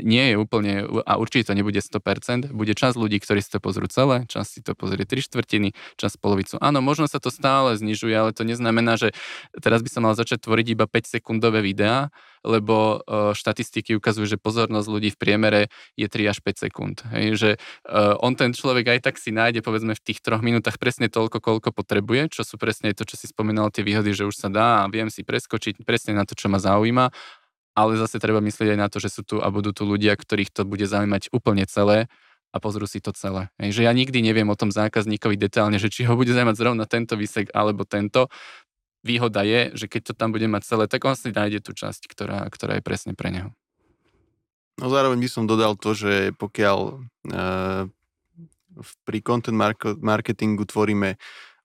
nie 0.03 0.35
je 0.35 0.37
úplne, 0.37 0.85
a 1.07 1.17
určite 1.17 1.51
to 1.51 1.55
nebude 1.55 1.79
100%, 1.79 2.51
bude 2.51 2.75
čas 2.75 2.99
ľudí, 2.99 3.23
ktorí 3.23 3.41
si 3.41 3.51
to 3.51 3.63
pozrú 3.63 3.87
celé, 3.87 4.27
čas 4.27 4.51
si 4.51 4.61
to 4.61 4.75
pozrie 4.75 5.07
3 5.07 5.23
štvrtiny, 5.23 5.73
čas 5.95 6.19
polovicu. 6.19 6.59
Áno, 6.59 6.83
možno 6.83 7.07
sa 7.07 7.23
to 7.23 7.31
stále 7.31 7.79
znižuje, 7.79 8.15
ale 8.15 8.31
to 8.35 8.43
neznamená, 8.43 8.99
že 8.99 9.15
teraz 9.63 9.81
by 9.87 9.91
som 9.91 10.03
mal 10.07 10.15
začať 10.19 10.43
tvoriť 10.45 10.67
iba 10.75 10.87
5 10.91 11.21
sekundové 11.21 11.63
videá, 11.63 12.11
lebo 12.41 13.05
uh, 13.05 13.37
štatistiky 13.37 14.01
ukazujú, 14.01 14.25
že 14.25 14.39
pozornosť 14.41 14.89
ľudí 14.89 15.11
v 15.13 15.21
priemere 15.21 15.61
je 15.95 16.09
3 16.09 16.33
až 16.33 16.39
5 16.41 16.65
sekúnd. 16.69 16.97
Hej, 17.13 17.27
že 17.37 17.51
uh, 17.85 18.17
on 18.25 18.33
ten 18.33 18.57
človek 18.57 18.97
aj 18.97 19.13
tak 19.13 19.17
si 19.21 19.29
nájde 19.29 19.61
povedzme 19.61 19.93
v 19.93 20.01
tých 20.01 20.25
troch 20.25 20.41
minútach 20.41 20.81
presne 20.81 21.13
toľko, 21.13 21.39
koľko 21.45 21.69
potrebuje, 21.77 22.33
čo 22.33 22.43
sú 22.43 22.57
presne 22.57 22.97
to, 22.97 23.05
čo 23.05 23.21
si 23.21 23.29
spomínal, 23.29 23.69
tie 23.69 23.85
výhody, 23.85 24.17
že 24.17 24.25
už 24.25 24.37
sa 24.37 24.49
dá 24.49 24.85
a 24.85 24.89
viem 24.89 25.13
si 25.13 25.21
preskočiť 25.21 25.85
presne 25.85 26.17
na 26.17 26.25
to, 26.25 26.33
čo 26.33 26.49
ma 26.49 26.57
zaujíma 26.57 27.13
ale 27.75 27.97
zase 27.97 28.19
treba 28.19 28.43
myslieť 28.43 28.75
aj 28.75 28.79
na 28.79 28.89
to, 28.91 28.99
že 28.99 29.11
sú 29.11 29.23
tu 29.23 29.37
a 29.39 29.49
budú 29.49 29.71
tu 29.71 29.87
ľudia, 29.87 30.15
ktorých 30.19 30.51
to 30.51 30.63
bude 30.67 30.85
zaujímať 30.85 31.31
úplne 31.31 31.65
celé 31.67 32.11
a 32.51 32.57
pozrú 32.59 32.87
si 32.91 32.99
to 32.99 33.15
celé. 33.15 33.49
Hej, 33.63 33.81
že 33.81 33.83
ja 33.87 33.93
nikdy 33.95 34.21
neviem 34.27 34.51
o 34.51 34.59
tom 34.59 34.75
zákazníkovi 34.75 35.39
detálne, 35.39 35.79
že 35.79 35.87
či 35.87 36.03
ho 36.07 36.19
bude 36.19 36.35
zaujímať 36.35 36.57
zrovna 36.59 36.85
tento 36.87 37.15
výsek 37.15 37.55
alebo 37.55 37.87
tento. 37.87 38.27
Výhoda 39.01 39.47
je, 39.47 39.73
že 39.73 39.87
keď 39.87 40.13
to 40.13 40.19
tam 40.19 40.35
bude 40.35 40.45
mať 40.51 40.67
celé, 40.67 40.85
tak 40.91 41.07
on 41.07 41.17
si 41.17 41.33
nájde 41.33 41.63
tú 41.65 41.73
časť, 41.73 42.11
ktorá, 42.11 42.45
ktorá 42.51 42.77
je 42.77 42.85
presne 42.85 43.15
pre 43.15 43.33
neho. 43.33 43.51
No 44.77 44.91
zároveň 44.91 45.21
by 45.21 45.29
som 45.31 45.45
dodal 45.47 45.77
to, 45.79 45.93
že 45.95 46.33
pokiaľ 46.37 46.79
uh, 47.33 47.85
pri 49.05 49.19
content 49.21 49.57
marketingu 50.01 50.65
tvoríme 50.65 51.21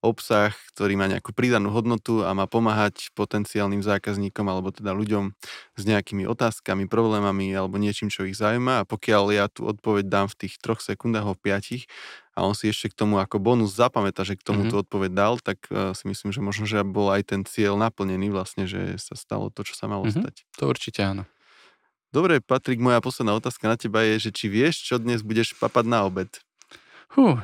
obsah, 0.05 0.53
ktorý 0.77 0.93
má 0.95 1.09
nejakú 1.09 1.33
pridanú 1.33 1.73
hodnotu 1.73 2.21
a 2.21 2.31
má 2.37 2.45
pomáhať 2.45 3.09
potenciálnym 3.17 3.81
zákazníkom 3.81 4.45
alebo 4.45 4.69
teda 4.69 4.93
ľuďom 4.93 5.33
s 5.75 5.83
nejakými 5.83 6.29
otázkami, 6.29 6.85
problémami 6.85 7.49
alebo 7.51 7.81
niečím, 7.81 8.13
čo 8.13 8.29
ich 8.29 8.37
zaujíma 8.37 8.85
a 8.85 8.87
pokiaľ 8.87 9.23
ja 9.33 9.45
tú 9.49 9.65
odpoveď 9.65 10.05
dám 10.05 10.27
v 10.29 10.45
tých 10.45 10.61
troch 10.61 10.79
sekundách, 10.79 11.25
v 11.25 11.41
piatich 11.41 11.83
a 12.37 12.43
on 12.45 12.53
si 12.53 12.69
ešte 12.69 12.91
k 12.91 12.99
tomu 12.99 13.17
ako 13.17 13.39
bonus 13.39 13.73
zapamätá, 13.73 14.27
že 14.27 14.35
k 14.35 14.43
tomu 14.43 14.67
mm-hmm. 14.67 14.71
tú 14.75 14.83
odpoveď 14.83 15.11
dal, 15.15 15.33
tak 15.39 15.65
uh, 15.71 15.95
si 15.95 16.05
myslím, 16.05 16.35
že 16.35 16.43
možno, 16.43 16.67
že 16.67 16.83
bol 16.83 17.09
aj 17.09 17.31
ten 17.31 17.41
cieľ 17.47 17.79
naplnený 17.79 18.29
vlastne, 18.29 18.67
že 18.67 18.99
sa 18.99 19.15
stalo 19.15 19.47
to, 19.49 19.63
čo 19.63 19.73
sa 19.73 19.87
malo 19.87 20.05
mm-hmm. 20.05 20.21
stať. 20.21 20.35
To 20.59 20.67
určite 20.67 21.01
áno. 21.01 21.23
Dobre, 22.11 22.39
Patrik, 22.39 22.79
moja 22.79 23.03
posledná 23.03 23.35
otázka 23.35 23.67
na 23.67 23.75
teba 23.75 23.99
je, 24.03 24.29
že 24.29 24.31
či 24.31 24.47
vieš, 24.47 24.83
čo 24.87 24.99
dnes 24.99 25.19
budeš 25.19 25.51
papať 25.59 25.83
na 25.83 26.07
obed? 26.07 26.31
Hú, 27.11 27.39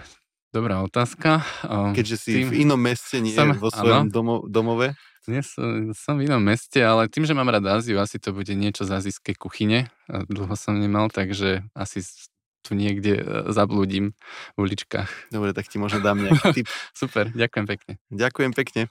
Dobrá 0.52 0.84
otázka. 0.84 1.48
Keďže 1.96 2.18
si 2.20 2.32
tým, 2.44 2.48
v 2.52 2.68
inom 2.68 2.76
meste, 2.76 3.24
nie 3.24 3.32
som, 3.32 3.56
vo 3.56 3.72
svojom 3.72 4.12
domo, 4.12 4.44
domove? 4.44 5.00
Nie, 5.24 5.48
som, 5.48 5.96
som 5.96 6.20
v 6.20 6.28
inom 6.28 6.44
meste, 6.44 6.84
ale 6.84 7.08
tým, 7.08 7.24
že 7.24 7.32
mám 7.32 7.48
rád 7.48 7.80
Áziu, 7.80 8.04
asi 8.04 8.20
to 8.20 8.36
bude 8.36 8.52
niečo 8.52 8.84
z 8.84 9.00
azijskej 9.00 9.40
kuchyne. 9.40 9.88
Dlho 10.10 10.52
som 10.60 10.76
nemal, 10.76 11.08
takže 11.08 11.64
asi 11.72 12.04
tu 12.68 12.76
niekde 12.76 13.22
e, 13.22 13.24
zablúdim 13.50 14.14
v 14.54 14.58
uličkách. 14.60 15.34
Dobre, 15.34 15.56
tak 15.56 15.72
ti 15.72 15.80
možno 15.80 16.04
dám 16.04 16.22
nejaký 16.22 16.52
tip. 16.62 16.68
Super, 16.94 17.32
ďakujem 17.32 17.66
pekne. 17.66 17.94
Ďakujem 18.12 18.52
pekne. 18.52 18.82